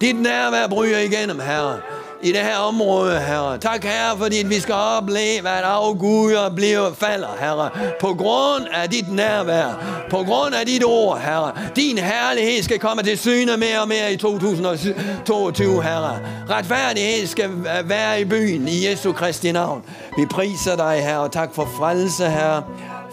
Dit 0.00 0.22
nærvær 0.22 0.66
bryder 0.68 0.98
igennem, 0.98 1.40
Herre 1.40 1.76
i 2.22 2.32
det 2.32 2.40
her 2.40 2.56
område, 2.56 3.20
Herre. 3.20 3.58
Tak, 3.58 3.84
Herre, 3.84 4.18
fordi 4.18 4.42
vi 4.46 4.60
skal 4.60 4.74
opleve, 4.74 5.48
at 5.48 5.64
afguder 5.64 6.54
bliver 6.54 6.92
falder, 6.92 7.36
Herre. 7.40 7.70
På 8.00 8.14
grund 8.14 8.64
af 8.72 8.90
dit 8.90 9.12
nærvær. 9.12 9.84
På 10.10 10.16
grund 10.16 10.54
af 10.54 10.66
dit 10.66 10.84
ord, 10.84 11.20
Herre. 11.20 11.52
Din 11.76 11.98
herlighed 11.98 12.62
skal 12.62 12.78
komme 12.78 13.02
til 13.02 13.18
syne 13.18 13.56
mere 13.56 13.80
og 13.80 13.88
mere 13.88 14.12
i 14.12 14.16
2022, 14.16 15.82
Herre. 15.82 16.18
Retfærdighed 16.50 17.26
skal 17.26 17.50
være 17.84 18.20
i 18.20 18.24
byen 18.24 18.68
i 18.68 18.86
Jesu 18.86 19.12
Kristi 19.12 19.52
navn. 19.52 19.82
Vi 20.18 20.26
priser 20.26 20.76
dig, 20.76 21.04
Herre, 21.04 21.28
tak 21.28 21.54
for 21.54 21.68
frelse, 21.78 22.28
Herre, 22.28 22.62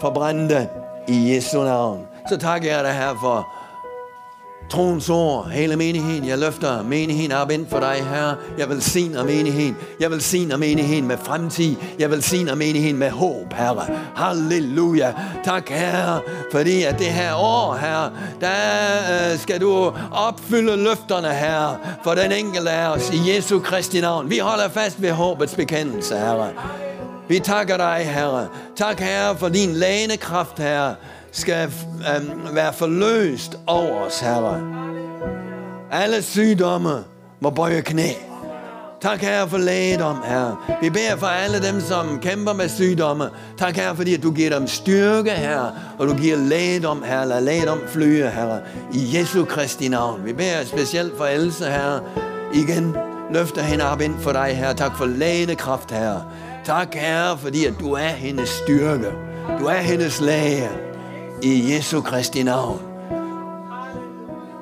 for 0.00 0.10
brændte 0.10 0.68
i 1.08 1.34
Jesu 1.34 1.62
navn. 1.62 2.00
Så 2.28 2.36
tak 2.36 2.64
jeg 2.64 2.84
dig, 2.84 2.92
Herre, 2.92 3.16
for 3.20 3.48
troens 4.70 5.10
ord, 5.10 5.50
hele 5.50 5.76
menigheden. 5.76 6.28
Jeg 6.28 6.38
løfter 6.38 6.82
menigheden 6.82 7.32
op 7.32 7.50
ind 7.50 7.66
for 7.70 7.80
dig, 7.80 7.94
Herre. 8.10 8.36
Jeg 8.58 8.68
vil 8.68 8.82
sige 8.82 9.24
menigheden. 9.24 9.76
Jeg 10.00 10.10
vil 10.10 10.20
sige 10.20 10.56
menigheden 10.56 11.08
med 11.08 11.16
fremtid. 11.24 11.76
Jeg 11.98 12.10
vil 12.10 12.22
sige 12.22 12.44
menigheden 12.56 12.96
med 12.96 13.10
håb, 13.10 13.52
Herre. 13.52 13.86
Halleluja. 14.16 15.12
Tak, 15.44 15.68
Herre, 15.68 16.20
fordi 16.52 16.82
at 16.82 16.98
det 16.98 17.06
her 17.06 17.34
år, 17.34 17.74
Herre, 17.74 18.10
der 18.40 19.32
øh, 19.32 19.38
skal 19.38 19.60
du 19.60 19.92
opfylde 20.12 20.76
løfterne, 20.84 21.28
Herre, 21.28 21.76
for 22.04 22.14
den 22.14 22.32
enkelte 22.32 22.70
af 22.70 22.88
os 22.88 23.10
i 23.10 23.34
Jesu 23.34 23.60
Kristi 23.60 24.00
navn. 24.00 24.30
Vi 24.30 24.38
holder 24.38 24.68
fast 24.68 25.02
ved 25.02 25.10
håbets 25.10 25.54
bekendelse, 25.54 26.16
Herre. 26.16 26.50
Vi 27.28 27.38
takker 27.38 27.76
dig, 27.76 28.08
Herre. 28.14 28.48
Tak, 28.76 29.00
Herre, 29.00 29.36
for 29.36 29.48
din 29.48 29.72
lægende 29.72 30.16
kraft, 30.16 30.58
Herre 30.58 30.94
skal 31.34 31.66
um, 31.66 32.54
være 32.54 32.72
forløst 32.72 33.58
over 33.66 34.00
os, 34.00 34.20
Herre. 34.20 34.60
Alle 35.90 36.22
sygdomme 36.22 37.04
må 37.40 37.50
bøje 37.50 37.80
knæ. 37.80 38.08
Tak, 39.00 39.20
Herre, 39.20 39.48
for 39.48 39.58
lægedom, 39.58 40.16
Herre. 40.24 40.56
Vi 40.82 40.90
beder 40.90 41.16
for 41.16 41.26
alle 41.26 41.62
dem, 41.62 41.80
som 41.80 42.18
kæmper 42.22 42.52
med 42.52 42.68
sygdomme. 42.68 43.28
Tak, 43.58 43.76
Herre, 43.76 43.96
fordi 43.96 44.16
du 44.16 44.32
giver 44.32 44.58
dem 44.58 44.66
styrke, 44.66 45.30
Herre, 45.30 45.72
og 45.98 46.06
du 46.06 46.14
giver 46.14 46.36
lægedom, 46.36 47.02
Herre. 47.02 47.28
Lad 47.28 47.40
lægedom 47.40 47.78
flyge, 47.88 48.30
Herre, 48.30 48.60
i 48.92 49.18
Jesu 49.18 49.44
Kristi 49.44 49.88
navn. 49.88 50.24
Vi 50.24 50.32
beder 50.32 50.64
specielt 50.64 51.16
for 51.16 51.24
Else, 51.24 51.64
Herre. 51.64 52.00
Igen 52.54 52.96
løfter 53.30 53.62
hende 53.62 53.84
op 53.84 54.00
ind 54.00 54.14
for 54.20 54.32
dig, 54.32 54.56
Herre. 54.56 54.74
Tak 54.74 54.96
for 54.96 55.06
lægekraft, 55.06 55.58
kraft, 55.88 55.90
Herre. 55.90 56.24
Tak, 56.64 56.94
Herre, 56.94 57.38
fordi 57.38 57.64
at 57.64 57.74
du 57.80 57.92
er 57.92 58.08
hendes 58.08 58.48
styrke. 58.48 59.12
Du 59.60 59.66
er 59.66 59.80
hendes 59.80 60.20
læge 60.20 60.70
i 61.44 61.72
Jesu 61.72 62.00
Kristi 62.00 62.42
navn. 62.42 62.80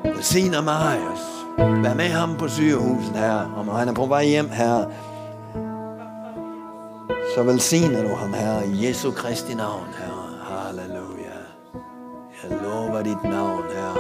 Velsigner 0.04 0.60
Marius. 0.62 1.20
Vær 1.58 1.94
med 1.94 2.08
ham 2.08 2.36
på 2.36 2.48
sygehuset 2.48 3.16
her. 3.16 3.54
Om 3.56 3.68
han 3.68 3.88
er 3.88 3.92
på 3.92 4.06
vej 4.06 4.24
hjem 4.24 4.48
her. 4.48 4.90
Så 7.34 7.42
velsigner 7.42 8.02
du 8.02 8.14
ham 8.14 8.32
her 8.32 8.62
i 8.62 8.86
Jesu 8.86 9.10
Kristi 9.10 9.54
navn 9.54 9.86
her. 9.98 10.14
Halleluja. 10.42 11.38
Jeg 12.42 12.58
lover 12.62 13.02
dit 13.02 13.24
navn 13.24 13.64
her. 13.74 13.94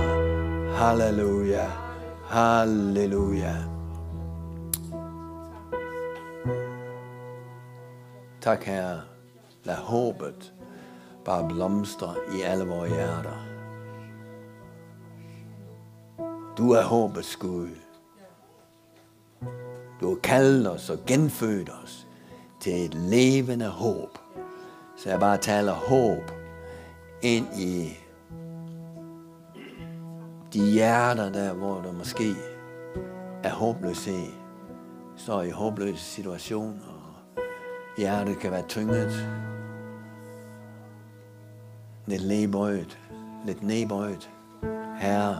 Halleluja. 0.76 1.66
Halleluja. 2.28 3.54
Tak, 8.40 8.64
Herre. 8.64 9.00
Lad 9.64 9.76
håbet 9.76 10.52
bare 11.24 11.48
blomstre 11.48 12.14
i 12.36 12.40
alle 12.40 12.64
vores 12.64 12.90
hjerter. 12.90 13.46
Du 16.58 16.70
er 16.70 16.82
håbets 16.82 17.36
Gud. 17.36 17.68
Du 20.00 20.08
har 20.08 20.16
kaldt 20.22 20.68
os 20.68 20.90
og 20.90 20.98
genfødt 21.06 21.70
os 21.84 22.06
til 22.60 22.84
et 22.84 22.94
levende 22.94 23.68
håb. 23.68 24.18
Så 24.96 25.10
jeg 25.10 25.20
bare 25.20 25.38
taler 25.38 25.72
håb 25.72 26.30
ind 27.22 27.46
i 27.58 27.98
de 30.52 30.70
hjerter 30.70 31.32
der, 31.32 31.52
hvor 31.52 31.80
der 31.80 31.92
måske 31.92 32.34
er 33.42 33.52
håbløshed. 33.52 34.26
Står 35.16 35.42
i 35.42 35.50
håbløse 35.50 36.04
situationer, 36.04 37.16
og 37.36 37.42
hjertet 37.96 38.38
kan 38.38 38.50
være 38.50 38.68
tynget 38.68 39.28
lidt 42.06 42.28
nedbøjet, 42.28 42.98
lidt 43.46 43.62
nedbøjet. 43.62 44.30
Herre, 45.00 45.38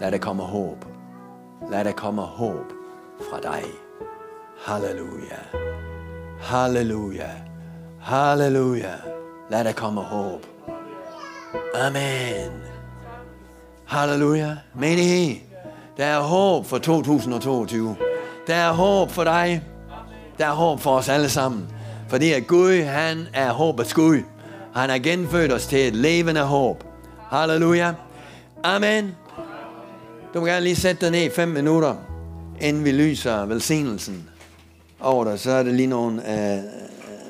lad 0.00 0.12
der 0.12 0.18
komme 0.18 0.42
håb. 0.42 0.84
Lad 1.70 1.84
der 1.84 1.92
komme 1.92 2.22
håb 2.22 2.72
fra 3.30 3.40
dig. 3.40 3.62
Halleluja. 4.66 5.38
Halleluja. 6.40 7.30
Halleluja. 8.00 8.94
Lad 9.50 9.64
der 9.64 9.72
komme 9.72 10.00
håb. 10.00 10.46
Amen. 11.74 12.62
Halleluja. 13.86 14.56
Menighed. 14.74 15.36
Der 15.96 16.04
er 16.04 16.20
håb 16.20 16.66
for 16.66 16.78
2022. 16.78 17.96
Der 18.46 18.54
er 18.54 18.72
håb 18.72 19.10
for 19.10 19.24
dig. 19.24 19.62
Der 20.38 20.46
er 20.46 20.54
håb 20.54 20.80
for 20.80 20.96
os 20.96 21.08
alle 21.08 21.28
sammen. 21.28 21.68
Fordi 22.08 22.32
at 22.32 22.46
Gud, 22.46 22.82
han 22.82 23.26
er 23.34 23.52
håbets 23.52 23.94
Gud. 23.94 24.22
Han 24.74 24.90
har 24.90 24.98
genfødt 24.98 25.52
os 25.52 25.66
til 25.66 25.88
et 25.88 25.96
levende 25.96 26.40
håb. 26.40 26.84
Halleluja. 27.30 27.94
Amen. 28.62 29.16
Du 30.34 30.40
må 30.40 30.46
gerne 30.46 30.64
lige 30.64 30.76
sætte 30.76 31.00
dig 31.00 31.10
ned 31.10 31.22
i 31.22 31.30
fem 31.30 31.48
minutter, 31.48 31.96
inden 32.60 32.84
vi 32.84 32.92
lyser 32.92 33.46
velsignelsen 33.46 34.30
over 35.00 35.24
dig. 35.24 35.40
Så 35.40 35.50
er 35.50 35.62
det 35.62 35.74
lige 35.74 35.86
nogle, 35.86 36.32
øh, 36.56 36.64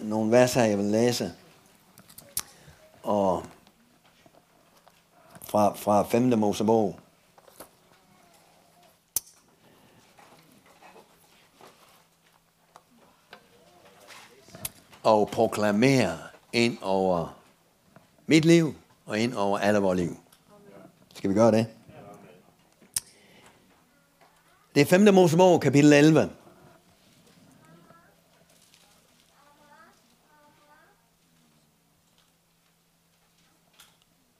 nogle 0.03 0.33
verser, 0.33 0.65
jeg 0.65 0.79
vil 0.79 0.87
læse. 0.87 1.33
Og 3.03 3.43
fra, 5.45 5.75
fra 5.75 6.03
5. 6.03 6.39
Mosebog. 6.39 6.99
Og 15.03 15.29
proklamere 15.33 16.30
ind 16.53 16.79
over 16.83 17.37
mit 18.27 18.45
liv 18.45 18.75
og 19.07 19.19
ind 19.19 19.35
over 19.35 19.59
alle 19.59 19.79
vores 19.79 20.01
liv. 20.01 20.17
Skal 21.15 21.31
vi 21.31 21.35
gøre 21.35 21.53
det? 21.53 21.67
Det 24.75 24.81
er 24.81 24.87
5. 24.87 25.15
Mosebog, 25.15 25.61
kapitel 25.61 25.93
11. 25.93 26.31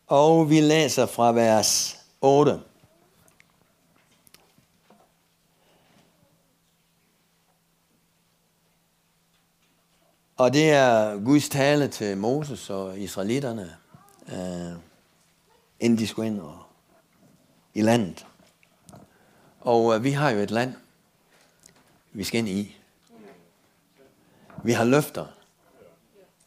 Og 0.07 0.51
vi 0.51 0.61
læser 0.61 1.07
fra 1.07 1.33
vers 1.33 1.99
8. 2.21 2.61
Og 10.41 10.53
det 10.53 10.71
er 10.71 11.19
Guds 11.25 11.49
tale 11.49 11.89
til 11.89 12.17
Moses 12.17 12.71
og 12.71 12.99
israelitterne, 12.99 13.77
øh, 14.29 14.79
inden 15.81 15.99
de 15.99 16.07
skulle 16.07 16.29
ind 16.29 16.41
og, 16.41 16.59
i 17.75 17.83
landet. 17.83 18.27
Og 19.61 19.95
øh, 19.95 20.05
vi 20.05 20.11
har 20.11 20.31
jo 20.31 20.39
et 20.39 20.51
land, 20.51 20.75
vi 22.13 22.25
skal 22.25 22.39
ind 22.39 22.49
i. 22.49 22.77
Vi 24.63 24.73
har 24.73 24.85
løfter, 24.85 25.27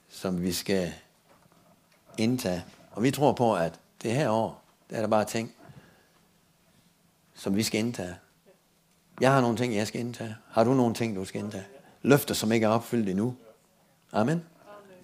som 0.10 0.42
vi 0.42 0.54
skal 0.54 0.94
indtage. 2.18 2.66
Og 2.92 3.04
vi 3.04 3.12
tror 3.12 3.32
på, 3.32 3.56
at 3.56 3.80
det 4.04 4.12
her 4.12 4.30
år, 4.30 4.64
der 4.90 4.96
er 4.96 5.02
der 5.02 5.08
bare 5.08 5.26
ting, 5.26 5.54
som 7.34 7.56
vi 7.56 7.64
skal 7.64 7.80
indtage. 7.80 8.16
Jeg 9.22 9.34
har 9.34 9.42
nogle 9.42 9.58
ting, 9.58 9.76
jeg 9.76 9.88
skal 9.88 10.02
indtage. 10.02 10.36
Har 10.50 10.64
du 10.64 10.74
nogle 10.74 10.96
ting, 10.96 11.16
du 11.16 11.26
skal 11.26 11.42
indtage? 11.42 11.66
Løfter, 12.02 12.34
som 12.34 12.52
ikke 12.52 12.66
er 12.66 12.70
opfyldt 12.70 13.10
endnu. 13.10 13.36
Amen. 14.14 14.44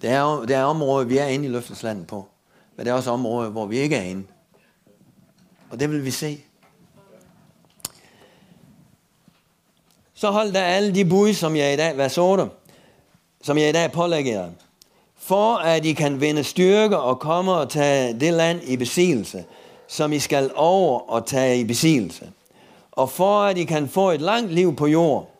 Det 0.02 0.10
er, 0.10 0.40
det 0.40 0.56
er 0.56 0.62
områder, 0.62 1.06
vi 1.06 1.18
er 1.18 1.26
inde 1.26 1.44
i 1.44 1.48
løfteslandet 1.48 2.06
på. 2.06 2.28
Men 2.76 2.86
det 2.86 2.90
er 2.90 2.94
også 2.94 3.10
områder, 3.10 3.50
hvor 3.50 3.66
vi 3.66 3.78
ikke 3.78 3.96
er 3.96 4.02
inde. 4.02 4.24
Og 5.70 5.80
det 5.80 5.90
vil 5.90 6.04
vi 6.04 6.10
se. 6.10 6.40
Så 10.14 10.30
hold 10.30 10.52
der 10.52 10.62
alle 10.62 10.94
de 10.94 11.04
bud, 11.04 11.32
som 11.32 11.56
jeg 11.56 11.74
i 11.74 11.76
dag, 11.76 11.96
vers 11.96 12.18
8, 12.18 12.48
som 13.42 13.58
jeg 13.58 13.68
i 13.68 13.72
dag 13.72 13.92
pålægger 13.92 14.32
jer, 14.32 14.50
for 15.16 15.56
at 15.56 15.84
I 15.84 15.92
kan 15.92 16.20
vinde 16.20 16.44
styrke 16.44 16.98
og 16.98 17.20
komme 17.20 17.52
og 17.52 17.70
tage 17.70 18.20
det 18.20 18.32
land 18.32 18.60
i 18.62 18.76
besigelse, 18.76 19.44
som 19.88 20.12
I 20.12 20.18
skal 20.18 20.50
over 20.54 20.98
og 20.98 21.26
tage 21.26 21.60
i 21.60 21.64
besigelse. 21.64 22.32
Og 22.92 23.10
for 23.10 23.40
at 23.42 23.58
I 23.58 23.64
kan 23.64 23.88
få 23.88 24.10
et 24.10 24.20
langt 24.20 24.52
liv 24.52 24.76
på 24.76 24.86
jord, 24.86 25.30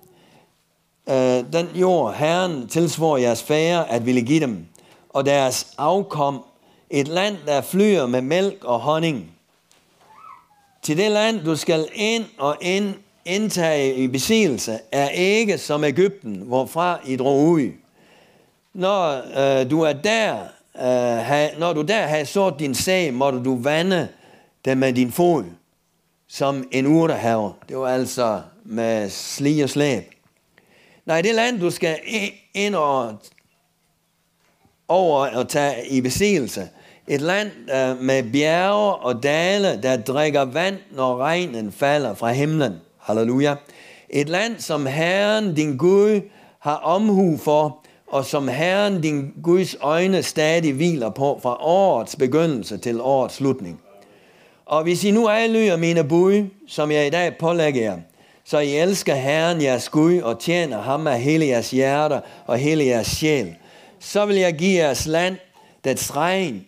øh, 1.09 1.53
den 1.53 1.69
jord, 1.75 2.15
Herren 2.15 2.69
tilsvor 2.69 3.17
jeres 3.17 3.43
fære 3.43 3.91
at 3.91 4.07
ville 4.07 4.23
give 4.23 4.41
dem, 4.41 4.67
og 5.09 5.27
deres 5.27 5.75
afkom, 5.79 6.45
et 6.91 7.09
land, 7.09 7.37
der 7.47 7.61
flyer 7.61 8.07
med 8.07 8.23
mælk 8.23 8.65
og 8.65 8.81
honning. 8.81 9.31
Til 10.83 10.97
det 10.97 11.11
land, 11.11 11.45
du 11.45 11.57
skal 11.57 11.89
ind 11.95 12.25
og 12.39 12.57
ind, 12.61 12.95
indtage 13.25 13.95
i 13.95 14.09
besigelse, 14.09 14.79
er 14.93 15.09
ikke 15.09 15.59
som 15.59 15.85
Ægypten, 15.85 16.37
hvorfra 16.37 17.01
I 17.07 17.17
drog 17.17 17.43
ud. 17.43 17.71
Når 18.75 19.13
øh, 19.13 19.71
du 19.71 19.83
er 19.83 19.93
der, 19.93 20.37
øh, 20.77 21.25
ha, 21.25 21.49
når 21.59 21.73
du 21.73 21.83
der 21.83 22.07
har 22.07 22.25
sået 22.25 22.55
din 22.59 22.75
sag, 22.75 23.15
måtte 23.15 23.45
du 23.45 23.57
vande 23.57 24.09
den 24.65 24.79
med 24.79 24.93
din 24.93 25.13
fod, 25.13 25.45
som 26.29 26.69
en 26.71 26.87
urtehaver. 26.87 27.53
Det 27.69 27.79
var 27.79 27.89
altså 27.89 28.41
med 28.65 29.11
sli 29.11 29.61
og 29.61 29.71
slæb. 29.71 30.20
Nej, 31.11 31.23
det 31.23 31.35
land, 31.35 31.61
du 31.61 31.71
skal 31.71 31.99
ind 32.55 32.75
og 32.75 33.19
over 34.89 35.27
og 35.27 35.49
tage 35.49 35.87
i 35.89 36.01
besigelse. 36.01 36.69
Et 37.09 37.21
land 37.21 37.49
uh, 37.49 38.03
med 38.03 38.33
bjerge 38.33 38.95
og 38.95 39.23
dale, 39.23 39.83
der 39.83 39.97
drikker 39.97 40.45
vand, 40.45 40.77
når 40.91 41.17
regnen 41.17 41.73
falder 41.73 42.15
fra 42.15 42.33
himlen. 42.33 42.73
Halleluja. 42.99 43.55
Et 44.11 44.29
land, 44.29 44.59
som 44.59 44.87
Herren, 44.87 45.55
din 45.55 45.77
Gud, 45.77 46.21
har 46.59 46.77
omhu 46.77 47.37
for, 47.37 47.79
og 48.07 48.25
som 48.25 48.49
Herren, 48.49 49.01
din 49.01 49.33
Guds 49.43 49.77
øjne, 49.81 50.23
stadig 50.23 50.73
hviler 50.73 51.11
på 51.11 51.41
fra 51.43 51.57
årets 51.65 52.17
begyndelse 52.17 52.79
til 52.79 53.01
årets 53.01 53.35
slutning. 53.35 53.81
Og 54.67 54.83
hvis 54.83 55.05
I 55.05 55.11
nu 55.11 55.29
adlyder 55.29 55.77
mine 55.77 56.05
bud, 56.05 56.47
som 56.69 56.91
jeg 56.91 57.07
i 57.07 57.11
dag 57.11 57.37
pålægger 57.39 57.83
jer, 57.83 57.99
så 58.51 58.59
I 58.59 58.77
elsker 58.77 59.15
Herren 59.15 59.63
jeres 59.63 59.89
Gud 59.89 60.21
og 60.21 60.39
tjener 60.39 60.83
ham 60.83 61.07
af 61.07 61.21
hele 61.21 61.47
jeres 61.47 61.71
hjerter 61.71 62.21
og 62.47 62.59
hele 62.59 62.85
jeres 62.85 63.07
sjæl, 63.07 63.57
så 63.99 64.27
vil 64.27 64.37
jeg 64.37 64.55
give 64.55 64.83
jeres 64.83 65.07
land, 65.07 65.37
dets 65.85 66.17
regn 66.17 66.67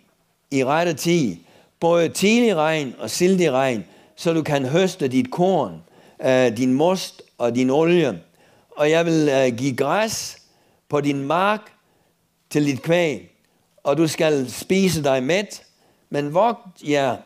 i 0.50 0.64
rette 0.64 0.94
tid, 0.94 1.36
både 1.80 2.08
tidlig 2.08 2.56
regn 2.56 2.94
og 2.98 3.10
sildig 3.10 3.52
regn, 3.52 3.84
så 4.16 4.32
du 4.32 4.42
kan 4.42 4.66
høste 4.66 5.08
dit 5.08 5.30
korn, 5.30 5.82
øh, 6.24 6.56
din 6.56 6.72
most 6.72 7.22
og 7.38 7.54
din 7.54 7.70
olie. 7.70 8.20
Og 8.76 8.90
jeg 8.90 9.06
vil 9.06 9.28
øh, 9.28 9.58
give 9.58 9.76
græs 9.76 10.38
på 10.88 11.00
din 11.00 11.22
mark 11.22 11.72
til 12.50 12.66
dit 12.66 12.82
kvæg, 12.82 13.30
og 13.84 13.96
du 13.96 14.06
skal 14.06 14.50
spise 14.50 15.04
dig 15.04 15.22
mæt, 15.22 15.62
men 16.10 16.34
vogt 16.34 16.82
jer, 16.88 17.16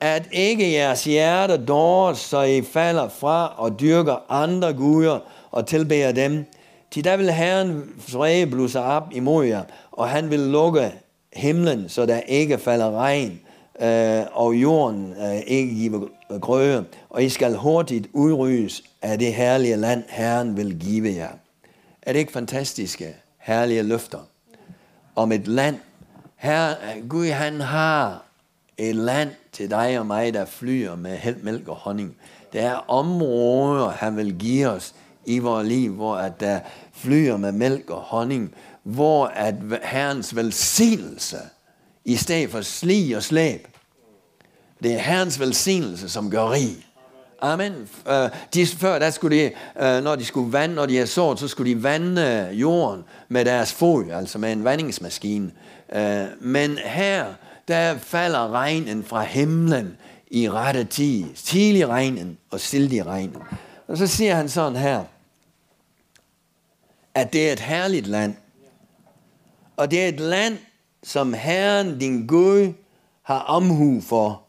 at 0.00 0.28
ikke 0.32 0.72
jeres 0.72 1.04
hjerte 1.04 1.56
dårer, 1.56 2.14
så 2.14 2.42
I 2.42 2.62
falder 2.62 3.08
fra 3.08 3.54
og 3.56 3.80
dyrker 3.80 4.16
andre 4.28 4.72
guder 4.72 5.18
og 5.50 5.66
tilbeder 5.66 6.12
dem. 6.12 6.44
Til 6.90 7.04
der 7.04 7.16
vil 7.16 7.30
Herren 7.30 7.90
vrede 8.12 8.46
blusse 8.46 8.80
op 8.80 9.08
imod 9.12 9.44
jer, 9.44 9.62
og 9.92 10.08
han 10.08 10.30
vil 10.30 10.38
lukke 10.40 10.92
himlen, 11.32 11.88
så 11.88 12.06
der 12.06 12.20
ikke 12.20 12.58
falder 12.58 12.90
regn, 12.90 13.40
øh, 13.80 14.22
og 14.32 14.54
jorden 14.54 15.14
øh, 15.22 15.40
ikke 15.46 15.74
giver 15.74 16.08
grøde, 16.40 16.84
og 17.10 17.24
I 17.24 17.28
skal 17.28 17.56
hurtigt 17.56 18.06
udryges 18.12 18.82
af 19.02 19.18
det 19.18 19.34
herlige 19.34 19.76
land, 19.76 20.04
Herren 20.08 20.56
vil 20.56 20.78
give 20.78 21.14
jer. 21.14 21.30
Er 22.02 22.12
det 22.12 22.18
ikke 22.18 22.32
fantastiske, 22.32 23.14
herlige 23.38 23.82
løfter 23.82 24.18
om 25.16 25.32
et 25.32 25.48
land? 25.48 25.76
Her, 26.36 26.74
Gud 27.08 27.30
han 27.30 27.60
har 27.60 28.29
et 28.88 28.96
land 28.96 29.30
til 29.52 29.70
dig 29.70 29.98
og 29.98 30.06
mig, 30.06 30.34
der 30.34 30.44
flyr 30.44 30.94
med 30.94 31.16
held, 31.16 31.36
mælk 31.42 31.68
og 31.68 31.76
honning. 31.76 32.16
Der 32.52 32.60
er 32.60 32.90
områder, 32.90 33.90
han 33.90 34.16
vil 34.16 34.38
give 34.38 34.68
os 34.68 34.94
i 35.26 35.38
vores 35.38 35.68
liv, 35.68 35.94
hvor 35.94 36.14
at 36.14 36.40
der 36.40 36.60
flyr 36.92 37.36
med 37.36 37.52
mælk 37.52 37.90
og 37.90 38.00
honning, 38.00 38.54
hvor 38.82 39.26
at 39.26 39.54
Herrens 39.82 40.36
velsignelse, 40.36 41.38
i 42.04 42.16
stedet 42.16 42.50
for 42.50 42.60
sli 42.60 43.12
og 43.12 43.22
slæb, 43.22 43.68
det 44.82 44.94
er 44.94 44.98
Herrens 44.98 45.40
velsignelse, 45.40 46.08
som 46.08 46.30
gør 46.30 46.50
rig. 46.50 46.86
Amen. 47.42 47.72
Uh, 48.06 48.12
de, 48.54 48.66
før 48.66 48.98
der 48.98 49.10
skulle 49.10 49.36
de, 49.36 49.50
uh, 49.76 50.04
når 50.04 50.16
de 50.16 50.24
skulle 50.24 50.52
vande, 50.52 50.74
når 50.74 50.86
de 50.86 50.98
er 50.98 51.06
sået, 51.06 51.38
så 51.38 51.48
skulle 51.48 51.74
de 51.74 51.82
vande 51.82 52.48
jorden 52.52 53.04
med 53.28 53.44
deres 53.44 53.72
fod, 53.72 54.10
altså 54.10 54.38
med 54.38 54.52
en 54.52 54.64
vandingsmaskine. 54.64 55.50
Uh, 55.96 56.00
men 56.40 56.78
her, 56.78 57.24
der 57.70 57.98
falder 57.98 58.52
regnen 58.52 59.04
fra 59.04 59.22
himlen 59.22 59.96
i 60.30 60.50
rette 60.50 60.84
tid. 60.84 61.34
Tidlig 61.34 61.88
regnen 61.88 62.38
og 62.50 62.60
sildig 62.60 63.06
regnen. 63.06 63.36
Og 63.88 63.98
så 63.98 64.06
siger 64.06 64.34
han 64.34 64.48
sådan 64.48 64.78
her, 64.78 65.04
at 67.14 67.32
det 67.32 67.48
er 67.48 67.52
et 67.52 67.60
herligt 67.60 68.06
land. 68.06 68.34
Og 69.76 69.90
det 69.90 70.04
er 70.04 70.08
et 70.08 70.20
land, 70.20 70.58
som 71.02 71.32
Herren, 71.32 71.98
din 71.98 72.26
Gud, 72.26 72.72
har 73.22 73.38
omhu 73.38 74.00
for, 74.00 74.42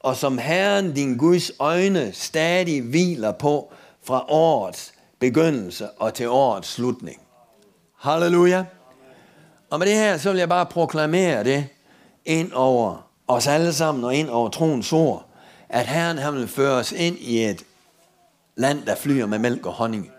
og 0.00 0.16
som 0.16 0.38
Herren, 0.38 0.94
din 0.94 1.16
Guds 1.16 1.52
øjne, 1.58 2.12
stadig 2.12 2.82
hviler 2.82 3.32
på 3.32 3.72
fra 4.02 4.24
årets 4.28 4.92
begyndelse 5.18 5.90
og 5.90 6.14
til 6.14 6.28
årets 6.28 6.68
slutning. 6.68 7.20
Halleluja. 7.98 8.64
Og 9.70 9.78
med 9.78 9.86
det 9.86 9.94
her, 9.94 10.18
så 10.18 10.30
vil 10.30 10.38
jeg 10.38 10.48
bare 10.48 10.66
proklamere 10.66 11.44
det 11.44 11.68
ind 12.28 12.52
over 12.52 13.10
os 13.28 13.46
alle 13.46 13.72
sammen 13.72 14.04
og 14.04 14.14
ind 14.14 14.28
over 14.28 14.48
troens 14.48 14.92
ord, 14.92 15.26
at 15.68 15.86
Herren 15.86 16.18
han 16.18 16.34
vil 16.34 16.48
føre 16.48 16.74
os 16.74 16.92
ind 16.92 17.16
i 17.18 17.44
et 17.44 17.64
land, 18.56 18.82
der 18.86 18.94
flyer 18.94 19.26
med 19.26 19.38
mælk 19.38 19.66
og 19.66 19.72
honning. 19.72 20.10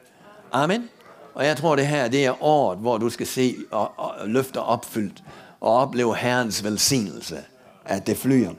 Amen. 0.52 0.90
Og 1.36 1.46
jeg 1.46 1.58
tror, 1.58 1.76
det 1.76 1.88
her 1.88 2.08
det 2.08 2.26
er 2.26 2.44
året, 2.44 2.78
hvor 2.78 2.98
du 2.98 3.10
skal 3.10 3.28
se 3.28 3.56
og, 3.72 3.92
og 3.98 4.14
løfter 4.28 4.62
opfyldt 4.62 5.24
og 5.62 5.74
opleve 5.74 6.16
Herrens 6.16 6.64
velsignelse, 6.64 7.44
at 7.86 8.08
det 8.08 8.18
flyer. 8.18 8.52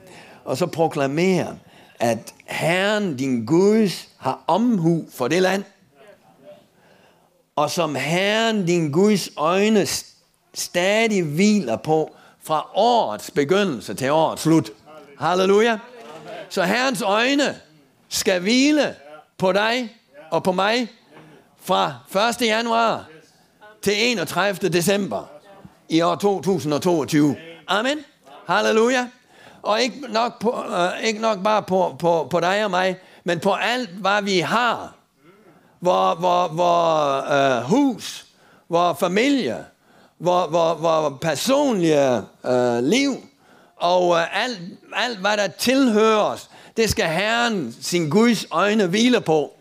Og 0.45 0.57
så 0.57 0.65
proklamere, 0.65 1.57
at 1.99 2.33
Herren, 2.45 3.17
din 3.17 3.45
Gud, 3.45 4.07
har 4.17 4.43
omhu 4.47 5.05
for 5.13 5.27
det 5.27 5.41
land. 5.41 5.63
Og 7.55 7.71
som 7.71 7.95
Herren, 7.95 8.65
din 8.65 8.91
Guds 8.91 9.29
øjne, 9.37 9.85
stadig 10.53 11.23
hviler 11.23 11.75
på 11.75 12.15
fra 12.43 12.69
årets 12.73 13.31
begyndelse 13.31 13.93
til 13.93 14.11
årets 14.11 14.41
slut. 14.41 14.71
Halleluja. 15.19 15.79
Så 16.49 16.63
Herrens 16.63 17.01
øjne 17.01 17.59
skal 18.09 18.41
hvile 18.41 18.95
på 19.37 19.51
dig 19.51 19.97
og 20.31 20.43
på 20.43 20.51
mig 20.51 20.87
fra 21.61 21.93
1. 22.41 22.41
januar 22.41 23.05
til 23.81 23.93
31. 23.97 24.69
december 24.69 25.29
i 25.89 26.01
år 26.01 26.15
2022. 26.15 27.35
Amen. 27.67 27.97
Halleluja. 28.47 29.07
Og 29.61 29.81
ikke 29.81 30.01
nok, 30.09 30.39
på, 30.41 30.49
uh, 30.49 31.03
ikke 31.03 31.21
nok 31.21 31.43
bare 31.43 31.63
på, 31.63 31.95
på, 31.99 32.27
på 32.31 32.39
dig 32.39 32.65
og 32.65 32.71
mig, 32.71 32.97
men 33.23 33.39
på 33.39 33.53
alt, 33.53 33.89
hvad 33.89 34.21
vi 34.21 34.39
har. 34.39 34.95
Hvor, 35.79 36.15
hvor, 36.15 36.47
hvor 36.47 37.17
uh, 37.19 37.57
øh, 37.57 37.63
hus, 37.63 38.25
hvor 38.67 38.93
familie, 38.93 39.65
hvor, 40.21 40.47
hvor, 40.47 40.73
hvor 40.73 41.17
personlige 41.21 42.21
øh, 42.45 42.83
liv, 42.83 43.15
og 43.75 44.15
øh, 44.17 44.43
alt, 44.43 44.59
alt, 44.95 45.19
hvad 45.19 45.37
der 45.37 45.47
tilhører 45.47 46.19
os, 46.19 46.49
det 46.77 46.89
skal 46.89 47.05
Herren 47.05 47.75
sin 47.81 48.09
Guds 48.09 48.45
øjne 48.51 48.87
hvile 48.87 49.21
på. 49.21 49.53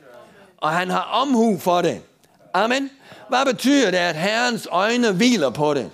Og 0.56 0.70
han 0.70 0.90
har 0.90 1.02
omhu 1.02 1.58
for 1.58 1.82
det. 1.82 2.00
Amen. 2.54 2.90
Hvad 3.28 3.46
betyder 3.46 3.90
det, 3.90 3.98
at 3.98 4.16
Herrens 4.16 4.68
øjne 4.70 5.12
hviler 5.12 5.50
på 5.50 5.74
det? 5.74 5.90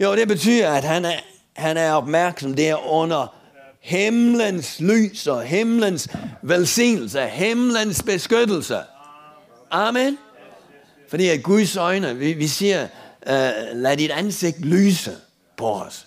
Jo, 0.00 0.16
det 0.16 0.28
betyder, 0.28 0.72
at 0.72 0.84
han 0.84 1.04
er, 1.04 1.18
han 1.56 1.76
er 1.76 1.92
opmærksom 1.92 2.54
der 2.54 2.90
under 2.90 3.34
himlens 3.80 4.80
lys 4.80 5.26
og 5.26 5.42
himlens 5.42 6.08
velsignelse, 6.42 7.26
himlens 7.26 8.02
beskyttelse. 8.02 8.78
Amen. 9.70 10.18
Fordi 11.08 11.28
at 11.28 11.42
Guds 11.42 11.76
øjne, 11.76 12.16
vi, 12.16 12.32
vi 12.32 12.46
siger, 12.46 12.86
uh, 13.28 13.76
lad 13.76 13.96
dit 13.96 14.10
ansigt 14.10 14.60
lyse 14.60 15.16
på 15.56 15.72
os. 15.72 16.06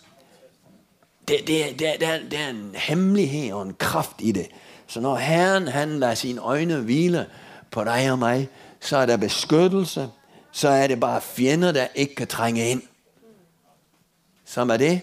Det, 1.28 1.38
det, 1.48 1.80
det, 1.80 1.80
det, 1.80 2.08
er, 2.08 2.20
det 2.32 2.40
er 2.40 2.50
en 2.50 2.72
hemmelighed 2.76 3.54
og 3.54 3.62
en 3.62 3.74
kraft 3.74 4.16
i 4.20 4.32
det. 4.32 4.48
Så 4.88 5.00
når 5.00 5.16
Herren 5.16 5.68
han 5.68 6.00
lader 6.00 6.14
sine 6.14 6.42
øjne 6.42 6.80
hvile 6.80 7.26
på 7.72 7.84
dig 7.84 8.12
og 8.12 8.20
mig, 8.20 8.50
så 8.80 8.98
er 8.98 9.06
der 9.06 9.18
beskyttelse, 9.18 10.10
så 10.52 10.70
er 10.70 10.88
det 10.88 11.00
bare 11.00 11.22
fjender, 11.22 11.72
der 11.72 11.88
ikke 11.96 12.16
kan 12.16 12.28
trænge 12.28 12.70
ind. 12.70 12.82
Som 14.46 14.70
er 14.70 14.78
det, 14.78 15.02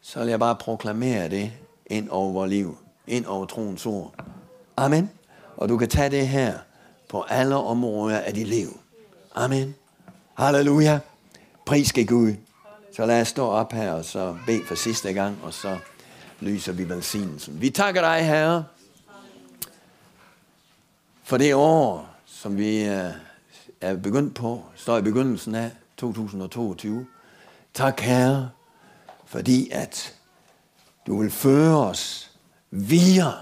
så 0.00 0.18
vil 0.18 0.28
jeg 0.28 0.38
bare 0.38 0.56
proklamere 0.56 1.28
det 1.28 1.52
ind 1.86 2.08
over 2.08 2.32
vores 2.32 2.50
liv, 2.50 2.78
ind 3.06 3.26
over 3.26 3.46
troens 3.46 3.86
ord. 3.86 4.14
Amen. 4.76 5.10
Og 5.56 5.68
du 5.68 5.78
kan 5.78 5.88
tage 5.88 6.10
det 6.10 6.28
her 6.28 6.58
på 7.08 7.22
alle 7.22 7.56
områder 7.56 8.18
af 8.18 8.34
dit 8.34 8.48
liv. 8.48 8.80
Amen. 9.34 9.74
Halleluja. 10.38 11.00
Pris 11.66 11.88
skal 11.88 12.06
Gud. 12.06 12.34
Så 12.96 13.06
lad 13.06 13.20
os 13.20 13.28
stå 13.28 13.46
op 13.46 13.72
her 13.72 13.92
og 13.92 14.04
så 14.04 14.36
bede 14.46 14.64
for 14.66 14.74
sidste 14.74 15.12
gang, 15.12 15.38
og 15.42 15.54
så 15.54 15.78
lyser 16.40 16.72
vi 16.72 16.88
velsignelsen. 16.88 17.60
Vi 17.60 17.70
takker 17.70 18.00
dig, 18.00 18.26
Herre, 18.26 18.64
for 21.24 21.36
det 21.36 21.54
år, 21.54 22.14
som 22.26 22.56
vi 22.56 22.84
øh, 22.84 23.10
er 23.80 23.96
begyndt 23.96 24.34
på, 24.34 24.62
står 24.76 24.98
i 24.98 25.02
begyndelsen 25.02 25.54
af 25.54 25.70
2022. 25.96 27.06
Tak, 27.74 28.00
Herre, 28.00 28.50
fordi 29.26 29.70
at 29.72 30.14
du 31.06 31.20
vil 31.20 31.30
føre 31.30 31.76
os 31.76 32.30
videre. 32.70 33.34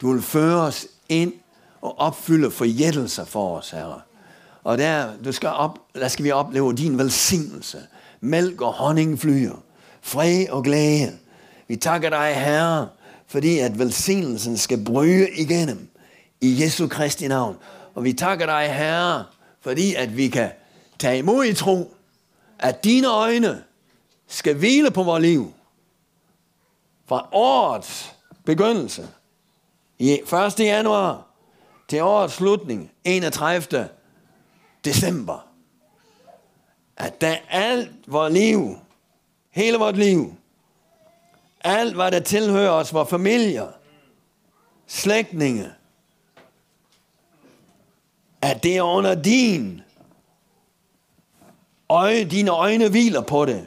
Du 0.00 0.12
vil 0.12 0.22
føre 0.22 0.60
os 0.60 0.86
ind 1.08 1.32
og 1.80 1.98
opfylde 1.98 2.50
forjættelser 2.50 3.24
for 3.24 3.58
os, 3.58 3.70
Herre. 3.70 4.00
Og 4.64 4.78
der, 4.78 5.08
du 5.24 5.32
skal 5.32 5.48
op, 5.48 5.78
der 5.94 6.08
skal 6.08 6.24
vi 6.24 6.30
opleve 6.30 6.74
din 6.74 6.98
velsignelse. 6.98 7.78
Mælk 8.20 8.60
og 8.60 8.72
honning 8.72 9.18
flyr. 9.18 9.52
Fred 10.02 10.48
og 10.48 10.64
glæde. 10.64 11.18
Vi 11.68 11.76
takker 11.76 12.10
dig, 12.10 12.34
Herre, 12.34 12.88
fordi 13.26 13.58
at 13.58 13.78
velsignelsen 13.78 14.56
skal 14.56 14.84
bryde 14.84 15.30
igennem 15.30 15.88
i 16.40 16.62
Jesu 16.62 16.88
Kristi 16.88 17.28
navn. 17.28 17.56
Og 17.94 18.04
vi 18.04 18.12
takker 18.12 18.46
dig, 18.46 18.74
Herre, 18.74 19.24
fordi 19.60 19.94
at 19.94 20.16
vi 20.16 20.28
kan 20.28 20.50
tage 20.98 21.18
imod 21.18 21.44
i 21.44 21.54
tro, 21.54 21.94
at 22.58 22.84
dine 22.84 23.08
øjne 23.08 23.62
skal 24.28 24.54
hvile 24.54 24.90
på 24.90 25.02
vores 25.02 25.22
liv. 25.22 25.52
Fra 27.08 27.28
årets 27.32 28.12
begyndelse, 28.44 29.08
i 29.98 30.20
1. 30.48 30.60
januar 30.60 31.26
til 31.88 32.02
årets 32.02 32.34
slutning, 32.34 32.90
31 33.04 33.88
december, 34.84 35.48
at 36.96 37.20
da 37.20 37.38
alt 37.50 37.90
vores 38.06 38.32
liv, 38.32 38.78
hele 39.50 39.78
vores 39.78 39.96
liv, 39.96 40.34
alt 41.60 41.94
hvad 41.94 42.10
der 42.10 42.20
tilhører 42.20 42.70
os, 42.70 42.94
vores 42.94 43.10
familier, 43.10 43.68
slægtninge, 44.86 45.72
at 48.42 48.62
det 48.62 48.76
er 48.76 48.82
under 48.82 49.14
din 49.14 49.80
øje, 51.88 52.24
dine 52.24 52.50
øjne 52.50 52.88
hviler 52.88 53.20
på 53.20 53.44
det. 53.44 53.66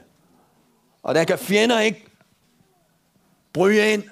Og 1.04 1.16
der 1.16 1.24
kan 1.24 1.40
fjender 1.40 1.80
ikke 1.80 2.06
bryde 3.54 3.94
ind. 3.94 4.04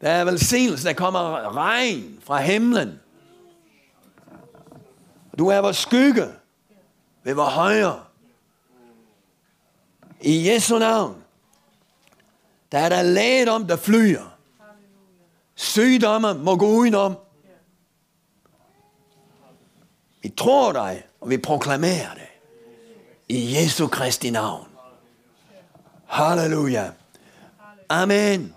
Der 0.00 0.10
er 0.10 0.24
velsignelse, 0.24 0.88
der 0.88 0.92
kommer 0.92 1.56
regn 1.56 2.18
fra 2.22 2.40
himlen. 2.40 3.00
Du 5.38 5.48
er 5.48 5.58
vores 5.58 5.76
skygge 5.76 6.34
ved 7.22 7.34
vores 7.34 7.54
højre. 7.54 8.04
I 10.20 10.48
Jesu 10.48 10.78
navn, 10.78 11.24
der 12.72 12.78
er 12.78 12.88
der 12.88 13.02
lægedom, 13.02 13.66
der 13.66 13.76
flyer. 13.76 14.36
Sygdomme 15.54 16.34
må 16.34 16.56
gå 16.56 16.66
udenom. 16.66 17.16
Vi 20.22 20.28
tror 20.28 20.72
dig, 20.72 21.06
og 21.20 21.30
vi 21.30 21.38
proklamerer 21.38 22.14
det. 22.14 22.28
I 23.28 23.56
Jesu 23.56 23.88
Kristi 23.88 24.30
navn. 24.30 24.68
Halleluja. 26.06 26.92
Amen. 27.88 28.54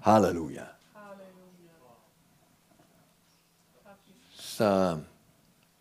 Halleluja. 0.00 0.71
Så 4.56 4.98